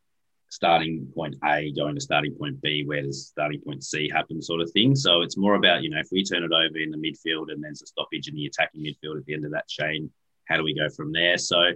starting 0.53 1.07
point 1.15 1.35
A 1.43 1.71
going 1.71 1.95
to 1.95 2.01
starting 2.01 2.35
point 2.35 2.61
B, 2.61 2.83
where 2.85 3.01
does 3.01 3.25
starting 3.25 3.59
point 3.61 3.83
C 3.83 4.07
happen, 4.07 4.39
sort 4.39 4.61
of 4.61 4.69
thing. 4.69 4.95
So 4.95 5.21
it's 5.21 5.35
more 5.35 5.55
about, 5.55 5.81
you 5.81 5.89
know, 5.89 5.97
if 5.99 6.09
we 6.11 6.23
turn 6.23 6.43
it 6.43 6.51
over 6.51 6.77
in 6.77 6.91
the 6.91 6.97
midfield 6.97 7.51
and 7.51 7.63
there's 7.63 7.81
a 7.81 7.87
stoppage 7.87 8.27
in 8.27 8.35
the 8.35 8.45
attacking 8.45 8.81
midfield 8.81 9.17
at 9.17 9.25
the 9.25 9.33
end 9.33 9.45
of 9.45 9.51
that 9.51 9.67
chain, 9.67 10.11
how 10.45 10.57
do 10.57 10.63
we 10.63 10.75
go 10.75 10.89
from 10.89 11.11
there? 11.11 11.39
So 11.39 11.71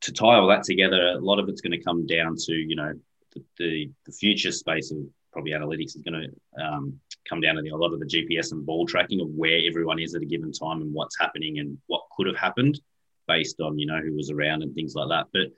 to 0.00 0.12
tie 0.12 0.36
all 0.36 0.48
that 0.48 0.62
together, 0.62 1.08
a 1.08 1.18
lot 1.18 1.38
of 1.38 1.50
it's 1.50 1.60
going 1.60 1.78
to 1.78 1.84
come 1.84 2.06
down 2.06 2.36
to 2.46 2.54
you 2.54 2.76
know 2.76 2.94
the, 3.34 3.44
the, 3.58 3.90
the 4.06 4.12
future 4.12 4.52
space 4.52 4.90
of 4.90 4.98
probably 5.32 5.52
analytics 5.52 5.96
is 5.96 6.02
going 6.02 6.22
to 6.22 6.64
um, 6.64 6.98
come 7.28 7.42
down 7.42 7.56
to 7.56 7.62
the, 7.62 7.68
a 7.68 7.76
lot 7.76 7.92
of 7.92 8.00
the 8.00 8.06
GPS 8.06 8.52
and 8.52 8.64
ball 8.64 8.86
tracking 8.86 9.20
of 9.20 9.28
where 9.28 9.60
everyone 9.68 9.98
is 9.98 10.14
at 10.14 10.22
a 10.22 10.26
given 10.26 10.50
time 10.50 10.80
and 10.80 10.94
what's 10.94 11.18
happening 11.20 11.58
and 11.58 11.76
what 11.88 12.04
could 12.16 12.26
have 12.26 12.36
happened 12.36 12.80
based 13.28 13.60
on 13.60 13.78
you 13.78 13.86
know 13.86 14.00
who 14.00 14.14
was 14.14 14.30
around 14.30 14.62
and 14.62 14.74
things 14.74 14.94
like 14.94 15.10
that. 15.10 15.26
But 15.34 15.52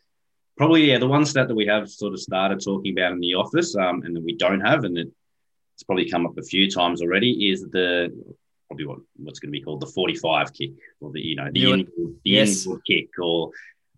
probably 0.59 0.91
yeah, 0.91 0.99
the 0.99 1.07
one 1.07 1.25
stat 1.25 1.49
that 1.49 1.55
we 1.55 1.67
have 1.67 1.89
sort 1.89 2.13
of 2.13 2.21
started 2.21 2.63
talking 2.63 2.93
about 2.93 3.13
in 3.13 3.21
the 3.21 3.35
office 3.35 3.75
um, 3.77 4.03
and 4.03 4.15
that 4.15 4.25
we 4.25 4.37
don't 4.37 4.61
have 4.61 4.85
and 4.85 4.97
that 4.97 5.11
it's 5.75 5.85
probably 5.85 6.11
come 6.11 6.27
up 6.27 6.37
a 6.37 6.43
few 6.43 6.69
times 6.69 7.01
already 7.01 7.51
is 7.51 7.63
the 7.71 8.13
probably 8.67 8.85
what, 8.85 8.99
what's 9.17 9.39
going 9.39 9.49
to 9.49 9.59
be 9.59 9.63
called 9.63 9.81
the 9.81 9.87
45 9.87 10.53
kick 10.53 10.73
or 11.01 11.13
the 11.13 11.21
you 11.21 11.37
know 11.37 11.49
the, 11.53 11.73
in, 11.73 11.79
the 11.97 12.15
yes. 12.25 12.67
kick 12.87 13.09
or 13.19 13.51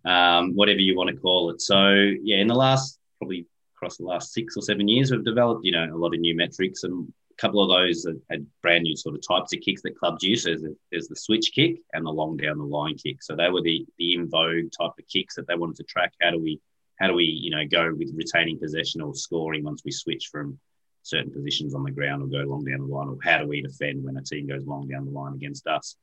um, 0.05 0.55
whatever 0.55 0.79
you 0.79 0.95
want 0.95 1.09
to 1.09 1.15
call 1.15 1.49
it. 1.49 1.61
So 1.61 1.89
yeah, 2.23 2.37
in 2.37 2.47
the 2.47 2.55
last 2.55 2.99
probably 3.17 3.47
across 3.75 3.97
the 3.97 4.05
last 4.05 4.31
six 4.31 4.55
or 4.55 4.61
seven 4.61 4.87
years, 4.87 5.11
we've 5.11 5.25
developed 5.25 5.65
you 5.65 5.71
know 5.71 5.87
a 5.91 5.97
lot 5.97 6.13
of 6.13 6.19
new 6.19 6.35
metrics 6.35 6.83
and 6.83 7.11
couple 7.41 7.63
of 7.63 7.69
those 7.69 8.05
had 8.29 8.45
brand 8.61 8.83
new 8.83 8.95
sort 8.95 9.15
of 9.15 9.27
types 9.27 9.53
of 9.53 9.61
kicks 9.61 9.81
that 9.81 9.97
clubs 9.97 10.23
use. 10.23 10.43
There's, 10.43 10.63
a, 10.63 10.69
there's 10.91 11.07
the 11.07 11.15
switch 11.15 11.51
kick 11.53 11.81
and 11.93 12.05
the 12.05 12.11
long 12.11 12.37
down 12.37 12.59
the 12.59 12.63
line 12.63 12.95
kick. 12.95 13.23
So 13.23 13.35
they 13.35 13.49
were 13.49 13.63
the 13.63 13.85
the 13.97 14.13
in 14.13 14.29
vogue 14.29 14.71
type 14.71 14.91
of 14.99 15.07
kicks 15.11 15.35
that 15.35 15.47
they 15.47 15.55
wanted 15.55 15.77
to 15.77 15.83
track. 15.83 16.13
How 16.21 16.31
do 16.31 16.39
we 16.39 16.59
how 16.99 17.07
do 17.07 17.13
we 17.15 17.25
you 17.25 17.49
know 17.49 17.65
go 17.65 17.93
with 17.97 18.13
retaining 18.15 18.59
possession 18.59 19.01
or 19.01 19.15
scoring 19.15 19.63
once 19.63 19.81
we 19.83 19.91
switch 19.91 20.29
from 20.31 20.59
certain 21.03 21.31
positions 21.31 21.73
on 21.73 21.83
the 21.83 21.91
ground 21.91 22.21
or 22.21 22.27
go 22.27 22.47
long 22.47 22.63
down 22.63 22.79
the 22.79 22.85
line, 22.85 23.07
or 23.07 23.17
how 23.23 23.39
do 23.39 23.47
we 23.47 23.61
defend 23.61 24.03
when 24.03 24.17
a 24.17 24.21
team 24.21 24.47
goes 24.47 24.65
long 24.67 24.87
down 24.87 25.05
the 25.05 25.11
line 25.11 25.33
against 25.33 25.65
us? 25.65 25.95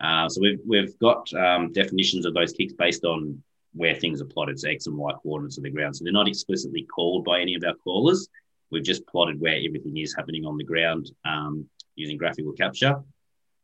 Uh, 0.00 0.28
so 0.28 0.40
we've 0.40 0.60
we've 0.66 0.98
got 0.98 1.32
um, 1.34 1.70
definitions 1.72 2.24
of 2.24 2.32
those 2.34 2.52
kicks 2.52 2.72
based 2.72 3.04
on 3.04 3.42
where 3.74 3.94
things 3.94 4.22
are 4.22 4.26
plotted, 4.26 4.58
so 4.58 4.68
X 4.70 4.86
and 4.86 4.96
Y 4.96 5.12
coordinates 5.22 5.58
of 5.58 5.64
the 5.64 5.70
ground. 5.70 5.94
So 5.94 6.04
they're 6.04 6.12
not 6.12 6.28
explicitly 6.28 6.84
called 6.84 7.24
by 7.24 7.40
any 7.40 7.54
of 7.54 7.62
our 7.64 7.74
callers. 7.74 8.28
We've 8.70 8.84
just 8.84 9.06
plotted 9.06 9.40
where 9.40 9.56
everything 9.56 9.96
is 9.96 10.14
happening 10.14 10.44
on 10.44 10.56
the 10.56 10.64
ground 10.64 11.10
um, 11.24 11.66
using 11.94 12.16
graphical 12.16 12.52
capture. 12.52 12.96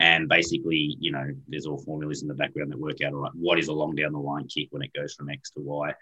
And 0.00 0.28
basically, 0.28 0.96
you 0.98 1.12
know, 1.12 1.26
there's 1.46 1.66
all 1.66 1.78
formulas 1.78 2.22
in 2.22 2.28
the 2.28 2.34
background 2.34 2.72
that 2.72 2.80
work 2.80 3.00
out 3.02 3.12
all 3.12 3.20
right, 3.20 3.32
what 3.34 3.58
is 3.58 3.68
a 3.68 3.72
long 3.72 3.94
down 3.94 4.12
the 4.12 4.18
line 4.18 4.48
kick 4.48 4.68
when 4.70 4.82
it 4.82 4.92
goes 4.92 5.14
from 5.14 5.30
X 5.30 5.50
to 5.52 5.60
Y 5.60 5.94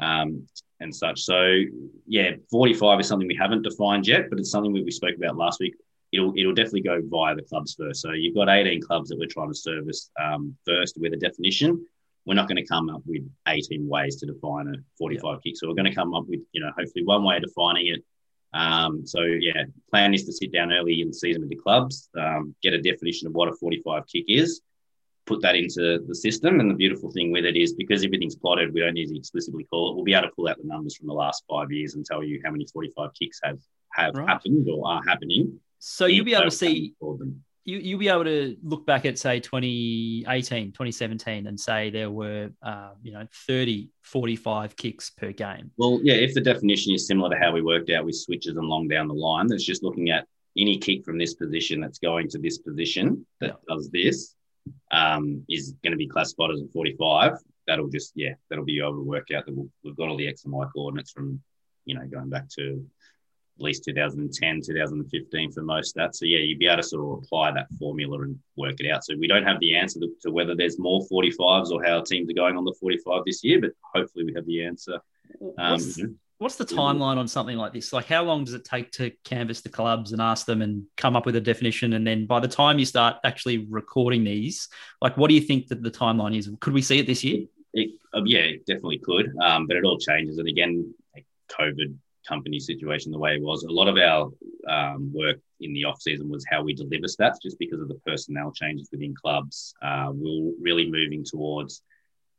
um, 0.00 0.46
and 0.80 0.94
such. 0.94 1.20
So 1.20 1.60
yeah, 2.06 2.32
45 2.50 3.00
is 3.00 3.08
something 3.08 3.28
we 3.28 3.36
haven't 3.36 3.62
defined 3.62 4.06
yet, 4.06 4.30
but 4.30 4.38
it's 4.38 4.50
something 4.50 4.72
we, 4.72 4.90
spoke 4.90 5.16
about 5.16 5.36
last 5.36 5.60
week. 5.60 5.74
It'll 6.12 6.34
it'll 6.36 6.54
definitely 6.54 6.82
go 6.82 7.00
via 7.04 7.36
the 7.36 7.42
clubs 7.42 7.76
first. 7.78 8.00
So 8.00 8.12
you've 8.12 8.34
got 8.34 8.48
18 8.48 8.82
clubs 8.82 9.10
that 9.10 9.18
we're 9.18 9.26
trying 9.26 9.50
to 9.50 9.54
service 9.54 10.10
um, 10.20 10.56
first 10.66 10.98
with 10.98 11.12
a 11.12 11.16
definition. 11.16 11.86
We're 12.26 12.34
not 12.34 12.48
going 12.48 12.56
to 12.56 12.66
come 12.66 12.90
up 12.90 13.02
with 13.06 13.22
18 13.46 13.88
ways 13.88 14.16
to 14.16 14.26
define 14.26 14.68
a 14.68 14.74
45 14.98 15.22
yeah. 15.22 15.38
kick. 15.44 15.56
So 15.56 15.68
we're 15.68 15.74
going 15.74 15.90
to 15.90 15.94
come 15.94 16.14
up 16.14 16.24
with 16.26 16.40
you 16.52 16.60
know 16.60 16.72
hopefully 16.76 17.04
one 17.04 17.22
way 17.22 17.36
of 17.36 17.42
defining 17.42 17.86
it. 17.88 18.04
Um, 18.52 19.06
so 19.06 19.22
yeah, 19.22 19.64
plan 19.90 20.14
is 20.14 20.24
to 20.26 20.32
sit 20.32 20.52
down 20.52 20.72
early 20.72 21.00
in 21.00 21.08
the 21.08 21.14
season 21.14 21.42
with 21.42 21.50
the 21.50 21.56
clubs, 21.56 22.08
um, 22.18 22.54
get 22.62 22.72
a 22.72 22.82
definition 22.82 23.28
of 23.28 23.34
what 23.34 23.48
a 23.48 23.52
45 23.52 24.04
kick 24.06 24.24
is, 24.28 24.60
put 25.26 25.40
that 25.42 25.54
into 25.54 26.00
the 26.06 26.14
system. 26.14 26.60
And 26.60 26.70
the 26.70 26.74
beautiful 26.74 27.10
thing 27.12 27.30
with 27.30 27.44
it 27.44 27.56
is 27.56 27.74
because 27.74 28.04
everything's 28.04 28.36
plotted, 28.36 28.74
we 28.74 28.80
don't 28.80 28.94
need 28.94 29.08
to 29.08 29.16
explicitly 29.16 29.64
call 29.64 29.90
it. 29.90 29.94
We'll 29.94 30.04
be 30.04 30.14
able 30.14 30.28
to 30.28 30.34
pull 30.34 30.48
out 30.48 30.58
the 30.58 30.66
numbers 30.66 30.96
from 30.96 31.06
the 31.06 31.14
last 31.14 31.44
five 31.48 31.70
years 31.70 31.94
and 31.94 32.04
tell 32.04 32.22
you 32.22 32.40
how 32.44 32.50
many 32.50 32.66
45 32.66 33.10
kicks 33.18 33.40
have 33.42 33.58
have 33.92 34.14
right. 34.14 34.28
happened 34.28 34.68
or 34.68 34.86
are 34.86 35.02
happening. 35.06 35.58
So 35.78 36.06
you'll 36.06 36.24
be 36.24 36.34
able 36.34 36.44
to 36.44 36.50
see 36.50 36.94
you, 37.64 37.78
you'll 37.78 37.98
be 37.98 38.08
able 38.08 38.24
to 38.24 38.56
look 38.62 38.86
back 38.86 39.04
at 39.04 39.18
say 39.18 39.40
2018 39.40 40.72
2017 40.72 41.46
and 41.46 41.58
say 41.58 41.90
there 41.90 42.10
were 42.10 42.50
uh, 42.62 42.90
you 43.02 43.12
know 43.12 43.26
30 43.46 43.90
45 44.02 44.76
kicks 44.76 45.10
per 45.10 45.32
game 45.32 45.70
well 45.76 46.00
yeah 46.02 46.14
if 46.14 46.34
the 46.34 46.40
definition 46.40 46.94
is 46.94 47.06
similar 47.06 47.30
to 47.30 47.40
how 47.40 47.52
we 47.52 47.62
worked 47.62 47.90
out 47.90 48.04
with 48.04 48.16
switches 48.16 48.56
and 48.56 48.66
long 48.66 48.88
down 48.88 49.08
the 49.08 49.14
line 49.14 49.46
that's 49.46 49.64
just 49.64 49.82
looking 49.82 50.10
at 50.10 50.26
any 50.56 50.78
kick 50.78 51.04
from 51.04 51.18
this 51.18 51.34
position 51.34 51.80
that's 51.80 51.98
going 51.98 52.28
to 52.28 52.38
this 52.38 52.58
position 52.58 53.24
that 53.40 53.48
yeah. 53.48 53.74
does 53.74 53.90
this 53.90 54.34
um, 54.90 55.44
is 55.48 55.74
going 55.82 55.92
to 55.92 55.96
be 55.96 56.08
classified 56.08 56.50
as 56.50 56.60
a 56.60 56.66
45, 56.72 57.38
that'll 57.66 57.88
just, 57.88 58.12
yeah, 58.14 58.34
that'll 58.48 58.64
be 58.64 58.80
able 58.80 58.94
to 58.94 59.08
work 59.08 59.28
out 59.34 59.46
that 59.46 59.56
we 59.56 59.68
have 59.86 59.96
got 59.96 60.08
all 60.08 60.16
the 60.16 60.28
X 60.28 60.44
and 60.44 60.52
Y 60.52 60.66
coordinates 60.74 61.10
from, 61.10 61.40
you 61.84 61.94
know, 61.94 62.06
going 62.06 62.28
back 62.28 62.48
to 62.58 62.84
at 63.60 63.64
least 63.64 63.84
2010, 63.84 64.62
2015 64.62 65.52
for 65.52 65.62
most 65.62 65.96
of 65.96 66.00
that. 66.00 66.16
So, 66.16 66.24
yeah, 66.24 66.38
you'd 66.38 66.58
be 66.58 66.66
able 66.66 66.78
to 66.78 66.82
sort 66.82 67.04
of 67.04 67.24
apply 67.24 67.52
that 67.52 67.66
formula 67.78 68.22
and 68.22 68.38
work 68.56 68.80
it 68.80 68.90
out. 68.90 69.04
So, 69.04 69.14
we 69.18 69.26
don't 69.26 69.44
have 69.44 69.60
the 69.60 69.76
answer 69.76 70.00
to, 70.00 70.08
to 70.22 70.30
whether 70.30 70.54
there's 70.54 70.78
more 70.78 71.06
45s 71.12 71.70
or 71.70 71.84
how 71.84 72.00
teams 72.00 72.30
are 72.30 72.34
going 72.34 72.56
on 72.56 72.64
the 72.64 72.74
45 72.80 73.22
this 73.26 73.44
year, 73.44 73.60
but 73.60 73.72
hopefully 73.94 74.24
we 74.24 74.34
have 74.34 74.46
the 74.46 74.64
answer. 74.64 74.98
Um, 75.58 75.78
What's 76.38 76.56
the 76.56 76.64
timeline 76.64 77.18
on 77.18 77.28
something 77.28 77.58
like 77.58 77.74
this? 77.74 77.92
Like, 77.92 78.06
how 78.06 78.22
long 78.24 78.44
does 78.44 78.54
it 78.54 78.64
take 78.64 78.92
to 78.92 79.12
canvass 79.24 79.60
the 79.60 79.68
clubs 79.68 80.12
and 80.12 80.22
ask 80.22 80.46
them 80.46 80.62
and 80.62 80.84
come 80.96 81.14
up 81.14 81.26
with 81.26 81.36
a 81.36 81.40
definition? 81.40 81.92
And 81.92 82.06
then 82.06 82.24
by 82.24 82.40
the 82.40 82.48
time 82.48 82.78
you 82.78 82.86
start 82.86 83.16
actually 83.24 83.66
recording 83.68 84.24
these, 84.24 84.68
like, 85.02 85.18
what 85.18 85.28
do 85.28 85.34
you 85.34 85.42
think 85.42 85.68
that 85.68 85.82
the 85.82 85.90
timeline 85.90 86.34
is? 86.34 86.48
Could 86.60 86.72
we 86.72 86.80
see 86.80 86.98
it 86.98 87.06
this 87.06 87.22
year? 87.22 87.44
It, 87.74 87.90
uh, 88.14 88.22
yeah, 88.24 88.40
it 88.40 88.64
definitely 88.64 89.00
could. 89.00 89.30
Um, 89.38 89.66
but 89.66 89.76
it 89.76 89.84
all 89.84 89.98
changes. 89.98 90.38
And 90.38 90.48
again, 90.48 90.94
COVID 91.50 91.94
company 92.28 92.58
situation, 92.60 93.12
the 93.12 93.18
way 93.18 93.34
it 93.34 93.42
was, 93.42 93.64
a 93.64 93.70
lot 93.70 93.88
of 93.88 93.96
our 93.96 94.30
um, 94.68 95.12
work 95.12 95.38
in 95.60 95.72
the 95.72 95.84
off 95.84 96.00
season 96.00 96.28
was 96.28 96.44
how 96.50 96.62
we 96.62 96.74
deliver 96.74 97.06
stats, 97.06 97.42
just 97.42 97.58
because 97.58 97.80
of 97.80 97.88
the 97.88 98.00
personnel 98.06 98.52
changes 98.52 98.88
within 98.90 99.14
clubs. 99.14 99.74
Uh, 99.82 100.10
we're 100.12 100.52
really 100.60 100.90
moving 100.90 101.24
towards 101.24 101.82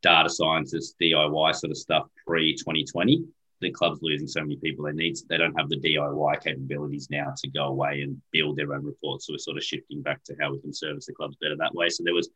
data 0.02 0.30
scientists, 0.30 0.96
DIY 1.02 1.56
sort 1.56 1.72
of 1.72 1.78
stuff 1.78 2.08
pre 2.26 2.56
2020 2.56 3.24
the 3.62 3.72
club's 3.72 4.00
losing 4.02 4.28
so 4.28 4.41
many 4.41 4.58
people. 4.58 4.86
They 4.86 4.91
need 4.91 5.15
they 5.30 5.38
don't 5.38 5.58
have 5.58 5.70
the 5.70 5.80
DIY 5.80 6.44
capabilities 6.44 7.10
now 7.10 7.34
to 7.38 7.48
go 7.48 7.65
away 7.65 8.02
and 8.02 8.20
build 8.32 8.58
their 8.58 8.74
own 8.74 8.84
reports. 8.84 9.28
So 9.28 9.34
we're 9.34 9.38
sort 9.38 9.58
of 9.58 9.63
shifting 9.63 10.02
back 10.02 10.24
to 10.26 10.36
how 10.39 10.52
we 10.52 10.60
can 10.60 10.74
service 10.74 11.06
the 11.06 11.13
clubs 11.13 11.38
better 11.39 11.56
that 11.58 11.74
way. 11.74 11.89
So 11.89 12.04
there 12.04 12.13
was 12.13 12.30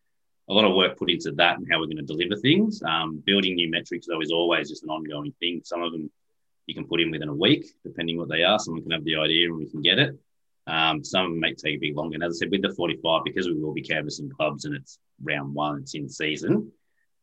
a 0.47 0.53
lot 0.53 0.65
of 0.65 0.75
work 0.75 0.97
put 0.97 1.10
into 1.10 1.31
that 1.34 1.58
and 1.58 1.67
how 1.69 1.79
we're 1.79 1.88
going 1.88 1.97
to 1.97 2.03
deliver 2.03 2.36
things. 2.39 2.81
Um, 2.84 3.21
building 3.25 3.55
new 3.55 3.69
metrics 3.69 4.05
though 4.08 4.21
is 4.21 4.31
always 4.31 4.69
just 4.69 4.84
an 4.84 4.89
ongoing 4.89 5.34
thing. 5.39 5.62
Some 5.65 5.81
of 5.81 5.91
them 5.91 6.10
you 6.67 6.75
can 6.75 6.88
put 6.88 7.01
in 7.01 7.12
within 7.12 7.30
a 7.30 7.34
week, 7.34 7.65
depending 7.84 8.17
what 8.17 8.30
they 8.30 8.43
are. 8.43 8.60
Someone 8.60 8.84
can 8.84 8.91
have 8.91 9.04
the 9.04 9.17
idea 9.17 9.47
and 9.47 9.58
we 9.58 9.69
can 9.69 9.82
get 9.82 9.99
it. 9.99 10.17
Um, 10.67 11.04
some 11.04 11.39
may 11.39 11.54
take 11.54 11.75
a 11.75 11.80
bit 11.80 11.95
longer. 11.95 12.15
And 12.15 12.23
as 12.23 12.38
I 12.38 12.45
said, 12.45 12.51
with 12.51 12.63
the 12.63 12.73
45, 12.73 13.23
because 13.23 13.47
we 13.47 13.62
will 13.62 13.73
be 13.73 13.84
canvassing 13.84 14.32
clubs 14.32 14.65
and 14.65 14.75
it's 14.75 14.97
round 15.21 15.54
one, 15.54 15.80
it's 15.80 15.93
in 15.93 16.10
season 16.10 16.71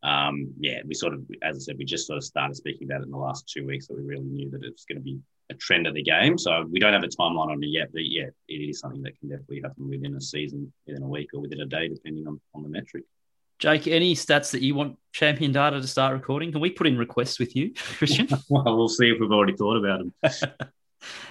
um, 0.02 0.52
yeah, 0.59 0.81
we 0.85 0.94
sort 0.94 1.14
of, 1.14 1.24
as 1.42 1.57
I 1.57 1.59
said, 1.61 1.78
we 1.78 1.85
just 1.85 2.07
sort 2.07 2.16
of 2.16 2.24
started 2.24 2.57
speaking 2.57 2.88
about 2.88 3.02
it 3.02 3.05
in 3.05 3.11
the 3.11 3.18
last 3.18 3.48
two 3.48 3.64
weeks, 3.64 3.87
so 3.87 3.94
we 3.94 4.02
really 4.02 4.24
knew 4.24 4.50
that 4.50 4.64
it's 4.64 4.85
going 4.85 4.98
to 4.98 5.02
be 5.02 5.20
a 5.50 5.55
trend 5.55 5.87
of 5.87 5.94
the 5.94 6.02
game. 6.02 6.37
So 6.37 6.66
we 6.70 6.81
don't 6.81 6.92
have 6.92 7.05
a 7.05 7.09
timeline 7.09 7.50
on 7.50 7.62
it 7.62 7.68
yet, 7.68 7.92
but 7.92 8.02
yeah, 8.05 8.26
it 8.48 8.55
is 8.55 8.81
something 8.81 9.02
that 9.02 9.18
can 9.18 9.28
definitely 9.28 9.61
happen 9.62 9.88
within 9.88 10.16
a 10.16 10.20
season, 10.20 10.72
within 10.87 11.02
a 11.02 11.09
week, 11.09 11.31
or 11.35 11.40
within 11.40 11.61
a 11.61 11.66
day, 11.66 11.88
depending 11.88 12.26
on, 12.26 12.40
on 12.55 12.62
the 12.62 12.68
metric. 12.68 13.05
Jake, 13.62 13.87
any 13.87 14.16
stats 14.16 14.51
that 14.51 14.61
you 14.61 14.75
want 14.75 14.98
Champion 15.12 15.53
Data 15.53 15.81
to 15.81 15.87
start 15.87 16.14
recording? 16.14 16.51
Can 16.51 16.61
we 16.61 16.68
put 16.68 16.88
in 16.88 16.98
requests 16.98 17.38
with 17.38 17.55
you, 17.55 17.72
Christian? 17.96 18.27
well, 18.48 18.77
we'll 18.77 18.88
see 18.88 19.09
if 19.09 19.20
we've 19.20 19.31
already 19.31 19.57
thought 19.57 19.77
about 19.77 20.01
them. 20.01 20.12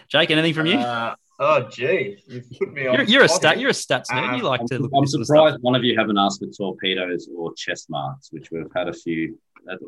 Jake, 0.08 0.32
anything 0.32 0.54
from 0.54 0.66
you? 0.66 0.78
Uh, 0.78 1.16
Oh, 1.44 1.68
gee, 1.68 2.20
you've 2.28 2.46
put 2.52 2.72
me 2.72 2.86
on. 2.86 2.94
You're, 2.94 3.04
you're 3.06 3.24
a 3.24 3.28
stat. 3.28 3.60
You're 3.60 3.72
a 3.72 3.74
stats 3.74 4.14
man. 4.14 4.30
Um, 4.30 4.36
you 4.36 4.44
like 4.44 4.62
I'm, 4.62 4.68
to. 4.68 4.78
Look 4.78 4.92
I'm 4.96 5.08
surprised 5.08 5.58
one 5.62 5.74
of 5.74 5.84
you 5.84 5.98
haven't 5.98 6.20
asked 6.20 6.40
for 6.40 6.46
torpedoes 6.46 7.28
or 7.36 7.52
chest 7.56 7.90
marks, 7.90 8.32
which 8.32 8.52
we've 8.52 8.72
had 8.76 8.88
a 8.88 8.94
few. 8.94 9.40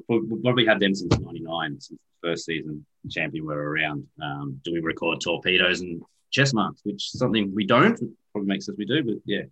We've 0.08 0.41
probably 0.41 0.65
had 0.65 0.79
them 0.79 0.95
since 0.95 1.15
'99, 1.15 1.79
since 1.79 1.99
the 1.99 2.27
first 2.27 2.45
season 2.45 2.84
champion 3.08 3.45
were 3.45 3.69
around. 3.69 4.08
Um, 4.19 4.60
do 4.63 4.73
we 4.73 4.79
record 4.79 5.21
torpedoes 5.21 5.82
and 5.82 6.01
chest 6.32 6.56
marks, 6.56 6.82
which 6.86 7.13
is 7.13 7.19
something 7.19 7.53
we 7.53 7.67
don't? 7.67 7.99
Probably 8.32 8.47
makes 8.47 8.67
us 8.67 8.73
we 8.75 8.86
do, 8.86 9.03
but 9.03 9.17
yeah. 9.25 9.43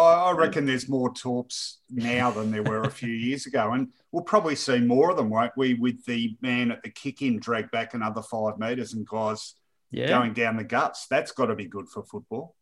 I 0.00 0.32
reckon 0.32 0.66
there's 0.66 0.88
more 0.88 1.12
torps 1.14 1.78
now 1.88 2.30
than 2.30 2.50
there 2.50 2.62
were 2.62 2.82
a 2.82 2.90
few 2.90 3.12
years 3.12 3.46
ago, 3.46 3.72
and 3.72 3.88
we'll 4.10 4.24
probably 4.24 4.56
see 4.56 4.80
more 4.80 5.10
of 5.10 5.16
them, 5.16 5.30
won't 5.30 5.52
we? 5.56 5.74
With 5.74 6.04
the 6.04 6.36
man 6.40 6.72
at 6.72 6.82
the 6.82 6.90
kick-in 6.90 7.38
drag 7.38 7.70
back 7.70 7.94
another 7.94 8.22
five 8.22 8.58
metres 8.58 8.94
and 8.94 9.06
guys 9.06 9.54
yeah. 9.90 10.08
going 10.08 10.32
down 10.32 10.56
the 10.56 10.64
guts. 10.64 11.06
That's 11.06 11.32
got 11.32 11.46
to 11.46 11.54
be 11.54 11.66
good 11.66 11.88
for 11.88 12.02
football. 12.02 12.56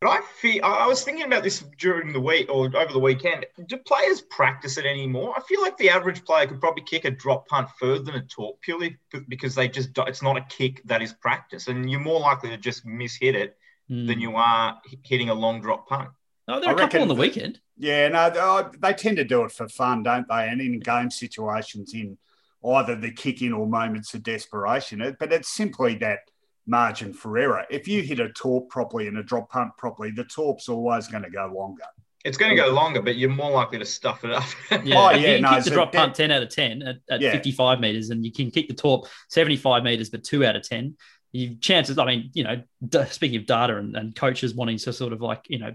But 0.00 0.10
I 0.10 0.20
feel 0.40 0.64
I 0.64 0.86
was 0.86 1.02
thinking 1.02 1.24
about 1.24 1.42
this 1.42 1.64
during 1.76 2.12
the 2.12 2.20
week 2.20 2.48
or 2.48 2.66
over 2.66 2.92
the 2.92 3.00
weekend. 3.00 3.46
Do 3.66 3.76
players 3.78 4.20
practice 4.20 4.78
it 4.78 4.86
anymore? 4.86 5.34
I 5.36 5.40
feel 5.42 5.60
like 5.60 5.76
the 5.76 5.90
average 5.90 6.24
player 6.24 6.46
could 6.46 6.60
probably 6.60 6.84
kick 6.84 7.04
a 7.04 7.10
drop 7.10 7.48
punt 7.48 7.68
further 7.80 8.04
than 8.04 8.14
a 8.14 8.22
torp 8.22 8.60
purely 8.60 8.96
because 9.26 9.56
they 9.56 9.66
just 9.66 9.90
it's 9.98 10.22
not 10.22 10.36
a 10.36 10.46
kick 10.48 10.82
that 10.84 11.02
is 11.02 11.12
practice, 11.14 11.66
and 11.66 11.90
you're 11.90 11.98
more 11.98 12.20
likely 12.20 12.50
to 12.50 12.56
just 12.56 12.86
mishit 12.86 13.34
it 13.34 13.56
mm. 13.90 14.06
than 14.06 14.20
you 14.20 14.36
are 14.36 14.80
hitting 15.02 15.30
a 15.30 15.34
long 15.34 15.60
drop 15.60 15.88
punt. 15.88 16.10
Oh, 16.48 16.60
there 16.60 16.70
are 16.70 16.76
a 16.76 16.78
couple 16.78 17.02
on 17.02 17.08
the 17.08 17.14
weekend. 17.14 17.60
Yeah, 17.76 18.08
no, 18.08 18.32
oh, 18.36 18.70
they 18.80 18.92
tend 18.94 19.18
to 19.18 19.24
do 19.24 19.44
it 19.44 19.52
for 19.52 19.68
fun, 19.68 20.02
don't 20.02 20.26
they? 20.28 20.48
And 20.48 20.60
in 20.60 20.80
game 20.80 21.10
situations, 21.10 21.92
in 21.94 22.16
either 22.64 22.96
the 22.96 23.10
kick 23.12 23.42
in 23.42 23.52
or 23.52 23.66
moments 23.66 24.14
of 24.14 24.22
desperation. 24.22 25.16
But 25.20 25.32
it's 25.32 25.48
simply 25.48 25.94
that 25.96 26.20
margin 26.66 27.12
for 27.12 27.36
error. 27.38 27.64
If 27.70 27.86
you 27.86 28.02
hit 28.02 28.18
a 28.20 28.30
torp 28.30 28.68
properly 28.68 29.08
and 29.08 29.18
a 29.18 29.22
drop 29.22 29.50
punt 29.50 29.72
properly, 29.78 30.10
the 30.10 30.24
torp's 30.24 30.68
always 30.68 31.06
going 31.08 31.22
to 31.24 31.30
go 31.30 31.52
longer. 31.54 31.84
It's 32.24 32.36
going 32.36 32.50
to 32.50 32.56
go 32.60 32.68
longer, 32.72 33.00
but 33.00 33.16
you're 33.16 33.30
more 33.30 33.50
likely 33.52 33.78
to 33.78 33.84
stuff 33.84 34.24
it 34.24 34.32
up. 34.32 34.44
Yeah, 34.84 34.96
Oh, 34.98 35.08
if 35.10 35.20
yeah, 35.22 35.34
you 35.36 35.40
no, 35.40 35.50
kick 35.54 35.64
the 35.64 35.70
drop 35.70 35.92
bit- 35.92 35.98
punt 35.98 36.14
10 36.16 36.30
out 36.32 36.42
of 36.42 36.48
10 36.48 36.82
at, 36.82 36.96
at 37.08 37.20
Yeah. 37.20 37.30
55 37.32 37.78
meters, 37.80 38.10
and 38.10 38.24
you 38.24 38.32
can 38.32 38.50
kick 38.50 38.68
the 38.68 38.74
torp 38.74 39.06
75 39.28 39.84
meters, 39.84 40.10
but 40.10 40.24
two 40.24 40.44
out 40.44 40.56
of 40.56 40.62
10. 40.68 40.96
You 41.32 41.54
chances, 41.56 41.96
I 41.98 42.04
mean, 42.06 42.30
you 42.34 42.42
know, 42.42 42.62
d- 42.86 43.04
speaking 43.10 43.36
of 43.38 43.46
data 43.46 43.76
and, 43.76 43.94
and 43.96 44.16
coaches 44.16 44.54
wanting 44.54 44.78
to 44.78 44.92
sort 44.92 45.12
of 45.12 45.20
like, 45.20 45.44
you 45.48 45.58
know, 45.58 45.72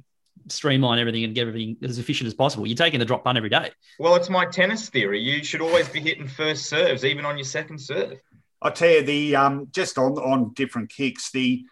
streamline 0.47 0.99
everything 0.99 1.23
and 1.23 1.33
get 1.33 1.47
everything 1.47 1.77
as 1.83 1.99
efficient 1.99 2.27
as 2.27 2.33
possible, 2.33 2.67
you're 2.67 2.75
taking 2.75 2.99
the 2.99 3.05
drop 3.05 3.23
punt 3.23 3.37
every 3.37 3.49
day. 3.49 3.71
well, 3.99 4.15
it's 4.15 4.29
my 4.29 4.45
tennis 4.45 4.89
theory. 4.89 5.19
You 5.19 5.43
should 5.43 5.61
always 5.61 5.87
be 5.89 5.99
hitting 5.99 6.27
first 6.27 6.67
serves, 6.67 7.05
even 7.05 7.25
on 7.25 7.37
your 7.37 7.45
second 7.45 7.79
serve. 7.79 8.19
I 8.61 8.69
tell 8.69 8.89
you, 8.89 9.03
the 9.03 9.35
um, 9.35 9.67
just 9.71 9.97
on 9.97 10.13
on 10.13 10.53
different 10.53 10.89
kicks, 10.89 11.31
the 11.31 11.63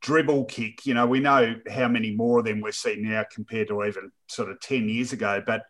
dribble 0.00 0.46
kick. 0.46 0.86
You 0.86 0.94
know, 0.94 1.06
we 1.06 1.20
know 1.20 1.56
how 1.70 1.88
many 1.88 2.14
more 2.14 2.38
of 2.38 2.46
them 2.46 2.60
we're 2.60 2.72
seeing 2.72 3.08
now 3.08 3.24
compared 3.30 3.68
to 3.68 3.84
even 3.84 4.10
sort 4.28 4.50
of 4.50 4.60
ten 4.60 4.88
years 4.88 5.12
ago, 5.12 5.42
but 5.44 5.64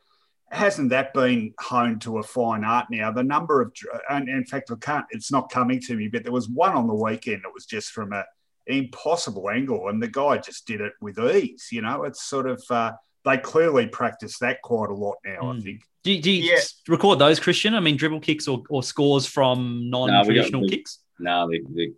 hasn't 0.51 0.91
that 0.91 1.13
been 1.13 1.53
honed 1.61 2.01
to 2.03 2.19
a 2.19 2.23
fine 2.23 2.65
art 2.65 2.87
now? 2.91 3.11
The 3.11 3.23
number 3.23 3.61
of, 3.61 3.73
and 4.09 4.29
in 4.29 4.45
fact, 4.45 4.71
I 4.71 4.77
can't. 4.81 5.05
It's 5.11 5.33
not 5.33 5.51
coming 5.51 5.81
to 5.83 5.97
me, 5.97 6.09
but 6.09 6.23
there 6.23 6.33
was 6.33 6.49
one 6.49 6.75
on 6.75 6.87
the 6.87 6.95
weekend 6.95 7.43
that 7.45 7.53
was 7.53 7.67
just 7.67 7.91
from 7.91 8.13
a 8.13 8.25
an 8.69 8.75
impossible 8.77 9.51
angle, 9.51 9.89
and 9.89 10.03
the 10.03 10.09
guy 10.09 10.39
just 10.39 10.67
did 10.67 10.81
it 10.81 10.93
with 11.01 11.19
ease. 11.19 11.69
You 11.73 11.83
know, 11.83 12.05
it's 12.05 12.23
sort 12.23 12.47
of 12.49 12.63
uh, 12.71 12.93
they 13.25 13.39
clearly 13.39 13.87
practice 13.89 14.39
that 14.39 14.63
quite 14.63 14.91
a 14.91 14.95
lot 14.95 15.17
now. 15.25 15.41
I 15.41 15.55
Mm. 15.57 15.63
think. 15.63 15.81
Do, 16.05 16.13
you- 16.13 16.23
do 16.23 16.31
you 16.31 16.53
Yeah. 16.53 16.61
record 16.87 17.19
those, 17.19 17.41
Christian? 17.41 17.75
I 17.75 17.81
mean, 17.81 17.97
dribble 17.97 18.21
kicks 18.21 18.47
or, 18.47 18.63
or 18.71 18.83
scores 18.83 19.27
from 19.27 19.91
non 19.91 20.25
traditional 20.25 20.63
we- 20.63 20.69
kicks? 20.71 21.01
No, 21.19 21.49
the, 21.51 21.61
the 21.75 21.93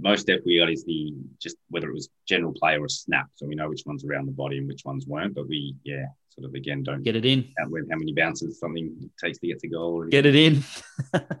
most 0.00 0.22
step 0.22 0.40
we 0.44 0.58
got 0.58 0.68
is 0.70 0.84
the 0.84 1.14
just 1.40 1.56
whether 1.68 1.88
it 1.88 1.94
was 1.94 2.08
general 2.26 2.52
play 2.52 2.76
or 2.76 2.86
a 2.86 2.90
snap. 2.90 3.26
So 3.36 3.46
we 3.46 3.54
know 3.54 3.68
which 3.68 3.82
ones 3.86 4.04
around 4.04 4.26
the 4.26 4.32
body 4.32 4.58
and 4.58 4.66
which 4.66 4.84
ones 4.84 5.06
weren't. 5.06 5.34
But 5.34 5.48
we, 5.48 5.76
yeah, 5.84 6.06
sort 6.34 6.48
of 6.48 6.54
again 6.54 6.82
don't 6.82 7.02
Get 7.02 7.16
it 7.16 7.24
in. 7.24 7.48
count 7.58 7.70
with 7.70 7.88
how 7.90 7.96
many 7.96 8.12
bounces 8.12 8.58
something 8.58 9.10
takes 9.22 9.38
to 9.38 9.46
get 9.46 9.60
to 9.60 9.68
goal. 9.68 10.02
Or 10.02 10.06
Get 10.08 10.26
it 10.26 10.34
in. 10.34 10.62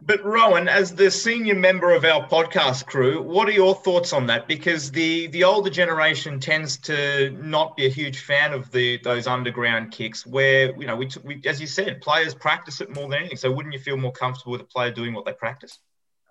But 0.06 0.22
Rohan, 0.24 0.68
as 0.68 0.94
the 0.94 1.10
senior 1.10 1.54
member 1.54 1.92
of 1.94 2.04
our 2.04 2.28
podcast 2.28 2.86
crew, 2.86 3.22
what 3.22 3.48
are 3.48 3.52
your 3.52 3.74
thoughts 3.74 4.12
on 4.12 4.26
that? 4.26 4.46
Because 4.46 4.90
the 4.90 5.28
the 5.28 5.44
older 5.44 5.70
generation 5.70 6.38
tends 6.40 6.76
to 6.78 7.30
not 7.42 7.76
be 7.76 7.86
a 7.86 7.88
huge 7.88 8.18
fan 8.20 8.52
of 8.52 8.70
the 8.70 8.98
those 9.02 9.26
underground 9.26 9.92
kicks, 9.92 10.26
where 10.26 10.74
you 10.78 10.86
know 10.86 10.96
we, 10.96 11.08
we 11.24 11.40
as 11.46 11.60
you 11.60 11.66
said, 11.66 12.00
players 12.02 12.34
practice 12.34 12.80
it 12.80 12.94
more 12.94 13.08
than 13.08 13.20
anything. 13.20 13.36
So 13.38 13.50
wouldn't 13.50 13.72
you 13.72 13.80
feel 13.80 13.96
more 13.96 14.12
comfortable 14.12 14.52
with 14.52 14.60
a 14.60 14.64
player 14.64 14.90
doing 14.90 15.14
what 15.14 15.24
they 15.24 15.32
practice? 15.32 15.78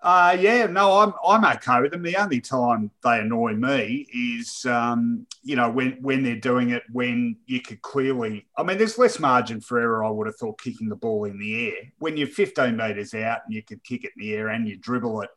Uh, 0.04 0.36
yeah, 0.38 0.66
no, 0.66 0.98
I'm 0.98 1.14
I'm 1.26 1.56
okay 1.56 1.80
with 1.80 1.92
them. 1.92 2.02
The 2.02 2.18
only 2.18 2.42
time 2.42 2.90
they 3.02 3.20
annoy 3.20 3.54
me 3.54 4.06
is, 4.12 4.66
um, 4.66 5.26
you 5.42 5.56
know, 5.56 5.70
when 5.70 5.92
when 6.02 6.22
they're 6.22 6.36
doing 6.36 6.70
it 6.70 6.82
when 6.92 7.38
you 7.46 7.62
could 7.62 7.80
clearly. 7.80 8.46
I 8.54 8.64
mean, 8.64 8.76
there's 8.76 8.98
less 8.98 9.18
margin 9.18 9.62
for 9.62 9.78
error. 9.80 10.04
I 10.04 10.10
would 10.10 10.26
have 10.26 10.36
thought 10.36 10.60
kicking 10.60 10.90
the 10.90 10.94
ball 10.94 11.24
in 11.24 11.38
the 11.38 11.68
air 11.68 11.76
when 12.00 12.18
you're 12.18 12.26
15 12.28 12.76
meters 12.76 13.14
out 13.14 13.40
and 13.46 13.54
you 13.54 13.62
could 13.62 13.82
kick 13.82 14.04
it 14.04 14.12
in 14.14 14.22
the 14.22 14.34
air 14.34 14.48
and 14.48 14.68
you 14.68 14.76
dribble 14.76 15.22
it. 15.22 15.30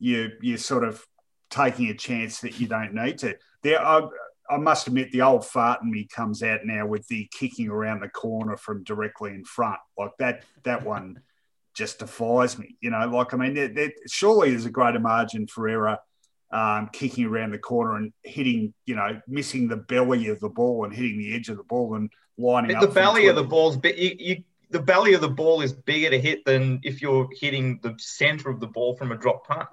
You 0.00 0.32
you're 0.40 0.58
sort 0.58 0.82
of 0.82 1.06
taking 1.48 1.88
a 1.88 1.94
chance 1.94 2.40
that 2.40 2.58
you 2.58 2.66
don't 2.66 2.94
need 2.94 3.18
to. 3.18 3.36
There, 3.62 3.80
I, 3.80 4.08
I 4.50 4.56
must 4.56 4.88
admit, 4.88 5.12
the 5.12 5.22
old 5.22 5.46
fart 5.46 5.80
in 5.82 5.92
me 5.92 6.08
comes 6.12 6.42
out 6.42 6.64
now 6.64 6.86
with 6.86 7.06
the 7.06 7.28
kicking 7.30 7.68
around 7.68 8.00
the 8.00 8.08
corner 8.08 8.56
from 8.56 8.82
directly 8.82 9.30
in 9.30 9.44
front, 9.44 9.78
like 9.96 10.16
that. 10.18 10.42
That 10.64 10.84
one 10.84 11.20
just 11.74 11.98
defies 11.98 12.58
me. 12.58 12.76
You 12.80 12.90
know, 12.90 13.06
like 13.08 13.34
I 13.34 13.36
mean, 13.36 13.54
there, 13.54 13.68
there, 13.68 13.92
surely 14.08 14.50
there's 14.50 14.66
a 14.66 14.70
greater 14.70 15.00
margin 15.00 15.46
for 15.46 15.68
error 15.68 15.98
um, 16.52 16.90
kicking 16.92 17.26
around 17.26 17.52
the 17.52 17.58
corner 17.58 17.96
and 17.96 18.12
hitting, 18.22 18.74
you 18.86 18.94
know, 18.94 19.20
missing 19.26 19.68
the 19.68 19.76
belly 19.76 20.28
of 20.28 20.38
the 20.40 20.48
ball 20.48 20.84
and 20.84 20.94
hitting 20.94 21.18
the 21.18 21.34
edge 21.34 21.48
of 21.48 21.56
the 21.56 21.64
ball 21.64 21.94
and 21.94 22.10
lining 22.36 22.72
But 22.74 22.82
up. 22.82 22.88
the 22.90 22.94
belly 22.94 23.26
of 23.28 23.36
the 23.36 23.44
ball's 23.44 23.76
big. 23.76 23.96
You, 23.96 24.16
you, 24.18 24.44
the 24.70 24.80
belly 24.80 25.14
of 25.14 25.20
the 25.20 25.28
ball 25.28 25.60
is 25.62 25.72
bigger 25.72 26.10
to 26.10 26.18
hit 26.20 26.44
than 26.44 26.80
if 26.82 27.02
you're 27.02 27.28
hitting 27.40 27.78
the 27.82 27.94
center 27.98 28.48
of 28.50 28.60
the 28.60 28.66
ball 28.66 28.96
from 28.96 29.12
a 29.12 29.16
drop 29.16 29.46
punt. 29.46 29.68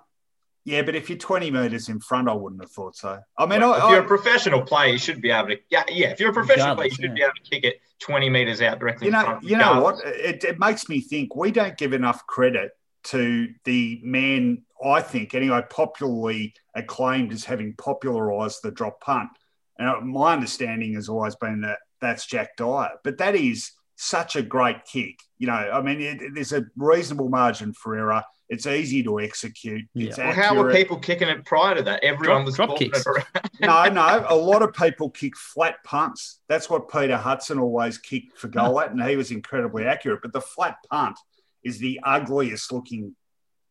Yeah, 0.66 0.82
but 0.82 0.96
if 0.96 1.10
you're 1.10 1.18
20 1.18 1.52
metres 1.52 1.90
in 1.90 2.00
front, 2.00 2.28
I 2.30 2.34
wouldn't 2.34 2.62
have 2.62 2.72
thought 2.72 2.96
so. 2.96 3.20
I 3.38 3.46
mean, 3.46 3.62
Well, 3.62 3.74
I, 3.74 3.78
if 3.78 3.92
you're 3.92 4.02
I- 4.02 4.06
a 4.06 4.08
professional 4.08 4.62
player, 4.62 4.92
you 4.92 5.00
should 5.00 5.22
be 5.22 5.32
able 5.32 5.50
to. 5.50 5.58
Yeah, 5.70 5.84
yeah. 5.90 6.10
If 6.10 6.20
you're 6.20 6.32
a 6.32 6.34
professional 6.34 6.76
player, 6.76 6.88
you 6.90 6.96
should 6.96 7.04
yeah. 7.06 7.14
be 7.14 7.22
able 7.22 7.34
to 7.44 7.50
kick 7.50 7.64
it 7.64 7.82
20 8.00 8.30
meters 8.30 8.62
out 8.62 8.80
directly. 8.80 9.08
you 9.08 9.14
in 9.14 9.20
know, 9.20 9.26
front, 9.26 9.44
you 9.44 9.58
know 9.58 9.82
what? 9.82 10.00
It, 10.06 10.44
it 10.44 10.60
makes 10.60 10.90
me 10.90 11.02
think 11.02 11.36
we 11.36 11.52
don't 11.52 11.78
give 11.78 11.94
enough 11.94 12.26
credit 12.28 12.72
to 13.06 13.50
the 13.64 14.00
man. 14.04 14.64
I 14.84 15.02
think 15.02 15.34
anyway, 15.34 15.62
popularly 15.70 16.54
acclaimed 16.76 17.34
as 17.34 17.44
having 17.46 17.74
popularised 17.74 18.60
the 18.64 18.72
drop 18.72 19.02
punt. 19.02 19.30
Now, 19.78 19.98
uh, 19.98 20.02
my 20.02 20.34
understanding 20.34 20.94
has 20.96 21.10
always 21.10 21.36
been 21.36 21.62
that 21.62 21.80
that's 22.02 22.26
Jack 22.26 22.58
Dyer, 22.58 22.92
but 23.04 23.18
that 23.18 23.36
is 23.36 23.72
such 23.96 24.36
a 24.36 24.42
great 24.42 24.86
kick. 24.86 25.20
You 25.40 25.48
know, 25.48 25.54
I 25.54 25.82
mean, 25.82 26.02
it, 26.02 26.36
there's 26.36 26.52
a 26.52 26.66
reasonable 26.76 27.30
margin 27.30 27.74
for 27.74 27.96
error. 27.98 28.24
It's 28.50 28.68
easy 28.68 29.04
to 29.04 29.20
execute. 29.20 29.86
It's 29.96 30.18
Well, 30.18 30.34
how 30.34 30.56
were 30.56 30.72
people 30.72 30.98
kicking 30.98 31.30
it 31.30 31.46
prior 31.46 31.76
to 31.76 31.82
that? 31.84 32.04
Everyone 32.04 32.44
Drop- 32.44 32.46
was 32.46 32.56
drop 32.56 32.78
kicks. 32.78 33.06
no, 33.62 33.86
no. 33.86 34.26
A 34.28 34.36
lot 34.36 34.62
of 34.62 34.74
people 34.74 35.10
kick 35.10 35.38
flat 35.38 35.76
punts. 35.86 36.42
That's 36.50 36.70
what 36.70 36.92
Peter 36.92 37.16
Hudson 37.16 37.58
always 37.58 37.98
kicked 37.98 38.38
for 38.38 38.50
goal 38.50 38.82
at, 38.82 38.92
and 38.92 39.02
he 39.04 39.16
was 39.16 39.32
incredibly 39.32 39.86
accurate. 39.86 40.22
But 40.22 40.34
the 40.34 40.42
flat 40.42 40.76
punt 40.92 41.18
is 41.64 41.80
the 41.80 42.00
ugliest 42.04 42.72
looking 42.72 43.16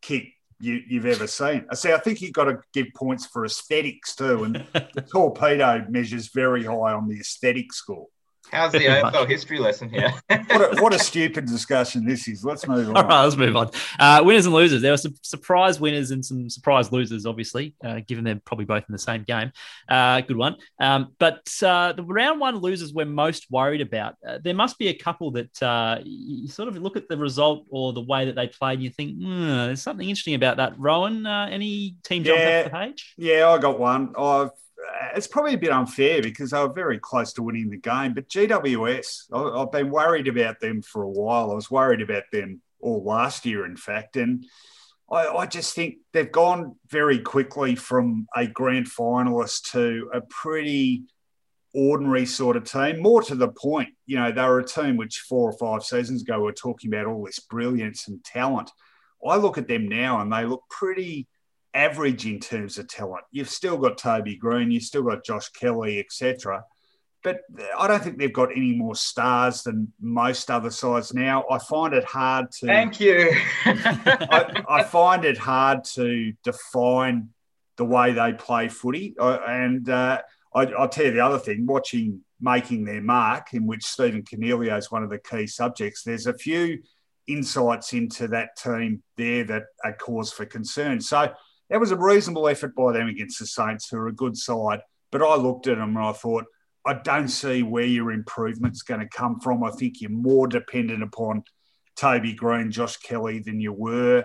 kick 0.01 0.33
you, 0.61 0.83
you've 0.87 1.07
ever 1.07 1.27
seen. 1.27 1.67
I 1.71 1.75
see. 1.75 1.93
I 1.93 1.99
think 1.99 2.21
you've 2.21 2.33
got 2.33 2.45
to 2.45 2.61
give 2.73 2.87
points 2.97 3.27
for 3.27 3.45
aesthetics 3.45 4.17
too, 4.17 4.45
and 4.45 4.65
the 4.73 5.03
torpedo 5.03 5.85
measures 5.89 6.29
very 6.29 6.65
high 6.65 6.93
on 6.93 7.09
the 7.09 7.21
aesthetic 7.21 7.73
score. 7.73 8.07
How's 8.51 8.73
the 8.73 8.79
Pretty 8.79 9.03
much. 9.03 9.15
AFL 9.15 9.29
history 9.29 9.59
lesson 9.59 9.89
here? 9.91 10.13
What 10.49 10.79
a, 10.79 10.83
what 10.83 10.95
a 10.95 10.99
stupid 10.99 11.47
discussion 11.47 12.07
this 12.07 12.27
is. 12.27 12.43
Let's 12.45 12.67
move 12.67 12.89
on. 12.89 12.97
All 12.97 13.03
right, 13.05 13.23
let's 13.25 13.37
move 13.37 13.55
on. 13.55 13.71
Uh, 13.99 14.23
winners 14.25 14.47
and 14.47 14.55
losers. 14.55 14.81
There 14.83 14.93
were 14.93 14.97
some 14.97 15.15
surprise 15.23 15.79
winners 15.79 16.11
and 16.11 16.25
some 16.25 16.49
surprise 16.49 16.91
losers, 16.91 17.27
obviously, 17.27 17.75
uh, 17.85 18.01
given 18.07 18.25
they're 18.25 18.41
probably 18.45 18.65
both 18.65 18.85
in 18.89 18.93
the 18.93 18.99
same 18.99 19.25
game. 19.25 19.53
Uh, 19.89 20.21
good 20.23 20.37
one. 20.39 20.57
Um, 20.81 21.09
but 21.19 21.47
uh, 21.63 21.93
the 21.93 22.03
round 22.03 22.41
one 22.41 22.57
losers 22.57 22.95
we're 22.95 23.05
most 23.07 23.47
worried 23.51 23.81
about. 23.83 24.15
Uh, 24.27 24.39
there 24.43 24.55
must 24.55 24.79
be 24.79 24.89
a 24.89 24.95
couple 24.95 25.31
that 25.33 25.63
uh, 25.63 25.99
you 26.05 26.49
sort 26.49 26.69
of 26.69 26.77
look 26.79 26.97
at 26.97 27.09
the 27.09 27.17
result 27.19 27.67
or 27.71 27.93
the 27.93 28.01
way 28.03 28.25
that 28.25 28.35
they 28.35 28.49
played 28.49 28.75
and 28.75 28.83
you 28.85 28.91
think, 28.91 29.17
hmm, 29.19 29.49
there's 29.49 29.83
something 29.83 30.09
interesting 30.09 30.35
about 30.35 30.57
that. 30.57 30.73
Rohan, 30.79 31.27
uh, 31.27 31.49
any 31.51 31.97
team 32.05 32.25
jump 32.25 32.39
Yeah. 32.39 32.59
off 32.61 32.65
the 32.65 32.71
page? 32.71 33.15
Yeah, 33.19 33.51
I 33.51 33.59
got 33.59 33.79
one. 33.79 34.15
I've, 34.17 34.51
it's 35.15 35.27
probably 35.27 35.55
a 35.55 35.59
bit 35.59 35.73
unfair 35.73 36.23
because 36.23 36.51
they 36.51 36.59
were 36.59 36.73
very 36.73 36.99
close 36.99 37.33
to 37.35 37.43
winning 37.43 37.71
the 37.71 37.77
game. 37.77 38.15
But 38.15 38.29
GWS, 38.29 39.33
I, 39.33 39.63
I've 39.63 39.73
been 39.73 39.91
worried 39.91 40.29
about 40.29 40.61
them 40.61 40.83
for 40.83 41.03
a 41.03 41.11
while. 41.11 41.51
I 41.51 41.55
was 41.55 41.71
worried 41.71 42.01
about 42.01 42.25
them 42.33 42.61
all 42.81 43.03
last 43.05 43.45
year, 43.45 43.67
in 43.67 43.77
fact. 43.77 44.17
And 44.17 44.45
I, 45.11 45.27
I 45.27 45.47
just 45.47 45.75
think 45.75 45.97
they've 46.13 46.31
gone 46.31 46.77
very 46.89 47.19
quickly 47.19 47.75
from 47.75 48.27
a 48.37 48.47
grand 48.47 48.87
finalist 48.87 49.73
to 49.73 50.11
a 50.13 50.21
pretty 50.21 51.05
ordinary 51.75 52.27
sort 52.27 52.57
of 52.57 52.65
team. 52.65 53.01
More 53.01 53.23
to 53.23 53.35
the 53.35 53.49
point, 53.49 53.91
you 54.07 54.17
know, 54.17 54.33
they 54.33 54.43
were 54.43 54.61
a 54.61 54.67
team 54.67 54.97
which 54.97 55.25
four 55.29 55.51
or 55.51 55.59
five 55.59 55.85
seasons 55.85 56.23
ago 56.23 56.41
were 56.41 56.53
talking 56.53 56.93
about 56.93 57.07
all 57.07 57.25
this 57.25 57.39
brilliance 57.39 58.09
and 58.09 58.23
talent. 58.25 58.71
I 59.27 59.37
look 59.37 59.59
at 59.59 59.69
them 59.69 59.89
now 59.89 60.21
and 60.21 60.33
they 60.33 60.45
look 60.45 60.63
pretty 60.71 61.27
average 61.75 62.27
in 62.27 62.41
terms 62.41 62.79
of 62.79 62.89
talent. 62.89 63.25
You've 63.31 63.51
still 63.51 63.77
got 63.77 63.99
Toby 63.99 64.37
Greene, 64.37 64.71
you've 64.71 64.83
still 64.83 65.03
got 65.03 65.25
Josh 65.25 65.49
Kelly, 65.51 65.99
etc. 65.99 66.65
But 67.25 67.41
I 67.77 67.89
don't 67.89 68.03
think 68.03 68.19
they've 68.19 68.33
got 68.33 68.53
any 68.53 68.75
more 68.75 68.95
stars 68.95 69.63
than 69.63 69.93
most 70.01 70.51
other 70.51 70.71
sides 70.71 71.13
now. 71.13 71.45
I 71.51 71.59
find 71.59 71.93
it 71.93 72.05
hard 72.05 72.53
to 72.53 72.67
Thank 72.67 73.01
you. 73.01 73.33
I, 73.65 74.63
I 74.69 74.83
find 74.85 75.25
it 75.25 75.37
hard 75.37 75.85
to 75.95 76.33
define 76.45 77.31
the 77.77 77.85
way 77.85 78.13
they 78.13 78.33
play 78.33 78.69
footy. 78.69 79.17
I, 79.21 79.65
and 79.65 79.89
uh, 79.89 80.23
I, 80.55 80.67
I'll 80.67 80.89
tell 80.89 81.07
you 81.07 81.13
the 81.13 81.25
other 81.25 81.39
thing 81.39 81.67
watching 81.67 82.21
Making 82.41 82.85
Their 82.85 83.03
Mark, 83.03 83.53
in 83.53 83.67
which 83.67 83.85
Stephen 83.85 84.23
Coniglio 84.23 84.79
is 84.79 84.91
one 84.91 85.03
of 85.03 85.11
the 85.11 85.19
key 85.19 85.47
subjects, 85.47 86.05
there's 86.05 86.27
a 86.27 86.35
few 86.35 86.83
insights 87.27 87.93
into 87.93 88.29
that 88.29 88.57
team 88.57 89.03
there 89.17 89.45
that 89.45 89.65
are 89.85 89.93
cause 89.93 90.33
for 90.33 90.47
concern. 90.47 91.01
So 91.01 91.33
that 91.71 91.81
was 91.81 91.91
a 91.91 91.97
reasonable 91.97 92.49
effort 92.49 92.75
by 92.75 92.93
them 92.93 93.09
against 93.09 93.39
the 93.39 93.47
Saints, 93.47 93.89
who 93.89 93.99
are 93.99 94.09
a 94.09 94.13
good 94.13 94.37
side. 94.37 94.81
But 95.11 95.23
I 95.23 95.37
looked 95.37 95.67
at 95.67 95.79
them 95.79 95.97
and 95.97 96.05
I 96.05 96.13
thought, 96.13 96.45
I 96.87 96.95
don't 96.95 97.29
see 97.29 97.63
where 97.63 97.85
your 97.85 98.13
improvement's 98.13 98.83
going 98.83 99.01
to 99.01 99.09
come 99.09 99.41
from. 99.41 99.63
I 99.63 99.71
think 99.71 100.01
you're 100.01 100.11
more 100.11 100.47
dependent 100.47 101.03
upon 101.03 101.45
Toby 101.97 102.33
Greene, 102.33 102.71
Josh 102.71 102.97
Kelly 102.99 103.41
than 103.41 103.61
you 103.61 103.73
were. 103.73 104.25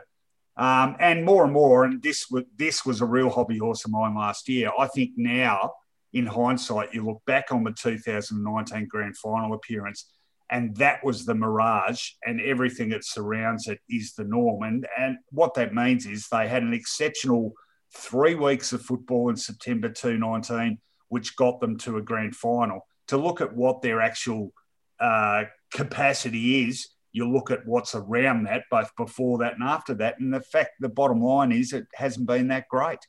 Um, 0.55 0.95
and 0.99 1.25
more 1.25 1.43
and 1.43 1.51
more, 1.51 1.83
and 1.83 2.01
this 2.01 2.29
was 2.29 2.43
this 2.55 2.85
was 2.85 3.01
a 3.01 3.05
real 3.05 3.29
hobby 3.29 3.57
horse 3.57 3.85
of 3.85 3.91
mine 3.91 4.15
last 4.15 4.47
year. 4.47 4.71
I 4.77 4.87
think 4.87 5.11
now, 5.17 5.73
in 6.13 6.27
hindsight, 6.27 6.93
you 6.93 7.03
look 7.03 7.23
back 7.25 7.51
on 7.51 7.63
the 7.63 7.71
2019 7.71 8.87
Grand 8.87 9.17
Final 9.17 9.53
appearance, 9.55 10.05
and 10.53 10.75
that 10.77 11.03
was 11.03 11.25
the 11.25 11.33
mirage, 11.33 12.11
and 12.25 12.39
everything 12.39 12.89
that 12.89 13.03
surrounds 13.03 13.67
it 13.67 13.79
is 13.89 14.13
the 14.13 14.23
norm. 14.23 14.61
And 14.61 14.87
and 14.97 15.17
what 15.31 15.55
that 15.55 15.73
means 15.73 16.05
is 16.05 16.27
they 16.27 16.47
had 16.47 16.61
an 16.61 16.73
exceptional 16.73 17.53
three 17.95 18.35
weeks 18.35 18.71
of 18.71 18.83
football 18.83 19.29
in 19.29 19.35
September 19.35 19.89
2019, 19.89 20.77
which 21.09 21.35
got 21.35 21.59
them 21.59 21.77
to 21.79 21.97
a 21.97 22.01
grand 22.01 22.35
final. 22.35 22.87
to 23.07 23.17
look 23.17 23.41
at 23.41 23.53
what 23.53 23.81
their 23.81 23.99
actual 23.99 24.53
uh, 24.99 25.43
capacity 25.73 26.69
is, 26.69 26.87
you 27.11 27.29
look 27.29 27.51
at 27.51 27.65
what's 27.65 27.95
around 27.95 28.43
that, 28.45 28.63
both 28.71 28.89
before 28.95 29.39
that 29.39 29.55
and 29.55 29.63
after 29.63 29.93
that. 29.95 30.19
And 30.19 30.33
the 30.33 30.41
fact, 30.41 30.71
the 30.79 30.89
bottom 30.89 31.21
line 31.21 31.51
is, 31.51 31.73
it 31.73 31.85
hasn't 31.93 32.27
been 32.27 32.47
that 32.47 32.67
great. 32.69 32.99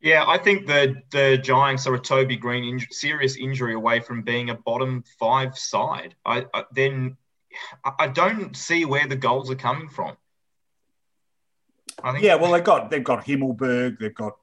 Yeah, 0.00 0.24
I 0.26 0.38
think 0.38 0.66
the 0.66 1.02
the 1.10 1.38
Giants 1.38 1.86
are 1.86 1.94
a 1.94 2.00
Toby 2.00 2.36
Greene 2.36 2.84
serious 2.90 3.36
injury 3.36 3.74
away 3.74 4.00
from 4.00 4.22
being 4.22 4.50
a 4.50 4.54
bottom 4.54 5.02
five 5.18 5.56
side. 5.56 6.14
I, 6.24 6.46
I 6.52 6.64
then 6.72 7.16
I 7.98 8.08
don't 8.08 8.56
see 8.56 8.84
where 8.84 9.06
the 9.06 9.16
goals 9.16 9.50
are 9.50 9.56
coming 9.56 9.88
from. 9.88 10.16
I 12.02 12.12
think, 12.12 12.24
yeah, 12.24 12.34
well, 12.34 12.52
they 12.52 12.60
got 12.60 12.90
they've 12.90 13.02
got 13.02 13.24
Himmelberg, 13.24 13.98
they've 13.98 14.14
got. 14.14 14.36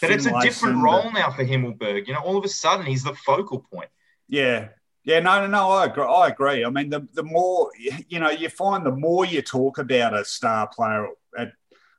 But 0.00 0.10
it's 0.10 0.26
a 0.26 0.40
different 0.40 0.82
role 0.82 1.10
now 1.12 1.30
for 1.30 1.44
Himmelberg. 1.44 2.06
You 2.06 2.14
know, 2.14 2.20
all 2.20 2.36
of 2.36 2.44
a 2.44 2.48
sudden 2.48 2.86
he's 2.86 3.04
the 3.04 3.14
focal 3.14 3.60
point. 3.60 3.90
Yeah, 4.28 4.68
yeah, 5.04 5.20
no, 5.20 5.40
no, 5.40 5.46
no. 5.46 5.70
I 5.70 5.86
agree. 5.86 6.04
I 6.04 6.28
agree. 6.28 6.64
I 6.64 6.70
mean, 6.70 6.90
the 6.90 7.06
the 7.12 7.22
more 7.22 7.70
you 8.08 8.18
know, 8.18 8.30
you 8.30 8.48
find 8.48 8.84
the 8.84 8.90
more 8.90 9.24
you 9.24 9.42
talk 9.42 9.78
about 9.78 10.14
a 10.14 10.24
star 10.24 10.68
player 10.68 11.08
at 11.38 11.52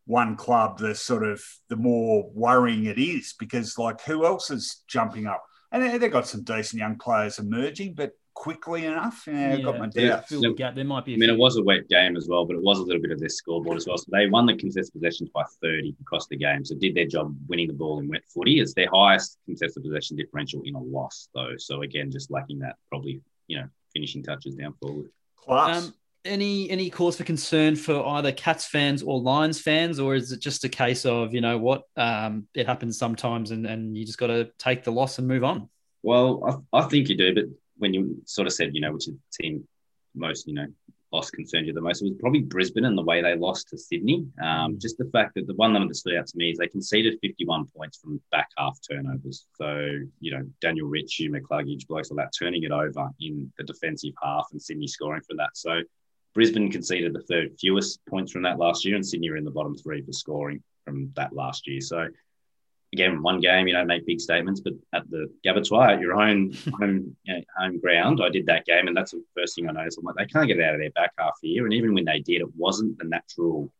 one 0.06 0.36
club, 0.36 0.80
the 0.80 0.96
sort 0.96 1.24
of 1.24 1.44
the 1.70 1.76
more 1.76 2.30
worrying 2.34 2.86
it 2.86 2.98
is 2.98 3.34
because 3.38 3.78
like 3.78 4.02
who 4.02 4.26
else 4.26 4.50
is 4.50 4.84
jumping 4.88 5.28
up? 5.28 5.44
And 5.72 6.02
they've 6.02 6.12
got 6.12 6.28
some 6.28 6.44
decent 6.44 6.80
young 6.80 6.98
players 6.98 7.40
emerging, 7.40 7.94
but 7.94 8.12
quickly 8.34 8.86
enough. 8.86 9.24
Yeah, 9.28 9.56
yeah 9.56 9.64
got 9.64 9.80
my 9.80 9.88
doubts. 9.88 10.30
The 10.30 10.54
gap. 10.54 10.76
There 10.76 10.84
might 10.84 11.06
be. 11.06 11.14
I 11.14 11.18
mean, 11.18 11.30
it 11.30 11.38
was 11.38 11.58
a 11.58 11.64
wet 11.64 11.88
game 11.90 12.18
as 12.18 12.28
well, 12.28 12.46
but 12.46 12.56
it 12.56 12.62
was 12.62 12.80
a 12.80 12.84
little 12.84 13.02
bit 13.02 13.12
of 13.12 13.20
their 13.20 13.30
scoreboard 13.30 13.78
as 13.78 13.88
well. 13.88 13.98
So 13.98 14.06
they 14.12 14.28
won 14.28 14.46
the 14.46 14.56
contested 14.56 14.94
possessions 14.94 15.30
by 15.30 15.44
30 15.62 15.96
across 16.02 16.28
the 16.28 16.38
game. 16.38 16.66
So 16.66 16.76
did 16.76 16.96
their 16.96 17.06
job 17.06 17.36
winning 17.48 17.68
the 17.68 17.74
ball 17.74 18.00
in 18.00 18.08
wet 18.08 18.24
footy. 18.34 18.60
It's 18.60 18.74
their 18.74 18.90
highest 18.92 19.38
contested 19.46 19.84
possession 19.84 20.18
differential 20.18 20.62
in 20.66 20.76
a 20.76 20.82
loss, 20.82 21.30
though. 21.34 21.56
So 21.58 21.84
again, 21.84 22.12
just 22.12 22.32
lacking 22.32 22.60
that 22.60 22.76
probably, 22.90 23.22
you 23.48 23.60
know, 23.60 23.68
finishing 23.94 24.24
touches 24.24 24.56
down 24.56 24.74
forward. 24.82 25.10
Class. 25.38 25.88
Um, 25.88 25.94
any 26.26 26.70
any 26.70 26.90
cause 26.90 27.18
for 27.18 27.24
concern 27.24 27.76
for 27.76 28.06
either 28.06 28.32
Cats 28.32 28.66
fans 28.66 29.04
or 29.04 29.20
Lions 29.20 29.60
fans, 29.60 30.00
or 30.00 30.16
is 30.16 30.32
it 30.32 30.40
just 30.40 30.64
a 30.64 30.70
case 30.70 31.06
of 31.06 31.34
you 31.34 31.42
know 31.42 31.58
what 31.58 31.84
um, 31.98 32.48
it 32.54 32.68
happens 32.68 32.98
sometimes 32.98 33.52
and, 33.52 33.66
and 33.66 33.98
you 33.98 34.06
just 34.06 34.18
got 34.18 34.28
to 34.28 34.52
take 34.58 34.84
the 34.84 34.92
loss 34.92 35.18
and 35.20 35.28
move 35.28 35.44
on? 35.44 35.70
Well, 36.04 36.64
I, 36.74 36.80
I 36.80 36.84
think 36.84 37.10
you 37.10 37.18
do, 37.18 37.34
but 37.34 37.46
when 37.78 37.94
you 37.94 38.22
sort 38.26 38.48
of 38.48 38.54
said, 38.54 38.72
you 38.74 38.82
know, 38.82 38.94
which 38.94 39.08
team 39.34 39.68
most, 40.16 40.48
you 40.48 40.54
know, 40.54 40.68
lost 41.12 41.34
concerned 41.34 41.68
you 41.68 41.74
the 41.74 41.82
most, 41.82 42.02
it 42.02 42.06
was 42.06 42.18
probably 42.20 42.42
Brisbane 42.42 42.86
and 42.86 42.98
the 42.98 43.04
way 43.04 43.22
they 43.22 43.36
lost 43.36 43.70
to 43.70 43.78
Sydney. 43.78 44.26
Um, 44.42 44.80
just 44.80 44.98
the 44.98 45.10
fact 45.12 45.36
that 45.36 45.48
the 45.48 45.56
one 45.56 45.74
number 45.74 45.90
that 45.90 45.96
stood 45.96 46.16
out 46.16 46.28
to 46.28 46.38
me 46.38 46.52
is 46.52 46.58
they 46.58 46.68
conceded 46.68 47.20
51 47.22 47.68
points 47.76 47.98
from 47.98 48.22
back 48.32 48.50
half 48.58 48.80
turnovers. 48.90 49.46
So, 49.56 49.88
you 50.20 50.32
know, 50.32 50.44
Daniel 50.62 50.88
Rich, 50.88 51.16
Hugh 51.16 51.32
McCluggage, 51.32 51.88
blokes 51.88 52.12
like 52.12 52.26
that, 52.26 52.34
turning 52.38 52.64
it 52.64 52.72
over 52.72 53.10
in 53.20 53.52
the 53.58 53.64
defensive 53.64 54.14
half 54.24 54.48
and 54.52 54.62
Sydney 54.62 54.88
scoring 54.88 55.22
from 55.28 55.38
that. 55.38 55.52
So 55.56 55.82
Brisbane 56.34 56.72
conceded 56.72 57.14
the 57.14 57.22
third 57.22 57.58
fewest 57.60 58.00
points 58.08 58.32
from 58.32 58.44
that 58.44 58.58
last 58.58 58.86
year, 58.86 58.96
and 58.96 59.06
Sydney 59.06 59.30
are 59.30 59.38
in 59.38 59.46
the 59.46 59.52
bottom 59.52 59.78
three 59.78 60.02
for 60.02 60.14
scoring 60.14 60.64
from 60.86 61.12
that 61.16 61.34
last 61.34 61.68
year. 61.68 61.82
So 61.82 62.08
again, 62.94 63.22
one 63.22 63.40
game, 63.40 63.68
you 63.68 63.74
don't 63.74 63.88
make 63.88 64.06
big 64.06 64.20
statements, 64.20 64.62
but 64.62 64.74
at 64.94 65.10
the 65.10 65.28
Gabbatoir, 65.46 65.94
at 65.94 66.02
your 66.02 66.14
own 66.14 66.54
home 66.80 67.16
you 67.24 67.34
know, 67.34 67.42
home 67.58 67.80
ground, 67.80 68.22
I 68.24 68.30
did 68.30 68.46
that 68.48 68.66
game, 68.66 68.88
and 68.88 68.96
that's 68.96 69.12
the 69.12 69.24
first 69.36 69.56
thing 69.56 69.70
I 69.70 69.74
noticed. 69.74 69.98
I'm 69.98 70.06
like, 70.06 70.16
they 70.16 70.26
can't 70.26 70.48
get 70.48 70.60
it 70.60 70.64
out 70.64 70.76
of 70.76 70.80
their 70.80 70.92
back 70.92 71.12
half 71.18 71.38
here, 71.42 71.66
and 71.66 71.74
even 71.74 71.94
when 71.94 72.06
they 72.06 72.20
did, 72.20 72.42
it 72.42 72.56
wasn't 72.56 72.98
the 72.98 73.06
natural, 73.06 73.72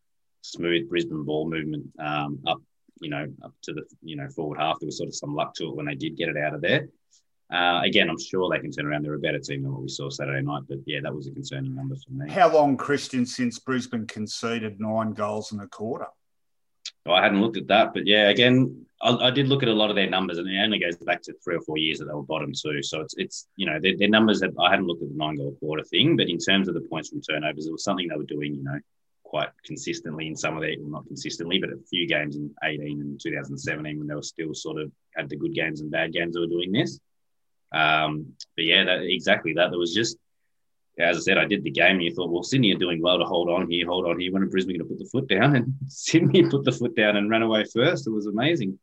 smooth 0.42 0.88
Brisbane 0.88 1.24
ball 1.24 1.48
movement 1.48 1.86
um, 1.98 2.40
up, 2.46 2.60
you 3.00 3.10
know, 3.10 3.26
up 3.44 3.52
to 3.62 3.72
the 3.72 3.82
you 4.02 4.16
know 4.16 4.28
forward 4.28 4.58
half. 4.58 4.78
There 4.78 4.86
was 4.86 4.98
sort 4.98 5.08
of 5.08 5.14
some 5.14 5.34
luck 5.34 5.54
to 5.54 5.68
it 5.68 5.76
when 5.76 5.86
they 5.86 5.94
did 5.94 6.16
get 6.16 6.28
it 6.28 6.36
out 6.36 6.54
of 6.54 6.60
there. 6.60 6.88
Uh, 7.52 7.82
again, 7.84 8.08
I'm 8.08 8.18
sure 8.18 8.48
they 8.48 8.60
can 8.60 8.70
turn 8.70 8.86
around. 8.86 9.04
They're 9.04 9.14
a 9.14 9.18
better 9.18 9.38
team 9.38 9.62
than 9.62 9.72
what 9.72 9.82
we 9.82 9.88
saw 9.88 10.08
Saturday 10.08 10.40
night, 10.40 10.62
but 10.68 10.78
yeah, 10.86 11.00
that 11.02 11.14
was 11.14 11.26
a 11.26 11.32
concerning 11.32 11.74
number 11.74 11.96
for 11.96 12.12
me. 12.12 12.30
How 12.30 12.50
long, 12.50 12.78
Christian, 12.78 13.26
since 13.26 13.58
Brisbane 13.58 14.06
conceded 14.06 14.80
nine 14.80 15.12
goals 15.12 15.52
in 15.52 15.60
a 15.60 15.68
quarter? 15.68 16.06
Oh, 17.04 17.12
I 17.12 17.22
hadn't 17.22 17.42
looked 17.42 17.58
at 17.58 17.66
that, 17.68 17.92
but 17.92 18.06
yeah, 18.06 18.30
again, 18.30 18.86
I, 19.02 19.10
I, 19.14 19.30
did 19.30 19.48
look 19.48 19.62
at 19.62 19.68
a 19.68 19.74
lot 19.74 19.90
of 19.90 19.96
their 19.96 20.08
numbers, 20.08 20.38
and 20.38 20.48
it 20.48 20.58
only 20.62 20.78
goes 20.78 20.96
back 20.96 21.20
to 21.22 21.34
three 21.44 21.56
or 21.56 21.60
four 21.60 21.76
years 21.76 21.98
that 21.98 22.06
they 22.06 22.14
were 22.14 22.22
bottom 22.22 22.52
two. 22.52 22.82
So 22.82 23.00
it's 23.00 23.14
it's 23.18 23.48
you 23.56 23.66
know 23.66 23.78
their, 23.80 23.98
their 23.98 24.08
numbers. 24.08 24.42
Have, 24.42 24.56
I 24.58 24.70
hadn't 24.70 24.86
looked 24.86 25.02
at 25.02 25.08
the 25.08 25.16
nine 25.16 25.36
goal 25.36 25.56
quarter 25.60 25.82
thing, 25.82 26.16
but 26.16 26.28
in 26.28 26.38
terms 26.38 26.68
of 26.68 26.74
the 26.74 26.80
points 26.80 27.10
from 27.10 27.20
turnovers, 27.20 27.66
it 27.66 27.72
was 27.72 27.84
something 27.84 28.08
they 28.08 28.16
were 28.16 28.22
doing, 28.22 28.54
you 28.54 28.62
know, 28.62 28.78
quite 29.24 29.48
consistently 29.64 30.28
in 30.28 30.36
some 30.36 30.56
of 30.56 30.62
their, 30.62 30.74
well, 30.78 30.90
not 30.90 31.06
consistently, 31.06 31.58
but 31.58 31.70
a 31.70 31.76
few 31.90 32.06
games 32.06 32.36
in 32.36 32.54
18 32.62 33.00
and 33.00 33.20
2017 33.20 33.98
when 33.98 34.06
they 34.06 34.14
were 34.14 34.22
still 34.22 34.54
sort 34.54 34.80
of 34.80 34.92
had 35.16 35.28
the 35.28 35.36
good 35.36 35.54
games 35.54 35.80
and 35.80 35.90
bad 35.90 36.12
games. 36.12 36.34
They 36.34 36.40
were 36.40 36.46
doing 36.46 36.70
this. 36.70 37.00
Um, 37.72 38.34
but 38.56 38.64
yeah, 38.64 38.84
that, 38.84 39.02
exactly 39.02 39.54
that. 39.54 39.70
There 39.70 39.78
was 39.78 39.94
just 39.94 40.16
as 40.98 41.16
I 41.16 41.20
said, 41.20 41.38
I 41.38 41.46
did 41.46 41.64
the 41.64 41.70
game 41.70 41.96
and 41.96 42.02
you 42.02 42.14
thought, 42.14 42.30
well, 42.30 42.42
Sydney 42.42 42.74
are 42.74 42.78
doing 42.78 43.00
well 43.00 43.18
to 43.18 43.24
hold 43.24 43.48
on 43.48 43.70
here, 43.70 43.86
hold 43.86 44.06
on 44.06 44.20
here. 44.20 44.32
When 44.32 44.42
are 44.42 44.46
Brisbane 44.46 44.76
going 44.76 44.88
to 44.88 44.94
put 44.94 44.98
the 44.98 45.10
foot 45.10 45.28
down? 45.28 45.56
And 45.56 45.74
Sydney 45.88 46.48
put 46.48 46.64
the 46.64 46.72
foot 46.72 46.94
down 46.94 47.16
and 47.16 47.30
ran 47.30 47.42
away 47.42 47.64
first. 47.64 48.06
It 48.06 48.10
was 48.10 48.26
amazing. 48.26 48.78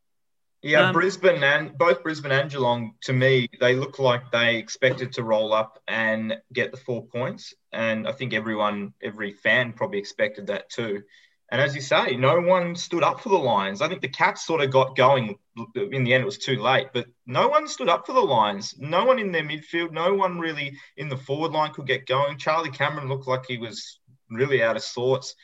Yeah, 0.62 0.88
um, 0.88 0.94
Brisbane 0.94 1.44
and 1.44 1.78
both 1.78 2.04
Brisbane 2.04 2.34
and 2.34 2.52
Geelong, 2.52 2.96
to 3.04 3.14
me, 3.14 3.48
they 3.62 3.76
look 3.76 3.98
like 3.98 4.30
they 4.32 4.58
expected 4.58 5.14
to 5.14 5.24
roll 5.24 5.54
up 5.54 5.82
and 5.88 6.36
get 6.52 6.72
the 6.72 6.78
four 6.78 7.06
points. 7.06 7.54
And 7.72 8.08
I 8.08 8.12
think 8.12 8.34
everyone, 8.34 8.94
every 9.02 9.32
fan 9.32 9.72
probably 9.74 10.00
expected 10.00 10.48
that 10.48 10.70
too. 10.70 11.04
And 11.52 11.60
as 11.60 11.74
you 11.74 11.82
say, 11.82 12.16
no 12.16 12.40
one 12.40 12.76
stood 12.76 13.04
up 13.04 13.22
for 13.22 13.30
the 13.30 13.38
Lions. 13.38 13.82
I 13.82 13.88
think 13.88 14.02
the 14.02 14.08
Cats 14.08 14.46
sort 14.46 14.62
of 14.62 14.70
got 14.70 14.96
going. 14.96 15.36
In 15.76 16.04
the 16.04 16.14
end, 16.14 16.22
it 16.22 16.26
was 16.26 16.38
too 16.38 16.62
late, 16.62 16.88
but 16.94 17.08
no 17.26 17.48
one 17.48 17.68
stood 17.68 17.90
up 17.90 18.06
for 18.06 18.14
the 18.14 18.20
Lions. 18.20 18.76
No 18.78 19.04
one 19.06 19.18
in 19.18 19.32
their 19.32 19.44
midfield, 19.44 19.92
no 19.92 20.14
one 20.14 20.40
really 20.40 20.78
in 20.98 21.10
the 21.10 21.18
forward 21.18 21.52
line 21.52 21.74
could 21.74 21.88
get 21.88 22.06
going. 22.06 22.38
Charlie 22.38 22.70
Cameron 22.70 23.10
looked 23.10 23.28
like 23.28 23.46
he 23.48 23.58
was 23.58 24.00
really 24.30 24.62
out 24.62 24.76
of 24.76 24.84
sorts. 24.84 25.36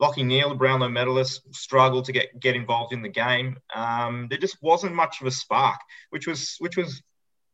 Lachie 0.00 0.24
Neale, 0.24 0.54
Brownlow 0.54 0.88
medalist, 0.88 1.42
struggled 1.54 2.06
to 2.06 2.12
get, 2.12 2.40
get 2.40 2.56
involved 2.56 2.94
in 2.94 3.02
the 3.02 3.08
game. 3.08 3.58
Um, 3.74 4.28
there 4.30 4.38
just 4.38 4.56
wasn't 4.62 4.94
much 4.94 5.20
of 5.20 5.26
a 5.26 5.30
spark, 5.30 5.78
which 6.08 6.26
was 6.26 6.56
which 6.58 6.78
was 6.78 7.02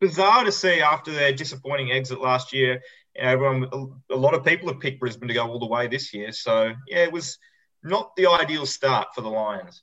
bizarre 0.01 0.45
to 0.45 0.53
see 0.53 0.81
after 0.81 1.11
their 1.11 1.33
disappointing 1.33 1.91
exit 1.91 2.21
last 2.21 2.53
year. 2.53 2.81
Everyone, 3.17 3.69
a 4.11 4.17
lot 4.17 4.35
of 4.35 4.45
people 4.45 4.69
have 4.69 4.79
picked 4.79 5.01
Brisbane 5.01 5.29
to 5.29 5.35
go 5.35 5.49
all 5.49 5.59
the 5.59 5.67
way 5.67 5.89
this 5.89 6.15
year. 6.15 6.31
So 6.31 6.73
yeah, 6.87 7.03
it 7.03 7.13
was 7.13 7.39
not 7.83 8.15
the 8.17 8.27
ideal 8.27 8.67
start 8.67 9.09
for 9.15 9.21
the 9.21 9.29
Lions. 9.29 9.83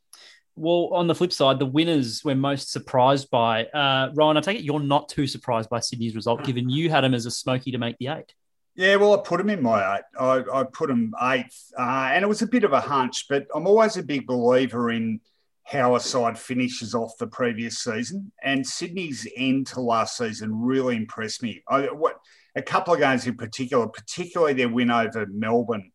Well, 0.55 0.89
on 0.93 1.07
the 1.07 1.15
flip 1.15 1.33
side, 1.33 1.57
the 1.57 1.65
winners 1.65 2.23
we're 2.23 2.35
most 2.35 2.71
surprised 2.71 3.31
by. 3.31 3.65
Uh, 3.65 4.11
Rohan, 4.13 4.37
I 4.37 4.41
take 4.41 4.59
it 4.59 4.63
you're 4.63 4.79
not 4.79 5.09
too 5.09 5.25
surprised 5.25 5.69
by 5.69 5.79
Sydney's 5.79 6.15
result, 6.15 6.43
given 6.43 6.69
you 6.69 6.89
had 6.91 7.01
them 7.01 7.15
as 7.15 7.25
a 7.25 7.31
smoky 7.31 7.71
to 7.71 7.79
make 7.79 7.97
the 7.97 8.09
eight. 8.09 8.33
Yeah, 8.75 8.95
well, 8.97 9.13
I 9.13 9.21
put 9.23 9.39
him 9.39 9.49
in 9.49 9.61
my 9.61 9.97
eight. 9.97 10.03
I, 10.19 10.43
I 10.51 10.63
put 10.63 10.89
him 10.89 11.13
eighth, 11.21 11.71
uh, 11.77 12.09
and 12.11 12.23
it 12.23 12.27
was 12.27 12.41
a 12.41 12.47
bit 12.47 12.63
of 12.63 12.73
a 12.73 12.81
hunch, 12.81 13.25
but 13.29 13.47
I'm 13.53 13.67
always 13.67 13.97
a 13.97 14.03
big 14.03 14.27
believer 14.27 14.91
in 14.91 15.21
how 15.63 15.95
a 15.95 15.99
side 15.99 16.37
finishes 16.37 16.93
off 16.93 17.17
the 17.17 17.27
previous 17.27 17.79
season. 17.79 18.31
And 18.43 18.65
Sydney's 18.65 19.27
end 19.37 19.67
to 19.67 19.81
last 19.81 20.17
season 20.17 20.61
really 20.61 20.95
impressed 20.95 21.41
me. 21.41 21.63
I, 21.67 21.83
what 21.83 22.17
a 22.55 22.61
couple 22.61 22.93
of 22.93 22.99
games 22.99 23.25
in 23.25 23.37
particular, 23.37 23.87
particularly 23.87 24.53
their 24.53 24.69
win 24.69 24.91
over 24.91 25.25
Melbourne 25.27 25.91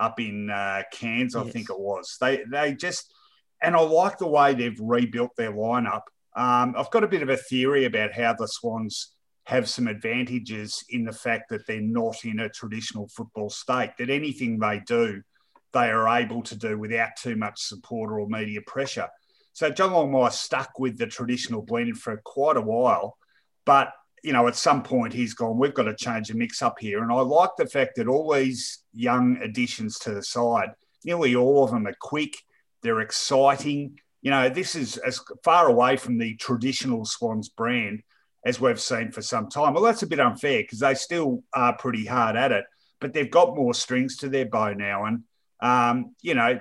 up 0.00 0.18
in 0.18 0.50
uh, 0.50 0.82
Cairns, 0.92 1.36
I 1.36 1.44
yes. 1.44 1.52
think 1.52 1.70
it 1.70 1.78
was. 1.78 2.16
They 2.20 2.42
they 2.50 2.74
just 2.74 3.12
and 3.62 3.76
I 3.76 3.80
like 3.80 4.18
the 4.18 4.26
way 4.26 4.54
they've 4.54 4.80
rebuilt 4.80 5.36
their 5.36 5.52
lineup. 5.52 6.02
Um, 6.34 6.74
I've 6.76 6.90
got 6.90 7.04
a 7.04 7.08
bit 7.08 7.22
of 7.22 7.28
a 7.28 7.36
theory 7.36 7.84
about 7.84 8.14
how 8.14 8.32
the 8.32 8.46
Swans 8.46 9.12
have 9.44 9.68
some 9.68 9.88
advantages 9.88 10.84
in 10.88 11.04
the 11.04 11.12
fact 11.12 11.50
that 11.50 11.66
they're 11.66 11.80
not 11.80 12.24
in 12.24 12.40
a 12.40 12.48
traditional 12.48 13.08
football 13.08 13.50
state. 13.50 13.92
That 13.98 14.10
anything 14.10 14.58
they 14.58 14.80
do, 14.86 15.22
they 15.72 15.90
are 15.90 16.08
able 16.08 16.42
to 16.44 16.56
do 16.56 16.78
without 16.78 17.10
too 17.18 17.36
much 17.36 17.60
support 17.60 18.10
or 18.12 18.26
media 18.28 18.60
pressure. 18.66 19.08
So 19.52 19.70
John 19.70 19.90
Longmire 19.90 20.32
stuck 20.32 20.78
with 20.78 20.96
the 20.96 21.06
traditional 21.06 21.62
blend 21.62 21.98
for 21.98 22.20
quite 22.24 22.56
a 22.56 22.62
while, 22.62 23.16
but 23.66 23.92
you 24.22 24.32
know, 24.32 24.46
at 24.48 24.56
some 24.56 24.82
point 24.82 25.12
he's 25.12 25.34
gone, 25.34 25.58
we've 25.58 25.74
got 25.74 25.84
to 25.84 25.94
change 25.94 26.28
the 26.28 26.34
mix 26.34 26.62
up 26.62 26.78
here. 26.78 27.02
And 27.02 27.12
I 27.12 27.20
like 27.20 27.50
the 27.56 27.66
fact 27.66 27.96
that 27.96 28.08
all 28.08 28.32
these 28.32 28.80
young 28.92 29.38
additions 29.42 29.98
to 30.00 30.14
the 30.14 30.22
side, 30.22 30.70
nearly 31.04 31.34
all 31.34 31.64
of 31.64 31.70
them 31.70 31.86
are 31.86 31.96
quick, 32.00 32.36
they're 32.82 33.00
exciting. 33.00 33.98
You 34.22 34.30
know, 34.30 34.48
this 34.48 34.74
is 34.74 34.96
as 34.98 35.20
far 35.42 35.68
away 35.68 35.96
from 35.96 36.18
the 36.18 36.36
traditional 36.36 37.04
Swans 37.04 37.48
brand 37.48 38.02
as 38.44 38.60
we've 38.60 38.80
seen 38.80 39.10
for 39.10 39.22
some 39.22 39.48
time. 39.48 39.74
Well, 39.74 39.82
that's 39.82 40.02
a 40.02 40.06
bit 40.06 40.20
unfair 40.20 40.62
because 40.62 40.80
they 40.80 40.94
still 40.94 41.42
are 41.52 41.76
pretty 41.76 42.06
hard 42.06 42.36
at 42.36 42.52
it, 42.52 42.64
but 43.00 43.12
they've 43.12 43.30
got 43.30 43.56
more 43.56 43.74
strings 43.74 44.16
to 44.18 44.28
their 44.28 44.46
bow 44.46 44.72
now. 44.72 45.04
And, 45.04 45.24
um, 45.60 46.14
you 46.22 46.34
know, 46.34 46.58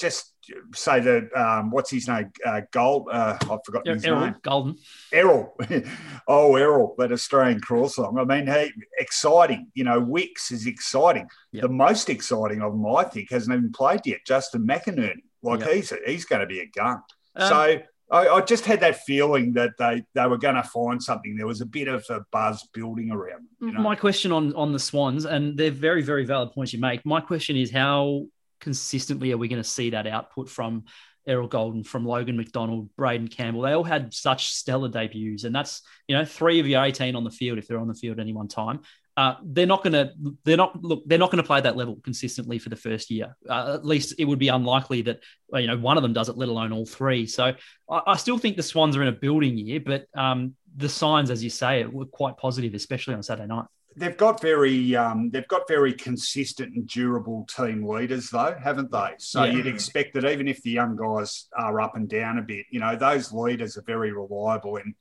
just 0.00 0.31
say 0.74 1.00
that 1.00 1.36
um, 1.36 1.70
what's 1.70 1.90
his 1.90 2.08
name? 2.08 2.30
Uh, 2.44 2.62
Gold. 2.70 3.08
Uh, 3.10 3.36
I've 3.40 3.64
forgotten 3.64 3.94
his 3.94 4.04
Errol, 4.04 4.20
name. 4.20 4.36
Gulden. 4.42 4.78
Errol. 5.12 5.56
oh, 6.28 6.56
Errol, 6.56 6.94
that 6.98 7.12
Australian 7.12 7.60
crawl 7.60 7.88
song. 7.88 8.18
I 8.18 8.24
mean, 8.24 8.46
hey, 8.46 8.72
exciting. 8.98 9.68
You 9.74 9.84
know, 9.84 10.00
Wicks 10.00 10.50
is 10.50 10.66
exciting. 10.66 11.28
Yep. 11.52 11.62
The 11.62 11.68
most 11.68 12.10
exciting 12.10 12.62
of 12.62 12.72
them, 12.72 12.86
I 12.86 13.04
think, 13.04 13.30
hasn't 13.30 13.56
even 13.56 13.72
played 13.72 14.00
yet. 14.04 14.20
Justin 14.26 14.66
McInerney. 14.66 15.22
Like 15.42 15.60
yep. 15.60 15.70
he's 15.70 15.92
he's 16.06 16.24
going 16.24 16.40
to 16.40 16.46
be 16.46 16.60
a 16.60 16.66
gun. 16.66 17.02
Um, 17.34 17.48
so 17.48 17.82
I, 18.12 18.28
I, 18.28 18.40
just 18.42 18.66
had 18.66 18.80
that 18.80 19.04
feeling 19.04 19.54
that 19.54 19.70
they, 19.78 20.04
they 20.14 20.26
were 20.26 20.36
going 20.36 20.56
to 20.56 20.62
find 20.62 21.02
something. 21.02 21.34
There 21.34 21.46
was 21.46 21.62
a 21.62 21.66
bit 21.66 21.88
of 21.88 22.04
a 22.10 22.20
buzz 22.30 22.62
building 22.74 23.10
around. 23.10 23.46
You 23.60 23.72
know? 23.72 23.80
My 23.80 23.96
question 23.96 24.32
on 24.32 24.54
on 24.54 24.72
the 24.72 24.78
Swans, 24.78 25.24
and 25.24 25.56
they're 25.56 25.70
very 25.70 26.02
very 26.02 26.24
valid 26.24 26.52
points 26.52 26.72
you 26.72 26.80
make. 26.80 27.04
My 27.06 27.20
question 27.20 27.56
is 27.56 27.70
how 27.70 28.26
consistently 28.62 29.32
are 29.32 29.36
we 29.36 29.48
going 29.48 29.62
to 29.62 29.68
see 29.68 29.90
that 29.90 30.06
output 30.06 30.48
from 30.48 30.84
Errol 31.26 31.48
Gulden, 31.48 31.84
from 31.86 32.06
Logan 32.06 32.38
McDonald, 32.38 32.88
Braeden 32.96 33.28
Campbell? 33.28 33.60
They 33.60 33.72
all 33.72 33.84
had 33.84 34.14
such 34.14 34.54
stellar 34.54 34.88
debuts, 34.88 35.44
and 35.44 35.54
that's 35.54 35.82
you 36.08 36.16
know 36.16 36.24
three 36.24 36.60
of 36.60 36.66
your 36.66 36.82
eighteen 36.82 37.14
on 37.14 37.24
the 37.24 37.30
field 37.30 37.58
if 37.58 37.68
they're 37.68 37.78
on 37.78 37.88
the 37.88 37.94
field 37.94 38.18
any 38.18 38.32
one 38.32 38.48
time 38.48 38.80
uh, 39.16 39.34
they're 39.44 39.66
not 39.66 39.84
going 39.84 39.92
to 39.92 40.10
they're 40.44 40.56
not 40.56 40.82
look 40.82 41.02
they're 41.06 41.18
not 41.18 41.30
going 41.30 41.42
to 41.42 41.46
play 41.46 41.60
that 41.60 41.76
level 41.76 41.98
consistently 42.02 42.58
for 42.58 42.70
the 42.70 42.76
first 42.76 43.10
year. 43.10 43.36
Uh, 43.48 43.74
at 43.74 43.84
least 43.84 44.14
it 44.18 44.24
would 44.24 44.38
be 44.38 44.48
unlikely 44.48 45.02
that 45.02 45.20
you 45.52 45.66
know 45.66 45.76
one 45.76 45.98
of 45.98 46.02
them 46.02 46.14
does 46.14 46.28
it, 46.28 46.36
let 46.38 46.48
alone 46.48 46.72
all 46.72 46.86
three. 46.86 47.26
So 47.26 47.52
I, 47.90 48.00
I 48.06 48.16
still 48.16 48.38
think 48.38 48.56
the 48.56 48.62
Swans 48.62 48.96
are 48.96 49.02
in 49.02 49.08
a 49.08 49.12
building 49.12 49.58
year, 49.58 49.80
but 49.84 50.06
um, 50.16 50.54
the 50.76 50.88
signs, 50.88 51.30
as 51.30 51.44
you 51.44 51.50
say, 51.50 51.84
were 51.84 52.06
quite 52.06 52.38
positive, 52.38 52.72
especially 52.72 53.14
on 53.14 53.22
Saturday 53.22 53.48
night. 53.48 53.66
They've 53.94 54.16
got 54.16 54.40
very 54.40 54.96
um, 54.96 55.30
they've 55.30 55.48
got 55.48 55.68
very 55.68 55.92
consistent 55.92 56.74
and 56.74 56.86
durable 56.86 57.46
team 57.54 57.86
leaders, 57.86 58.30
though, 58.30 58.56
haven't 58.62 58.90
they? 58.90 59.14
So 59.18 59.44
yeah. 59.44 59.52
you'd 59.52 59.66
expect 59.66 60.14
that 60.14 60.24
even 60.24 60.48
if 60.48 60.62
the 60.62 60.70
young 60.70 60.96
guys 60.96 61.48
are 61.56 61.80
up 61.80 61.94
and 61.94 62.08
down 62.08 62.38
a 62.38 62.42
bit, 62.42 62.66
you 62.70 62.80
know, 62.80 62.96
those 62.96 63.32
leaders 63.32 63.76
are 63.76 63.82
very 63.82 64.12
reliable 64.12 64.76
in 64.76 64.94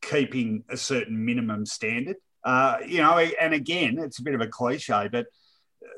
keeping 0.00 0.64
a 0.68 0.76
certain 0.76 1.24
minimum 1.24 1.66
standard. 1.66 2.16
Uh, 2.44 2.78
you 2.86 2.98
know, 2.98 3.18
and 3.18 3.52
again, 3.52 3.98
it's 3.98 4.18
a 4.18 4.22
bit 4.22 4.34
of 4.34 4.40
a 4.40 4.46
cliche, 4.46 5.08
but 5.10 5.26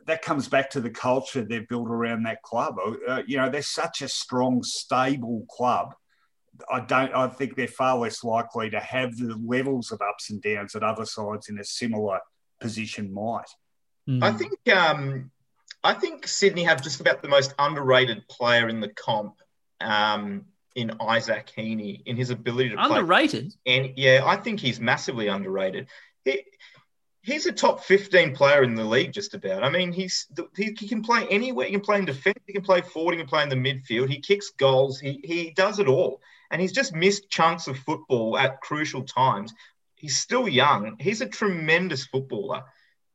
that 0.06 0.22
comes 0.22 0.48
back 0.48 0.70
to 0.70 0.80
the 0.80 0.90
culture 0.90 1.42
they've 1.42 1.68
built 1.68 1.88
around 1.88 2.24
that 2.24 2.42
club. 2.42 2.76
Uh, 3.06 3.22
you 3.26 3.36
know, 3.36 3.48
they're 3.48 3.62
such 3.62 4.02
a 4.02 4.08
strong, 4.08 4.62
stable 4.62 5.46
club. 5.48 5.94
I 6.70 6.80
don't. 6.80 7.14
I 7.14 7.28
think 7.28 7.56
they're 7.56 7.68
far 7.68 7.96
less 7.96 8.22
likely 8.24 8.70
to 8.70 8.80
have 8.80 9.16
the 9.16 9.38
levels 9.42 9.92
of 9.92 10.00
ups 10.02 10.30
and 10.30 10.42
downs 10.42 10.72
that 10.72 10.82
other 10.82 11.04
sides 11.04 11.48
in 11.48 11.58
a 11.58 11.64
similar 11.64 12.20
position 12.60 13.12
might. 13.12 13.48
Mm. 14.08 14.22
I 14.22 14.32
think. 14.32 14.68
Um, 14.68 15.30
I 15.82 15.94
think 15.94 16.28
Sydney 16.28 16.64
have 16.64 16.82
just 16.82 17.00
about 17.00 17.22
the 17.22 17.28
most 17.28 17.54
underrated 17.58 18.28
player 18.28 18.68
in 18.68 18.80
the 18.80 18.88
comp. 18.88 19.34
Um, 19.80 20.44
in 20.76 20.92
Isaac 21.00 21.50
Heaney 21.56 22.00
in 22.06 22.16
his 22.16 22.30
ability 22.30 22.68
to 22.70 22.76
play 22.76 22.98
underrated. 23.00 23.54
Play. 23.64 23.76
And 23.76 23.92
yeah, 23.96 24.22
I 24.24 24.36
think 24.36 24.60
he's 24.60 24.78
massively 24.78 25.26
underrated 25.26 25.88
he, 26.24 26.44
he's 27.22 27.46
a 27.46 27.52
top 27.52 27.84
15 27.84 28.34
player 28.34 28.62
in 28.62 28.74
the 28.74 28.84
league, 28.84 29.12
just 29.12 29.34
about. 29.34 29.62
I 29.62 29.70
mean, 29.70 29.92
he's 29.92 30.26
he, 30.56 30.76
he, 30.78 30.88
can 30.88 31.02
play 31.02 31.26
anywhere. 31.28 31.66
He 31.66 31.72
can 31.72 31.80
play 31.80 31.98
in 31.98 32.04
defense. 32.04 32.38
He 32.46 32.52
can 32.52 32.62
play 32.62 32.80
forward. 32.80 33.12
He 33.12 33.18
can 33.18 33.28
play 33.28 33.42
in 33.42 33.48
the 33.48 33.56
midfield. 33.56 34.08
He 34.08 34.20
kicks 34.20 34.50
goals. 34.50 35.00
He, 35.00 35.20
he 35.24 35.50
does 35.50 35.78
it 35.78 35.88
all. 35.88 36.20
And 36.50 36.60
he's 36.60 36.72
just 36.72 36.94
missed 36.94 37.30
chunks 37.30 37.68
of 37.68 37.78
football 37.78 38.36
at 38.36 38.60
crucial 38.60 39.02
times. 39.02 39.54
He's 40.00 40.16
still 40.16 40.48
young. 40.48 40.96
He's 40.98 41.20
a 41.20 41.26
tremendous 41.26 42.06
footballer. 42.06 42.62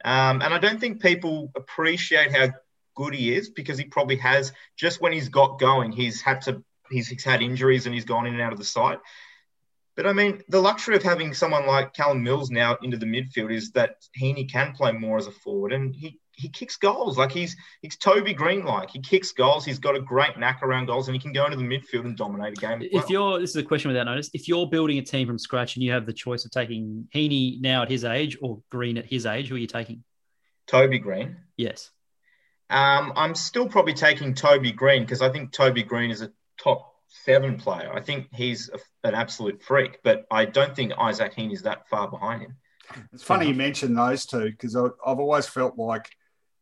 Um, 0.03 0.41
and 0.43 0.53
I 0.53 0.59
don't 0.59 0.79
think 0.79 1.01
people 1.01 1.51
appreciate 1.55 2.31
how 2.31 2.49
good 2.95 3.15
he 3.15 3.33
is 3.33 3.49
because 3.49 3.77
he 3.77 3.85
probably 3.85 4.17
has, 4.17 4.53
just 4.77 5.01
when 5.01 5.11
he's 5.11 5.29
got 5.29 5.59
going, 5.59 5.91
he's 5.91 6.21
had 6.21 6.41
to, 6.43 6.63
he's, 6.91 7.07
he's 7.07 7.23
had 7.23 7.41
injuries 7.41 7.87
and 7.87 7.95
he's 7.95 8.05
gone 8.05 8.27
in 8.27 8.33
and 8.33 8.41
out 8.41 8.53
of 8.53 8.59
the 8.59 8.65
side. 8.65 8.99
But 9.95 10.05
I 10.05 10.13
mean, 10.13 10.43
the 10.49 10.61
luxury 10.61 10.95
of 10.95 11.03
having 11.03 11.33
someone 11.33 11.65
like 11.65 11.93
Callum 11.93 12.21
Mills 12.21 12.51
now 12.51 12.77
into 12.83 12.97
the 12.97 13.05
midfield 13.05 13.51
is 13.51 13.71
that 13.71 13.95
Heaney 14.19 14.49
can 14.49 14.73
play 14.73 14.91
more 14.91 15.17
as 15.17 15.25
a 15.25 15.31
forward, 15.31 15.73
and 15.73 15.95
he 15.95 16.19
he 16.37 16.49
kicks 16.49 16.75
goals 16.75 17.17
like 17.17 17.31
he's 17.31 17.55
he's 17.81 17.97
Toby 17.97 18.33
Greene 18.33 18.65
like 18.65 18.89
he 18.89 18.99
kicks 18.99 19.31
goals. 19.31 19.65
He's 19.65 19.79
got 19.79 19.95
a 19.95 20.01
great 20.01 20.37
knack 20.37 20.61
around 20.63 20.87
goals, 20.87 21.07
and 21.07 21.15
he 21.15 21.19
can 21.19 21.31
go 21.31 21.45
into 21.45 21.57
the 21.57 21.63
midfield 21.63 22.05
and 22.05 22.15
dominate 22.15 22.57
a 22.57 22.61
game. 22.61 22.81
If 22.81 22.91
well. 22.91 23.05
you're 23.09 23.39
this 23.39 23.51
is 23.51 23.55
a 23.57 23.63
question 23.63 23.89
without 23.89 24.05
notice, 24.05 24.29
if 24.33 24.47
you're 24.47 24.67
building 24.67 24.97
a 24.97 25.01
team 25.01 25.27
from 25.27 25.39
scratch 25.39 25.75
and 25.75 25.83
you 25.83 25.91
have 25.91 26.05
the 26.05 26.13
choice 26.13 26.45
of 26.45 26.51
taking 26.51 27.07
Heaney 27.13 27.61
now 27.61 27.83
at 27.83 27.89
his 27.89 28.03
age 28.03 28.37
or 28.41 28.61
Greene 28.69 28.97
at 28.97 29.05
his 29.05 29.25
age, 29.25 29.49
who 29.49 29.55
are 29.55 29.59
you 29.59 29.67
taking? 29.67 30.03
Toby 30.67 30.99
Greene. 30.99 31.37
Yes. 31.57 31.91
Um, 32.69 33.13
I'm 33.15 33.35
still 33.35 33.67
probably 33.67 33.93
taking 33.93 34.33
Toby 34.33 34.71
Greene 34.71 35.03
because 35.03 35.21
I 35.21 35.29
think 35.29 35.51
Toby 35.51 35.83
Greene 35.83 36.11
is 36.11 36.21
a 36.21 36.31
top 36.59 36.91
seven 37.07 37.57
player. 37.57 37.93
I 37.93 38.01
think 38.01 38.27
he's 38.33 38.69
a, 38.69 39.07
an 39.07 39.13
absolute 39.13 39.61
freak, 39.61 39.99
but 40.03 40.25
I 40.31 40.45
don't 40.45 40.75
think 40.75 40.93
Isaac 40.97 41.35
Heaney 41.35 41.53
is 41.53 41.61
that 41.63 41.87
far 41.87 42.09
behind 42.09 42.41
him. 42.41 42.57
It's 43.13 43.23
funny 43.23 43.47
you 43.47 43.53
mentioned 43.53 43.97
those 43.97 44.25
two 44.25 44.51
because 44.51 44.75
I've 44.75 44.91
always 45.19 45.47
felt 45.47 45.77
like 45.77 46.09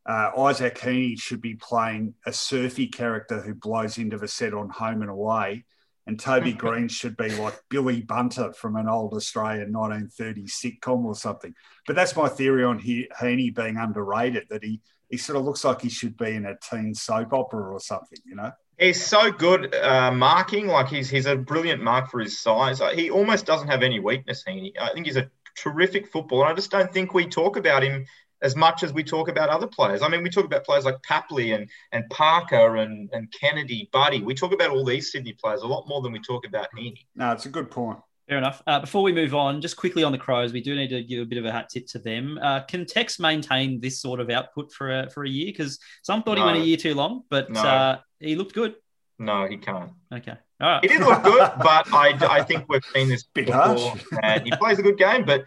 uh, 0.06 0.32
Isaac 0.38 0.78
Heaney 0.78 1.20
should 1.20 1.42
be 1.42 1.56
playing 1.56 2.14
a 2.26 2.34
surfy 2.34 2.88
character 2.88 3.42
who 3.42 3.54
blows 3.54 3.98
into 3.98 4.18
the 4.18 4.28
set 4.28 4.54
on 4.54 4.70
home 4.70 5.02
and 5.02 5.10
away. 5.10 5.66
And 6.06 6.20
Toby 6.20 6.52
Greene 6.54 6.90
should 6.90 7.16
be 7.16 7.30
like 7.30 7.60
Billy 7.70 8.02
Bunter 8.02 8.52
from 8.54 8.76
an 8.76 8.90
old 8.90 9.14
Australian 9.14 9.72
1930s 9.72 10.52
sitcom 10.52 11.06
or 11.06 11.16
something. 11.16 11.56
But 11.88 11.96
that's 11.96 12.16
my 12.16 12.28
theory 12.28 12.66
on 12.66 12.80
he- 12.80 13.10
Heaney 13.18 13.56
being 13.56 13.78
underrated, 13.78 14.48
that 14.50 14.64
he, 14.64 14.82
he 15.10 15.18
sort 15.18 15.38
of 15.38 15.46
looks 15.46 15.64
like 15.64 15.82
he 15.82 15.90
should 15.90 16.18
be 16.18 16.32
in 16.32 16.46
a 16.46 16.58
teen 16.58 16.94
soap 16.94 17.32
opera 17.32 17.72
or 17.72 17.80
something, 17.80 18.20
you 18.26 18.36
know? 18.36 18.52
He's 18.78 19.06
so 19.06 19.32
good 19.32 19.74
uh, 19.76 20.12
marking. 20.12 20.68
Like 20.68 20.88
he's 20.88 21.08
he's 21.08 21.28
a 21.28 21.36
brilliant 21.36 21.82
mark 21.84 22.10
for 22.10 22.20
his 22.20 22.42
size. 22.42 22.82
He 22.96 23.12
almost 23.12 23.46
doesn't 23.46 23.68
have 23.68 23.84
any 23.84 24.00
weakness. 24.00 24.44
He, 24.46 24.74
I 24.82 24.92
think 24.94 25.06
he's 25.06 25.16
a 25.16 25.30
terrific 25.56 26.08
footballer. 26.12 26.48
I 26.48 26.54
just 26.54 26.72
don't 26.72 26.92
think 26.92 27.14
we 27.14 27.28
talk 27.28 27.56
about 27.56 27.84
him 27.84 28.06
as 28.44 28.56
much 28.56 28.84
as 28.84 28.94
we 28.94 29.04
talk 29.04 29.30
about 29.30 29.50
other 29.50 29.66
players. 29.66 30.02
I 30.02 30.10
mean, 30.10 30.22
we 30.22 30.30
talk 30.30 30.46
about 30.46 30.66
players 30.66 30.86
like 30.86 31.02
Papley 31.02 31.56
and, 31.56 31.68
and 31.94 32.08
Parker 32.10 32.76
and, 32.76 33.10
and 33.14 33.32
Kennedy, 33.32 33.90
Buddy. 33.92 34.22
We 34.22 34.36
talk 34.36 34.54
about 34.54 34.70
all 34.70 34.86
these 34.86 35.12
Sydney 35.12 35.34
players 35.34 35.62
a 35.62 35.68
lot 35.68 35.88
more 35.88 36.02
than 36.02 36.12
we 36.12 36.20
talk 36.20 36.46
about 36.46 36.68
Heaney. 36.78 37.06
No, 37.16 37.32
it's 37.32 37.46
a 37.46 37.50
good 37.50 37.72
point. 37.72 38.00
Fair 38.28 38.38
enough. 38.38 38.62
Uh, 38.68 38.80
before 38.80 39.02
we 39.02 39.12
move 39.12 39.34
on, 39.34 39.60
just 39.60 39.76
quickly 39.76 40.04
on 40.04 40.12
the 40.12 40.18
Crows, 40.18 40.54
we 40.54 40.62
do 40.62 40.76
need 40.76 40.90
to 40.90 41.04
give 41.04 41.22
a 41.22 41.26
bit 41.26 41.38
of 41.38 41.46
a 41.46 41.52
hat 41.52 41.70
tip 41.70 41.88
to 41.88 42.00
them. 42.00 42.40
Uh, 42.42 42.62
can 42.62 42.86
Tex 42.86 43.20
maintain 43.20 43.80
this 43.80 44.00
sort 44.00 44.20
of 44.20 44.30
output 44.30 44.72
for 44.72 45.02
a, 45.02 45.10
for 45.10 45.24
a 45.24 45.30
year? 45.30 45.48
Because 45.48 45.80
some 46.04 46.24
thought 46.24 46.38
no. 46.38 46.42
he 46.42 46.46
went 46.46 46.64
a 46.64 46.66
year 46.66 46.78
too 46.78 46.96
long, 46.96 47.24
but 47.30 47.50
no. 47.50 47.62
uh, 47.62 47.98
he 48.20 48.36
looked 48.36 48.54
good. 48.54 48.76
No, 49.20 49.48
he 49.48 49.58
can't. 49.58 49.92
Okay. 50.12 50.36
All 50.62 50.70
right. 50.70 50.84
He 50.84 50.88
did 50.88 51.02
look 51.02 51.24
good, 51.24 51.52
but 51.62 51.94
I, 51.94 52.18
I 52.30 52.44
think 52.44 52.66
we've 52.70 52.84
seen 52.94 53.10
this 53.10 53.24
Bit 53.24 53.48
before. 53.48 53.62
Harsh. 53.62 54.04
And 54.22 54.44
he 54.46 54.52
plays 54.52 54.80
a 54.80 54.84
good 54.84 54.98
game, 54.98 55.26
but 55.26 55.46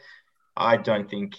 I 0.57 0.77
don't 0.77 1.09
think. 1.11 1.37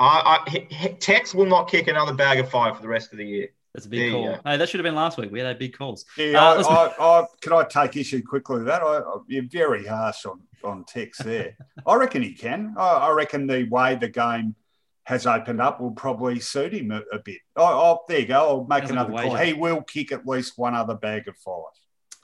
I, 0.00 0.40
I, 0.46 0.88
Tex 0.98 1.34
will 1.34 1.46
not 1.46 1.70
kick 1.70 1.88
another 1.88 2.14
bag 2.14 2.38
of 2.38 2.48
five 2.48 2.76
for 2.76 2.82
the 2.82 2.88
rest 2.88 3.12
of 3.12 3.18
the 3.18 3.26
year. 3.26 3.48
That's 3.74 3.86
a 3.86 3.88
big 3.88 4.12
there 4.12 4.34
call. 4.34 4.40
Hey, 4.44 4.56
that 4.56 4.68
should 4.68 4.80
have 4.80 4.84
been 4.84 4.94
last 4.94 5.18
week. 5.18 5.30
We 5.30 5.40
had 5.40 5.58
big 5.58 5.76
calls. 5.76 6.04
Yeah, 6.16 6.42
uh, 6.42 6.62
I, 6.62 7.04
I, 7.04 7.20
I, 7.20 7.26
can 7.40 7.52
I 7.52 7.64
take 7.64 7.96
issue 7.96 8.22
quickly 8.22 8.56
with 8.56 8.66
that? 8.66 8.82
I, 8.82 9.02
you're 9.28 9.44
very 9.44 9.86
harsh 9.86 10.24
on, 10.24 10.40
on 10.64 10.84
Tex 10.84 11.18
there. 11.18 11.56
I 11.86 11.94
reckon 11.96 12.22
he 12.22 12.32
can. 12.32 12.74
I, 12.78 13.10
reckon 13.10 13.46
the 13.46 13.64
way 13.64 13.94
the 13.94 14.08
game 14.08 14.56
has 15.04 15.26
opened 15.26 15.60
up 15.60 15.80
will 15.80 15.92
probably 15.92 16.40
suit 16.40 16.72
him 16.72 16.90
a, 16.90 17.02
a 17.12 17.18
bit. 17.18 17.38
Oh, 17.54 17.64
oh, 17.64 18.00
there 18.08 18.20
you 18.20 18.26
go. 18.26 18.48
I'll 18.48 18.60
make 18.64 18.80
That's 18.80 18.92
another 18.92 19.12
call. 19.12 19.36
He 19.36 19.52
will 19.52 19.82
kick 19.82 20.12
at 20.12 20.26
least 20.26 20.54
one 20.56 20.74
other 20.74 20.94
bag 20.94 21.28
of 21.28 21.36
five. 21.36 21.62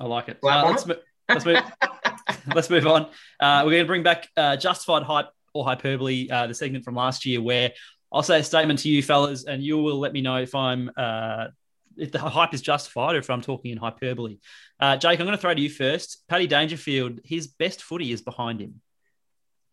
I 0.01 0.05
like 0.05 0.29
it. 0.29 0.39
Uh, 0.43 0.65
let's, 0.67 0.87
mo- 0.87 0.97
let's 1.29 1.45
move. 1.45 1.63
let's 2.55 2.71
move 2.71 2.87
on. 2.87 3.03
Uh, 3.39 3.63
we're 3.65 3.73
going 3.73 3.85
to 3.85 3.87
bring 3.87 4.03
back 4.03 4.29
uh, 4.37 4.57
justified 4.57 5.03
hype 5.03 5.29
or 5.57 5.65
hyperbole, 5.65 6.29
uh, 6.31 6.47
the 6.47 6.55
segment 6.55 6.85
from 6.85 6.95
last 6.95 7.27
year, 7.27 7.41
where 7.41 7.73
I'll 8.13 8.23
say 8.23 8.41
a 8.41 8.45
statement 8.45 8.81
to 8.81 8.89
you, 8.89 9.03
fellas, 9.03 9.45
and 9.45 9.63
you 9.63 9.79
will 9.79 9.99
let 9.99 10.13
me 10.13 10.21
know 10.21 10.37
if 10.37 10.55
I'm 10.55 10.91
uh, 10.97 11.49
if 11.97 12.13
the 12.13 12.19
hype 12.19 12.55
is 12.55 12.63
justified 12.63 13.17
or 13.17 13.19
if 13.19 13.31
I'm 13.31 13.43
talking 13.43 13.73
in 13.73 13.79
hyperbole. 13.79 14.39
Uh, 14.79 14.97
Jake, 14.97 15.19
I'm 15.19 15.27
going 15.27 15.37
to 15.37 15.41
throw 15.41 15.55
to 15.55 15.61
you 15.61 15.71
first. 15.71 16.23
Paddy 16.29 16.47
Dangerfield, 16.47 17.21
his 17.25 17.47
best 17.47 17.83
footy 17.83 18.13
is 18.13 18.23
behind 18.23 18.61
him. 18.61 18.81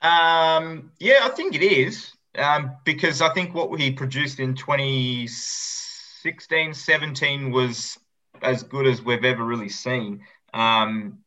Um, 0.02 0.92
yeah, 1.00 1.20
I 1.24 1.30
think 1.30 1.56
it 1.56 1.64
is 1.64 2.12
um, 2.38 2.76
because 2.84 3.22
I 3.22 3.34
think 3.34 3.54
what 3.54 3.80
he 3.80 3.92
produced 3.92 4.40
in 4.40 4.56
2016, 4.56 6.74
17 6.74 7.52
was 7.52 7.98
as 8.42 8.64
good 8.64 8.88
as 8.88 9.02
we've 9.02 9.24
ever 9.24 9.44
really 9.44 9.70
seen. 9.70 10.26
Um, 10.54 11.20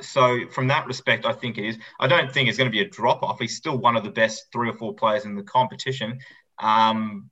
so 0.00 0.46
from 0.50 0.68
that 0.68 0.86
respect, 0.86 1.26
I 1.26 1.32
think 1.32 1.58
it 1.58 1.64
is. 1.64 1.78
I 2.00 2.06
don't 2.06 2.32
think 2.32 2.48
it's 2.48 2.58
going 2.58 2.70
to 2.70 2.72
be 2.72 2.80
a 2.80 2.88
drop 2.88 3.22
off. 3.22 3.38
He's 3.38 3.56
still 3.56 3.76
one 3.76 3.96
of 3.96 4.04
the 4.04 4.10
best 4.10 4.46
three 4.52 4.68
or 4.68 4.74
four 4.74 4.94
players 4.94 5.24
in 5.24 5.34
the 5.34 5.42
competition. 5.42 6.18
Um, 6.58 7.30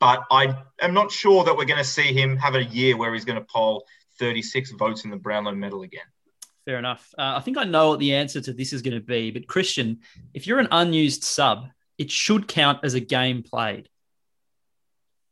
but 0.00 0.24
I 0.30 0.56
am 0.80 0.94
not 0.94 1.10
sure 1.10 1.44
that 1.44 1.56
we're 1.56 1.64
going 1.64 1.78
to 1.78 1.84
see 1.84 2.12
him 2.12 2.36
have 2.36 2.54
a 2.54 2.62
year 2.62 2.96
where 2.96 3.12
he's 3.12 3.24
going 3.24 3.38
to 3.38 3.46
poll 3.50 3.84
36 4.18 4.72
votes 4.72 5.04
in 5.04 5.10
the 5.10 5.16
Brownlow 5.16 5.54
medal 5.54 5.82
again. 5.82 6.04
Fair 6.64 6.78
enough. 6.78 7.08
Uh, 7.16 7.34
I 7.36 7.40
think 7.40 7.56
I 7.56 7.64
know 7.64 7.90
what 7.90 7.98
the 7.98 8.14
answer 8.14 8.40
to 8.42 8.52
this 8.52 8.72
is 8.72 8.82
going 8.82 8.94
to 8.94 9.04
be. 9.04 9.30
But 9.30 9.46
Christian, 9.46 10.00
if 10.34 10.46
you're 10.46 10.58
an 10.58 10.68
unused 10.70 11.24
sub, 11.24 11.68
it 11.96 12.10
should 12.10 12.46
count 12.46 12.80
as 12.84 12.94
a 12.94 13.00
game 13.00 13.42
played. 13.42 13.88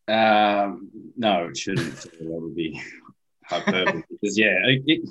Um, 0.08 0.90
no, 1.16 1.46
it 1.46 1.56
shouldn't. 1.56 1.96
that 2.00 2.20
would 2.20 2.56
be 2.56 2.80
hyperbole 3.44 4.02
because 4.10 4.38
yeah, 4.38 4.56
it, 4.64 4.82
it 4.86 5.08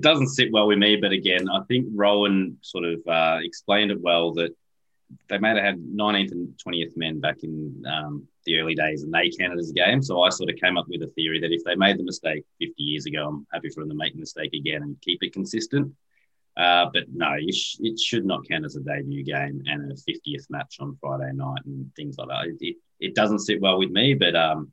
doesn't 0.00 0.28
sit 0.28 0.50
well 0.52 0.66
with 0.66 0.78
me. 0.78 0.96
But 0.96 1.12
again, 1.12 1.50
I 1.50 1.60
think 1.68 1.88
Rohan 1.94 2.56
sort 2.62 2.84
of 2.84 3.06
uh, 3.06 3.38
explained 3.42 3.90
it 3.90 4.00
well 4.00 4.32
that 4.34 4.54
they 5.28 5.38
may 5.38 5.48
have 5.48 5.58
had 5.58 5.78
19th 5.78 6.32
and 6.32 6.54
20th 6.64 6.96
men 6.96 7.20
back 7.20 7.42
in 7.42 7.84
um, 7.86 8.26
the 8.44 8.58
early 8.58 8.74
days 8.74 9.02
and 9.02 9.12
they 9.12 9.30
counted 9.38 9.58
as 9.58 9.70
a 9.70 9.74
game. 9.74 10.02
So 10.02 10.22
I 10.22 10.30
sort 10.30 10.50
of 10.50 10.56
came 10.56 10.78
up 10.78 10.86
with 10.88 11.02
a 11.02 11.08
theory 11.08 11.40
that 11.40 11.52
if 11.52 11.62
they 11.64 11.74
made 11.74 11.98
the 11.98 12.04
mistake 12.04 12.44
50 12.60 12.74
years 12.82 13.06
ago, 13.06 13.28
I'm 13.28 13.46
happy 13.52 13.68
for 13.68 13.80
them 13.80 13.90
to 13.90 13.96
make 13.96 14.14
the 14.14 14.20
mistake 14.20 14.54
again 14.54 14.82
and 14.82 15.00
keep 15.02 15.22
it 15.22 15.32
consistent. 15.32 15.92
Uh, 16.56 16.86
but 16.92 17.04
no, 17.12 17.34
sh- 17.50 17.76
it 17.80 17.98
should 17.98 18.26
not 18.26 18.46
count 18.48 18.64
as 18.64 18.76
a 18.76 18.80
debut 18.80 19.24
game 19.24 19.62
and 19.66 19.90
a 19.90 19.94
50th 19.94 20.50
match 20.50 20.76
on 20.80 20.96
Friday 21.00 21.32
night 21.32 21.64
and 21.64 21.90
things 21.96 22.16
like 22.18 22.28
that. 22.28 22.56
It, 22.60 22.76
it 23.00 23.14
doesn't 23.14 23.40
sit 23.40 23.60
well 23.60 23.78
with 23.78 23.90
me, 23.90 24.14
but 24.14 24.36
um, 24.36 24.70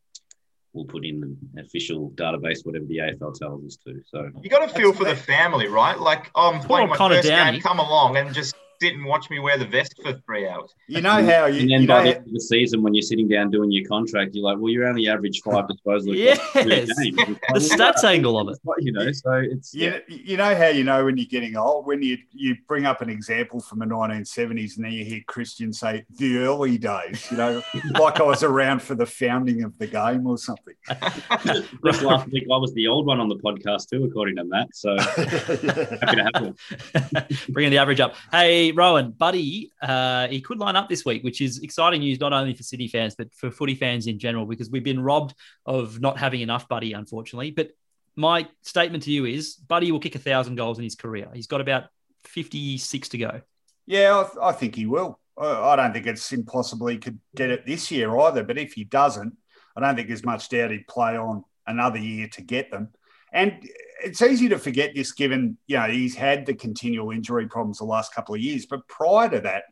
we'll 0.74 0.86
put 0.86 1.05
in 1.05 1.38
the 1.53 1.61
official 1.61 2.11
database, 2.11 2.65
whatever 2.65 2.86
the 2.86 2.97
AFL 2.97 3.38
tells 3.38 3.65
us 3.65 3.78
to. 3.86 4.01
So 4.05 4.30
you 4.41 4.49
got 4.49 4.67
to 4.67 4.74
feel 4.74 4.93
for 4.93 5.05
the 5.05 5.15
family, 5.15 5.67
right? 5.67 5.99
Like, 5.99 6.26
um, 6.28 6.32
oh, 6.36 6.51
I'm 6.53 6.59
playing 6.61 6.89
my 6.89 6.97
first 6.97 7.28
Downie. 7.28 7.53
game, 7.53 7.61
come 7.61 7.80
along 7.80 8.17
and 8.17 8.34
just 8.34 8.55
sit 8.82 8.93
and 8.93 9.05
watch 9.05 9.30
me 9.30 9.39
wear 9.39 9.57
the 9.57 9.65
vest 9.65 9.99
for 10.01 10.13
three 10.25 10.47
hours. 10.47 10.73
You 10.88 11.01
know 11.01 11.23
how 11.23 11.45
you, 11.45 11.61
and 11.61 11.71
then 11.71 11.82
you 11.82 11.88
by 11.88 12.03
the 12.03 12.15
end 12.17 12.27
of 12.27 12.34
the 12.34 12.39
season, 12.39 12.82
when 12.82 12.93
you're 12.93 13.01
sitting 13.01 13.27
down 13.27 13.51
doing 13.51 13.71
your 13.71 13.88
contract, 13.88 14.34
you're 14.34 14.43
like, 14.43 14.57
well, 14.57 14.71
you're 14.71 14.88
only 14.88 15.07
average 15.07 15.41
five 15.41 15.65
disposals. 15.65 16.15
Yes. 16.15 16.39
per 16.53 16.63
game. 16.63 17.38
The 17.53 17.59
stats 17.59 18.03
angle 18.03 18.39
of 18.39 18.49
it. 18.49 18.57
You 18.80 18.91
know, 18.91 19.11
so 19.11 19.34
it's 19.34 19.73
You, 19.73 20.01
you 20.07 20.38
know 20.38 20.55
how 20.55 20.67
you 20.67 20.84
know 20.84 21.05
when 21.05 21.17
you're 21.17 21.25
getting 21.25 21.57
old 21.57 21.88
when 21.88 22.01
you 22.01 22.17
you 22.32 22.55
bring 22.67 22.86
up 22.86 23.01
an 23.01 23.09
example 23.09 23.59
from 23.59 23.80
the 23.80 23.86
1970s 23.86 24.77
and 24.77 24.86
then 24.86 24.91
you 24.91 25.03
hear 25.03 25.21
Christian 25.27 25.73
say 25.73 26.05
the 26.17 26.38
early 26.38 26.77
days, 26.77 27.30
you 27.32 27.38
know, 27.38 27.61
like 27.99 28.19
I 28.19 28.23
was 28.23 28.43
around 28.43 28.82
for 28.82 28.95
the 28.95 29.05
founding 29.05 29.63
of 29.63 29.77
the 29.77 29.88
game 29.88 30.25
or 30.27 30.38
something. 30.38 30.75
Just 31.86 32.01
last 32.01 32.30
week, 32.32 32.47
I 32.51 32.57
was 32.57 32.73
the 32.73 32.88
old 32.88 33.05
one 33.05 33.19
on 33.19 33.27
the 33.30 33.38
podcast 33.38 33.89
too, 33.89 34.03
according 34.05 34.38
to 34.38 34.43
Matt. 34.43 34.67
So 34.73 34.97
happy 34.99 36.15
to 36.15 36.30
have 36.34 36.43
one. 36.43 37.25
Bringing 37.49 37.71
the 37.71 37.77
average 37.77 37.99
up. 37.99 38.15
Hey, 38.32 38.68
Rohan, 38.76 39.11
Buddy, 39.11 39.72
uh, 39.82 40.28
he 40.28 40.41
could 40.41 40.59
line 40.59 40.76
up 40.76 40.89
this 40.89 41.05
week, 41.05 41.24
which 41.24 41.41
is 41.41 41.59
exciting 41.59 42.01
news 42.01 42.20
not 42.20 42.34
only 42.34 42.53
for 42.53 42.63
City 42.63 42.88
fans 42.88 43.15
but 43.15 43.34
for 43.34 43.51
footy 43.51 43.76
fans 43.76 44.07
in 44.07 44.20
general, 44.20 44.45
because 44.45 44.70
we've 44.70 44.84
been 44.84 45.01
robbed 45.01 45.34
of 45.65 45.99
not 45.99 46.17
having 46.17 46.41
enough 46.41 46.67
Buddy, 46.67 46.93
unfortunately. 46.93 47.51
But 47.51 47.72
my 48.15 48.47
statement 48.61 49.03
to 49.03 49.11
you 49.11 49.26
is, 49.26 49.55
Buddy 49.55 49.91
will 49.91 49.99
kick 49.99 50.15
a 50.15 50.20
thousand 50.20 50.55
goals 50.55 50.78
in 50.78 50.84
his 50.84 50.95
career. 50.95 51.30
He's 51.34 51.47
got 51.47 51.61
about 51.61 51.86
fifty-six 52.24 53.09
to 53.09 53.17
go. 53.17 53.41
Yeah, 53.86 54.26
I, 54.41 54.49
I 54.49 54.51
think 54.51 54.76
he 54.76 54.86
will. 54.86 55.20
I 55.38 55.76
don't 55.78 55.93
think 55.93 56.05
it's 56.05 56.34
impossible 56.34 56.88
he 56.88 56.97
could 56.97 57.20
get 57.36 57.49
it 57.49 57.65
this 57.65 57.89
year 57.91 58.17
either. 58.20 58.43
But 58.43 58.57
if 58.57 58.74
he 58.74 58.84
doesn't, 58.84 59.38
I 59.76 59.80
don't 59.80 59.95
think 59.95 60.09
there's 60.09 60.26
much 60.26 60.49
doubt 60.49 60.72
he'd 60.72 60.86
play 60.88 61.15
on 61.15 61.45
another 61.65 61.97
year 61.97 62.28
to 62.34 62.41
get 62.41 62.72
them. 62.72 62.89
And 63.32 63.65
it's 64.03 64.21
easy 64.21 64.49
to 64.49 64.57
forget 64.57 64.91
this 64.95 65.11
given, 65.11 65.57
you 65.67 65.77
know, 65.77 65.87
he's 65.87 66.15
had 66.15 66.45
the 66.45 66.53
continual 66.53 67.11
injury 67.11 67.47
problems 67.47 67.79
the 67.79 67.85
last 67.85 68.13
couple 68.13 68.35
of 68.35 68.41
years. 68.41 68.65
But 68.65 68.87
prior 68.87 69.29
to 69.29 69.39
that, 69.41 69.63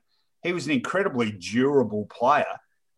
he 0.43 0.53
was 0.53 0.65
an 0.65 0.71
incredibly 0.73 1.31
durable 1.31 2.05
player. 2.05 2.45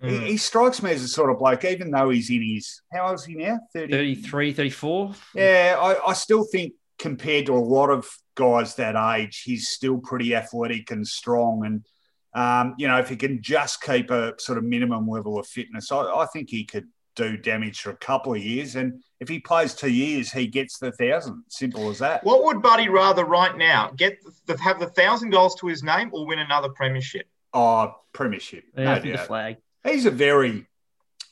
He, 0.01 0.07
Mm. 0.07 0.27
he 0.27 0.37
strikes 0.37 0.81
me 0.81 0.91
as 0.91 1.03
a 1.03 1.07
sort 1.09 1.29
of 1.29 1.39
bloke, 1.39 1.65
even 1.65 1.91
though 1.91 2.09
he's 2.09 2.29
in 2.29 2.41
his, 2.41 2.81
how 2.93 3.07
old 3.07 3.15
is 3.19 3.25
he 3.25 3.35
now? 3.35 3.59
30, 3.73 3.91
33, 3.91 4.53
34. 4.53 5.13
yeah, 5.35 5.75
I, 5.79 6.09
I 6.11 6.13
still 6.13 6.45
think 6.45 6.73
compared 6.97 7.45
to 7.47 7.53
a 7.53 7.59
lot 7.59 7.89
of 7.89 8.09
guys 8.35 8.75
that 8.75 8.95
age, 9.17 9.41
he's 9.41 9.67
still 9.69 9.97
pretty 9.97 10.33
athletic 10.35 10.91
and 10.91 11.05
strong. 11.05 11.65
And, 11.65 11.85
um, 12.33 12.75
you 12.77 12.87
know, 12.87 12.97
if 12.99 13.09
he 13.09 13.17
can 13.17 13.41
just 13.41 13.81
keep 13.81 14.09
a 14.09 14.35
sort 14.39 14.57
of 14.57 14.63
minimum 14.63 15.07
level 15.09 15.37
of 15.37 15.45
fitness, 15.47 15.91
I, 15.91 15.99
I 16.01 16.25
think 16.27 16.49
he 16.49 16.63
could 16.63 16.87
do 17.17 17.35
damage 17.35 17.81
for 17.81 17.89
a 17.89 17.97
couple 17.97 18.33
of 18.33 18.41
years. 18.41 18.75
And 18.77 19.01
if 19.19 19.27
he 19.29 19.39
plays 19.39 19.73
two 19.73 19.91
years, 19.91 20.31
he 20.31 20.47
gets 20.47 20.77
the 20.79 20.91
thousand. 20.91 21.43
Simple 21.49 21.89
as 21.89 21.99
that. 21.99 22.23
What 22.23 22.43
would 22.45 22.61
Buddy 22.61 22.87
rather 22.89 23.25
right 23.25 23.55
now 23.57 23.91
get 23.95 24.17
the, 24.45 24.57
have 24.57 24.79
the 24.79 24.87
thousand 24.87 25.31
goals 25.31 25.55
to 25.55 25.67
his 25.67 25.83
name 25.83 26.09
or 26.13 26.25
win 26.25 26.39
another 26.39 26.69
premiership? 26.69 27.27
Oh, 27.53 27.95
premiership. 28.13 28.63
Yeah, 28.77 28.83
no 28.85 28.91
I 28.93 28.99
the 28.99 29.11
doubt. 29.13 29.27
flag. 29.27 29.57
He's 29.83 30.05
a 30.05 30.11
very, 30.11 30.67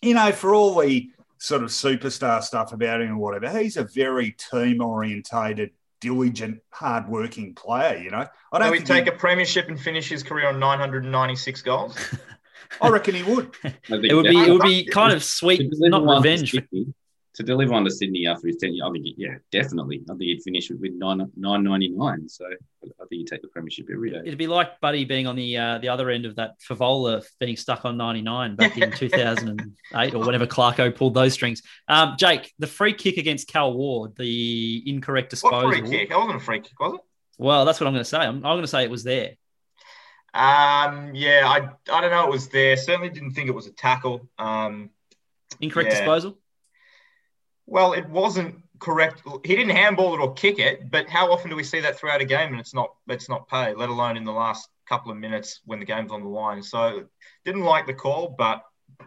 you 0.01 0.13
know, 0.13 0.31
for 0.31 0.53
all 0.55 0.79
the 0.81 1.09
sort 1.37 1.63
of 1.63 1.69
superstar 1.69 2.41
stuff 2.43 2.73
about 2.73 3.01
him 3.01 3.11
or 3.11 3.17
whatever, 3.17 3.57
he's 3.59 3.77
a 3.77 3.83
very 3.83 4.31
team 4.31 4.81
orientated, 4.81 5.71
diligent, 6.01 6.59
hard-working 6.71 7.53
player. 7.55 7.97
You 7.97 8.09
know, 8.11 8.25
I 8.51 8.57
Do 8.57 8.63
don't 8.63 8.71
we 8.71 8.77
think 8.79 8.87
take 8.87 9.03
he- 9.05 9.09
a 9.11 9.13
premiership 9.13 9.67
and 9.67 9.79
finish 9.79 10.09
his 10.09 10.23
career 10.23 10.47
on 10.47 10.59
996 10.59 11.61
goals? 11.61 11.97
I 12.81 12.89
reckon 12.89 13.15
he 13.15 13.23
would. 13.23 13.51
It 13.63 13.73
would 13.89 14.01
be 14.01 14.09
it 14.09 14.51
would 14.51 14.61
be 14.61 14.85
kind 14.85 15.13
of 15.13 15.23
sweet, 15.23 15.69
not 15.71 16.03
revenge. 16.17 16.51
Sydney- 16.51 16.93
to 17.37 17.43
deliver 17.43 17.73
on 17.75 17.85
to 17.85 17.91
Sydney 17.91 18.25
after 18.25 18.47
his 18.47 18.57
tenure. 18.57 18.83
I 18.83 18.91
think, 18.91 19.05
yeah, 19.15 19.35
definitely. 19.51 20.01
I 20.09 20.13
think 20.13 20.21
he'd 20.23 20.41
finish 20.41 20.71
with 20.71 20.91
nine 20.93 21.19
nine 21.37 21.63
ninety 21.63 21.89
nine. 21.89 22.27
So 22.27 22.45
I 22.45 22.87
think 22.87 23.09
he'd 23.09 23.27
take 23.27 23.43
the 23.43 23.47
premiership 23.47 23.87
every 23.93 24.09
day. 24.09 24.21
It'd 24.25 24.39
be 24.39 24.47
like 24.47 24.79
Buddy 24.81 25.05
being 25.05 25.27
on 25.27 25.35
the 25.35 25.55
uh, 25.55 25.77
the 25.77 25.89
other 25.89 26.09
end 26.09 26.25
of 26.25 26.35
that 26.37 26.59
Fevola 26.67 27.23
being 27.39 27.55
stuck 27.55 27.85
on 27.85 27.95
99 27.95 28.55
back 28.55 28.75
in 28.77 28.91
2008 28.95 30.13
or 30.15 30.25
whenever 30.25 30.47
Clarko 30.47 30.93
pulled 30.95 31.13
those 31.13 31.33
strings. 31.33 31.61
Um, 31.87 32.15
Jake, 32.17 32.53
the 32.57 32.65
free 32.67 32.93
kick 32.93 33.17
against 33.17 33.47
Cal 33.47 33.71
Ward, 33.71 34.15
the 34.17 34.83
incorrect 34.87 35.29
disposal. 35.29 35.69
What 35.69 35.77
free 35.77 35.89
kick? 35.89 36.09
That 36.09 36.17
wasn't 36.17 36.37
a 36.37 36.43
free 36.43 36.61
kick, 36.61 36.79
was 36.79 36.95
it? 36.95 37.01
Well, 37.37 37.65
that's 37.65 37.79
what 37.79 37.85
I'm 37.85 37.93
going 37.93 38.03
to 38.03 38.09
say. 38.09 38.17
I'm, 38.17 38.37
I'm 38.37 38.41
going 38.41 38.61
to 38.61 38.67
say 38.67 38.83
it 38.83 38.89
was 38.89 39.03
there. 39.03 39.33
Um, 40.33 41.13
yeah, 41.13 41.43
I, 41.45 41.69
I 41.91 42.01
don't 42.01 42.11
know. 42.11 42.25
It 42.25 42.31
was 42.31 42.47
there. 42.49 42.75
Certainly 42.77 43.09
didn't 43.09 43.33
think 43.33 43.47
it 43.47 43.53
was 43.55 43.67
a 43.67 43.71
tackle. 43.71 44.27
Um, 44.39 44.89
Incorrect 45.61 45.91
Yeah. 45.91 45.99
disposal. 45.99 46.37
Well, 47.67 47.93
it 47.93 48.09
wasn't 48.09 48.63
correct. 48.79 49.21
He 49.43 49.55
didn't 49.55 49.75
handball 49.75 50.13
it 50.15 50.19
or 50.19 50.33
kick 50.33 50.57
it, 50.57 50.89
but 50.89 51.07
how 51.07 51.31
often 51.31 51.49
do 51.49 51.55
we 51.55 51.63
see 51.63 51.79
that 51.81 51.99
throughout 51.99 52.21
a 52.21 52.25
game 52.25 52.51
and 52.51 52.59
it's 52.59 52.73
not 52.73 52.93
it's 53.07 53.29
not 53.29 53.47
paid, 53.47 53.75
let 53.75 53.89
alone 53.89 54.17
in 54.17 54.23
the 54.23 54.31
last 54.31 54.69
couple 54.87 55.11
of 55.11 55.17
minutes 55.17 55.61
when 55.65 55.79
the 55.79 55.85
game's 55.85 56.11
on 56.11 56.21
the 56.21 56.29
line. 56.29 56.63
So 56.63 57.03
didn't 57.45 57.63
like 57.63 57.85
the 57.85 57.93
call, 57.93 58.33
but 58.37 58.63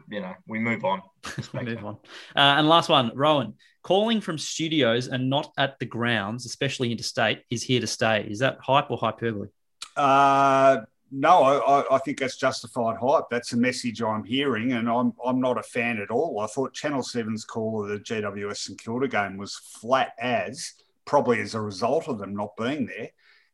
you 0.08 0.20
know, 0.20 0.34
we 0.46 0.58
move 0.58 0.84
on. 0.84 1.02
Move 1.54 1.84
on. 1.84 1.94
Uh, 2.36 2.58
and 2.58 2.68
last 2.68 2.88
one, 2.88 3.10
Rohan. 3.14 3.54
Calling 3.82 4.20
from 4.20 4.36
studios 4.36 5.08
and 5.08 5.30
not 5.30 5.52
at 5.56 5.78
the 5.78 5.86
grounds, 5.86 6.44
especially 6.44 6.92
interstate, 6.92 7.42
is 7.50 7.62
here 7.62 7.80
to 7.80 7.86
stay. 7.86 8.26
Is 8.28 8.40
that 8.40 8.58
hype 8.60 8.90
or 8.90 8.98
hyperbole? 8.98 9.48
Uh, 9.96 10.78
no, 11.10 11.42
I, 11.42 11.96
I- 11.96 11.98
think 11.98 12.18
that's 12.18 12.36
justified 12.36 12.96
hype. 12.96 13.24
That's 13.30 13.50
the 13.50 13.56
message 13.56 14.00
I'm 14.02 14.24
hearing, 14.24 14.72
and 14.72 14.88
I'm 14.88 15.12
I'm 15.24 15.40
not 15.40 15.58
a 15.58 15.62
fan 15.62 15.98
at 15.98 16.10
all. 16.10 16.40
I 16.40 16.46
thought 16.46 16.72
Channel 16.72 17.02
7's 17.02 17.44
call 17.44 17.82
of 17.82 17.88
the 17.88 17.98
GWS 17.98 18.56
St 18.56 18.80
Kilda 18.80 19.08
game 19.08 19.36
was 19.36 19.56
flat 19.56 20.12
as, 20.20 20.74
probably 21.04 21.40
as 21.40 21.54
a 21.54 21.60
result 21.60 22.08
of 22.08 22.18
them 22.18 22.34
not 22.34 22.56
being 22.56 22.86
there. 22.86 23.08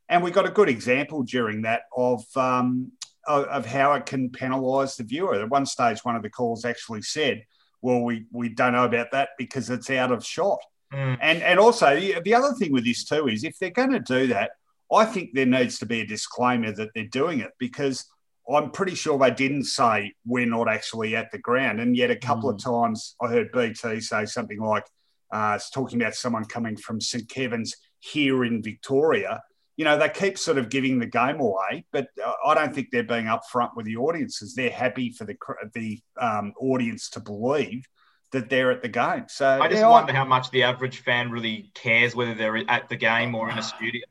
And 0.09 0.23
we 0.23 0.31
got 0.31 0.47
a 0.47 0.51
good 0.51 0.69
example 0.69 1.23
during 1.23 1.63
that 1.63 1.83
of 1.97 2.25
um, 2.37 2.93
of, 3.27 3.67
how 3.67 3.93
it 3.95 4.07
can 4.07 4.31
penalise 4.31 4.97
the 4.97 5.05
viewer. 5.05 5.35
At 5.35 5.49
one 5.49 5.67
stage, 5.67 6.05
one 6.05 6.17
of 6.17 6.23
the 6.23 6.31
calls 6.31 6.65
actually 6.65 7.03
said, 7.03 7.45
"Well, 7.83 8.03
we 8.03 8.27
we 8.31 8.51
don't 8.51 8.73
know 8.73 8.85
about 8.85 9.11
that 9.13 9.31
because 9.39 9.71
it's 9.71 9.91
out 9.91 10.13
of 10.13 10.25
shot." 10.25 10.61
Mm. 10.93 11.19
And 11.21 11.43
and 11.43 11.59
also 11.59 11.99
the 11.99 12.35
other 12.35 12.53
thing 12.53 12.73
with 12.73 12.85
this 12.85 13.05
too 13.05 13.29
is 13.29 13.43
if 13.43 13.59
they're 13.59 13.71
going 13.71 13.91
to 13.91 14.01
do 14.01 14.29
that, 14.29 14.53
I 14.93 15.05
think 15.05 15.31
there 15.33 15.47
needs 15.47 15.79
to 15.79 15.87
be 15.87 16.01
a 16.01 16.07
disclaimer 16.07 16.73
that 16.73 16.91
they're 16.95 17.05
doing 17.07 17.41
it 17.41 17.51
because 17.59 18.05
I'm 18.49 18.71
pretty 18.71 18.95
sure 18.95 19.19
they 19.19 19.31
didn't 19.33 19.65
say 19.65 20.13
we're 20.25 20.47
not 20.47 20.69
actually 20.69 21.17
at 21.17 21.33
the 21.33 21.39
ground. 21.39 21.81
And 21.81 21.97
yet 21.97 22.11
a 22.11 22.17
couple 22.17 22.49
of 22.49 22.63
times 22.63 23.17
I 23.21 23.29
heard 23.29 23.51
BT 23.53 24.01
say 24.01 24.25
something 24.27 24.61
like 24.61 24.85
uh, 25.33 25.55
it's 25.57 25.71
talking 25.71 26.01
about 26.01 26.15
someone 26.15 26.45
coming 26.45 26.77
from 26.77 27.01
St 27.01 27.29
Kevin's 27.29 27.75
here 27.99 28.45
in 28.45 28.63
Victoria. 28.63 29.43
You 29.77 29.85
know, 29.85 29.99
they 29.99 30.09
keep 30.09 30.39
sort 30.39 30.59
of 30.59 30.71
giving 30.71 31.01
the 31.01 31.07
game 31.07 31.41
away, 31.41 31.85
but 31.93 32.09
uh, 32.25 32.33
I 32.47 32.55
don't 32.55 32.75
think 32.75 32.89
they're 32.91 33.03
being 33.03 33.27
upfront 33.27 33.71
with 33.75 33.85
the 33.85 33.97
audiences. 33.97 34.55
They're 34.55 34.71
happy 34.71 35.11
for 35.11 35.25
the 35.25 35.37
the 35.75 36.01
um, 36.19 36.55
audience 36.59 37.11
to 37.11 37.21
believe 37.21 37.85
that 38.33 38.49
they're 38.49 38.71
at 38.71 38.83
the 38.83 38.89
game. 38.89 39.25
So 39.29 39.47
I 39.61 39.69
just 39.69 39.81
yeah, 39.81 39.89
wonder 39.89 40.13
how 40.13 40.25
much 40.25 40.51
the 40.51 40.63
average 40.63 41.01
fan 41.01 41.31
really 41.31 41.71
cares 41.75 42.15
whether 42.15 42.35
they're 42.35 42.71
at 42.71 42.89
the 42.89 42.97
game 42.97 43.35
or 43.35 43.51
in 43.51 43.59
a 43.59 43.63
studio 43.75 44.03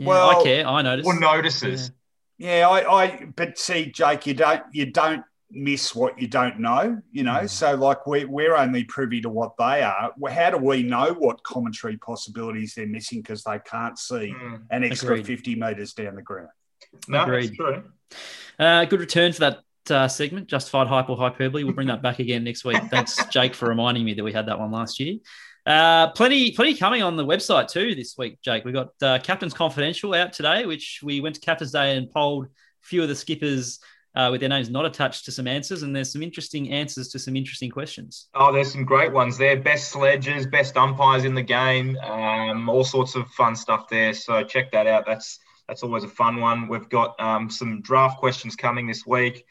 Yeah, 0.00 0.06
Well- 0.06 0.40
I 0.40 0.42
care. 0.42 0.66
I 0.66 0.80
notice. 0.82 1.06
or 1.06 1.18
notices. 1.20 1.92
Yeah, 2.38 2.68
I, 2.70 3.02
I 3.04 3.24
but 3.36 3.58
see, 3.58 3.86
Jake, 3.92 4.26
you 4.26 4.32
don't 4.32 4.62
you 4.72 4.86
don't 4.86 5.22
miss 5.50 5.94
what 5.94 6.18
you 6.18 6.26
don't 6.26 6.58
know, 6.58 7.02
you 7.12 7.22
know. 7.22 7.46
So 7.46 7.74
like 7.74 8.06
we 8.06 8.24
we're 8.24 8.56
only 8.56 8.84
privy 8.84 9.20
to 9.20 9.28
what 9.28 9.58
they 9.58 9.82
are. 9.82 10.12
Well, 10.16 10.32
How 10.32 10.48
do 10.50 10.56
we 10.56 10.82
know 10.82 11.12
what 11.18 11.42
commentary 11.42 11.98
possibilities 11.98 12.72
they're 12.74 12.86
missing 12.86 13.20
because 13.20 13.44
they 13.44 13.58
can't 13.58 13.98
see 13.98 14.32
Mm. 14.34 14.62
an 14.70 14.84
extra 14.84 15.10
Agreed. 15.10 15.26
fifty 15.26 15.54
meters 15.54 15.92
down 15.92 16.14
the 16.14 16.22
ground? 16.22 16.48
No, 17.08 17.24
Agreed. 17.24 17.48
that's 17.50 17.56
true. 17.56 17.82
Uh, 18.58 18.84
good 18.86 19.00
return 19.00 19.32
for 19.34 19.40
that 19.40 19.58
uh, 19.90 20.08
segment, 20.08 20.46
justified 20.46 20.86
hype 20.86 21.10
or 21.10 21.18
hyperbole. 21.18 21.64
We'll 21.64 21.74
bring 21.74 21.88
that 21.88 22.00
back 22.00 22.20
again 22.20 22.42
next 22.44 22.64
week. 22.64 22.82
Thanks, 22.90 23.22
Jake, 23.26 23.54
for 23.54 23.68
reminding 23.68 24.04
me 24.06 24.14
that 24.14 24.24
we 24.24 24.32
had 24.32 24.46
that 24.46 24.58
one 24.58 24.70
last 24.72 24.98
year. 24.98 25.16
Uh, 25.66 26.10
plenty, 26.12 26.52
plenty 26.52 26.74
coming 26.74 27.02
on 27.02 27.16
the 27.16 27.24
website 27.24 27.68
too 27.68 27.94
this 27.94 28.16
week, 28.16 28.40
Jake. 28.42 28.64
We 28.64 28.72
got 28.72 28.90
uh, 29.02 29.18
Captain's 29.18 29.54
Confidential 29.54 30.14
out 30.14 30.32
today, 30.32 30.66
which 30.66 31.00
we 31.02 31.20
went 31.20 31.34
to 31.34 31.40
Captain's 31.40 31.72
Day 31.72 31.96
and 31.96 32.10
polled 32.10 32.46
a 32.46 32.48
few 32.80 33.02
of 33.02 33.08
the 33.08 33.14
skippers 33.14 33.80
uh, 34.14 34.28
with 34.30 34.40
their 34.40 34.48
names 34.48 34.70
not 34.70 34.84
attached 34.84 35.24
to 35.26 35.32
some 35.32 35.46
answers, 35.46 35.82
and 35.82 35.94
there's 35.94 36.12
some 36.12 36.22
interesting 36.22 36.72
answers 36.72 37.08
to 37.08 37.18
some 37.18 37.36
interesting 37.36 37.70
questions. 37.70 38.28
Oh, 38.34 38.52
there's 38.52 38.72
some 38.72 38.84
great 38.84 39.12
ones 39.12 39.38
there. 39.38 39.60
Best 39.60 39.90
sledges, 39.90 40.46
best 40.46 40.76
umpires 40.76 41.24
in 41.24 41.34
the 41.34 41.42
game, 41.42 41.96
um, 41.98 42.68
all 42.68 42.84
sorts 42.84 43.14
of 43.14 43.28
fun 43.28 43.54
stuff 43.54 43.88
there. 43.88 44.12
So 44.12 44.42
check 44.42 44.72
that 44.72 44.86
out. 44.86 45.04
That's 45.06 45.38
that's 45.68 45.84
always 45.84 46.02
a 46.02 46.08
fun 46.08 46.40
one. 46.40 46.66
We've 46.66 46.88
got 46.88 47.20
um, 47.20 47.48
some 47.48 47.80
draft 47.82 48.18
questions 48.18 48.56
coming 48.56 48.88
this 48.88 49.06
week. 49.06 49.46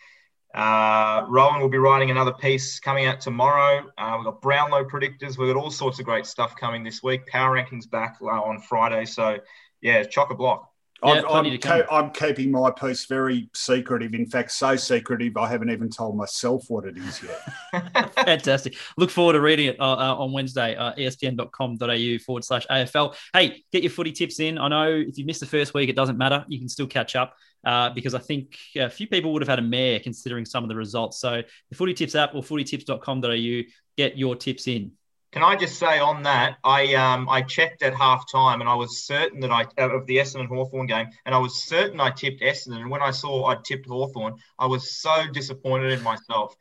Uh, 0.53 1.25
Rohan 1.29 1.61
will 1.61 1.69
be 1.69 1.77
writing 1.77 2.09
another 2.09 2.33
piece 2.33 2.79
coming 2.79 3.05
out 3.05 3.21
tomorrow. 3.21 3.89
Uh, 3.97 4.15
we've 4.17 4.25
got 4.25 4.41
Brownlow 4.41 4.85
predictors. 4.85 5.37
We've 5.37 5.53
got 5.53 5.59
all 5.59 5.71
sorts 5.71 5.99
of 5.99 6.05
great 6.05 6.25
stuff 6.25 6.55
coming 6.55 6.83
this 6.83 7.03
week. 7.03 7.27
Power 7.27 7.55
rankings 7.55 7.89
back 7.89 8.17
uh, 8.21 8.25
on 8.25 8.59
Friday. 8.61 9.05
So 9.05 9.39
yeah, 9.81 10.03
chock 10.03 10.31
a 10.31 10.35
block. 10.35 10.71
I'm, 11.01 11.25
I'm, 11.27 11.57
co- 11.59 11.85
I'm, 11.89 12.11
keeping 12.11 12.51
my 12.51 12.71
piece 12.71 13.05
very 13.05 13.49
secretive. 13.53 14.13
In 14.13 14.25
fact, 14.25 14.51
so 14.51 14.75
secretive, 14.75 15.37
I 15.37 15.47
haven't 15.47 15.69
even 15.69 15.89
told 15.89 16.17
myself 16.17 16.65
what 16.67 16.85
it 16.85 16.97
is 16.97 17.23
yet. 17.23 18.13
Fantastic. 18.25 18.75
Look 18.97 19.09
forward 19.09 19.33
to 19.33 19.41
reading 19.41 19.67
it 19.67 19.79
uh, 19.79 19.93
uh, 19.93 20.15
on 20.15 20.31
Wednesday, 20.31 20.75
uh, 20.75 20.93
espn.com.au 20.95 22.17
forward 22.25 22.43
slash 22.43 22.67
AFL. 22.67 23.15
Hey, 23.33 23.63
get 23.71 23.83
your 23.83 23.91
footy 23.91 24.11
tips 24.11 24.39
in. 24.39 24.57
I 24.57 24.67
know 24.67 24.91
if 24.91 25.17
you 25.17 25.25
missed 25.25 25.39
the 25.39 25.45
first 25.45 25.73
week, 25.73 25.89
it 25.89 25.95
doesn't 25.95 26.17
matter. 26.17 26.45
You 26.47 26.59
can 26.59 26.69
still 26.69 26.87
catch 26.87 27.15
up 27.15 27.35
uh, 27.63 27.89
because 27.91 28.13
I 28.13 28.19
think 28.19 28.57
a 28.75 28.89
few 28.89 29.07
people 29.07 29.33
would 29.33 29.41
have 29.41 29.49
had 29.49 29.59
a 29.59 29.63
mare 29.63 29.99
considering 29.99 30.45
some 30.45 30.63
of 30.63 30.69
the 30.69 30.75
results. 30.75 31.19
So 31.19 31.41
the 31.69 31.75
footy 31.75 31.93
tips 31.93 32.15
app 32.15 32.35
or 32.35 32.43
footytips.com.au, 32.43 33.71
get 33.97 34.17
your 34.17 34.35
tips 34.35 34.67
in. 34.67 34.91
Can 35.31 35.43
I 35.43 35.55
just 35.55 35.77
say 35.77 35.99
on 35.99 36.23
that, 36.23 36.57
I 36.63 36.95
um, 36.95 37.29
I 37.29 37.43
checked 37.43 37.83
at 37.83 37.93
half 37.93 38.29
time 38.31 38.61
and 38.61 38.69
I 38.69 38.73
was 38.73 39.03
certain 39.03 39.39
that 39.41 39.51
I 39.51 39.61
of 39.77 40.07
the 40.07 40.17
Essendon 40.17 40.47
Hawthorn 40.47 40.87
game, 40.87 41.07
and 41.25 41.35
I 41.35 41.37
was 41.37 41.63
certain 41.63 41.99
I 41.99 42.09
tipped 42.09 42.41
Essendon. 42.41 42.81
And 42.81 42.89
when 42.89 43.01
I 43.01 43.11
saw 43.11 43.45
I 43.45 43.55
tipped 43.63 43.87
Hawthorn, 43.87 44.35
I 44.57 44.65
was 44.65 44.99
so 44.99 45.27
disappointed 45.31 45.91
in 45.91 46.01
myself. 46.01 46.55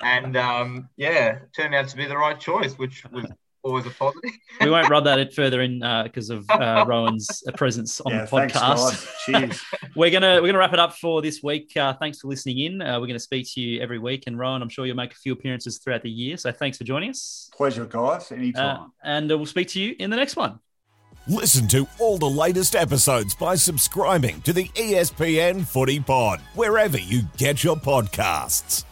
And 0.00 0.36
um, 0.36 0.88
yeah, 0.96 1.40
turned 1.54 1.74
out 1.74 1.88
to 1.88 1.96
be 1.96 2.06
the 2.06 2.16
right 2.16 2.40
choice, 2.40 2.78
which 2.78 3.04
was 3.12 3.26
always 3.66 3.86
a 3.86 3.90
positive. 3.90 4.30
we 4.60 4.70
won't 4.70 4.88
rub 4.88 5.04
that 5.04 5.34
further 5.34 5.60
in 5.60 5.80
because 6.04 6.30
uh, 6.30 6.36
of 6.36 6.50
uh, 6.50 6.84
Rohan's 6.88 7.42
presence 7.56 8.00
on 8.00 8.12
yeah, 8.12 8.24
the 8.24 8.30
podcast. 8.30 9.06
Thanks, 9.30 9.64
we're 9.96 10.10
gonna 10.10 10.40
we're 10.40 10.48
gonna 10.48 10.58
wrap 10.58 10.72
it 10.72 10.78
up 10.78 10.94
for 10.94 11.22
this 11.22 11.42
week. 11.42 11.76
Uh, 11.76 11.92
thanks 11.94 12.20
for 12.20 12.28
listening 12.28 12.58
in. 12.60 12.82
Uh, 12.82 13.00
we're 13.00 13.06
gonna 13.06 13.18
speak 13.18 13.46
to 13.54 13.60
you 13.60 13.80
every 13.80 13.98
week, 13.98 14.24
and 14.26 14.38
Rohan, 14.38 14.62
I'm 14.62 14.68
sure 14.68 14.86
you'll 14.86 14.96
make 14.96 15.12
a 15.12 15.16
few 15.16 15.32
appearances 15.32 15.78
throughout 15.78 16.02
the 16.02 16.10
year. 16.10 16.36
So 16.36 16.52
thanks 16.52 16.78
for 16.78 16.84
joining 16.84 17.10
us. 17.10 17.50
Pleasure, 17.54 17.84
guys. 17.84 18.32
Anytime. 18.32 18.80
Uh, 18.80 18.86
and 19.04 19.28
we'll 19.28 19.46
speak 19.46 19.68
to 19.68 19.80
you 19.80 19.96
in 19.98 20.10
the 20.10 20.16
next 20.16 20.36
one. 20.36 20.60
Listen 21.28 21.66
to 21.68 21.88
all 21.98 22.18
the 22.18 22.30
latest 22.30 22.76
episodes 22.76 23.34
by 23.34 23.56
subscribing 23.56 24.40
to 24.42 24.52
the 24.52 24.68
ESPN 24.68 25.66
Footy 25.66 25.98
Pod 25.98 26.40
wherever 26.54 26.98
you 26.98 27.22
get 27.36 27.64
your 27.64 27.74
podcasts. 27.74 28.84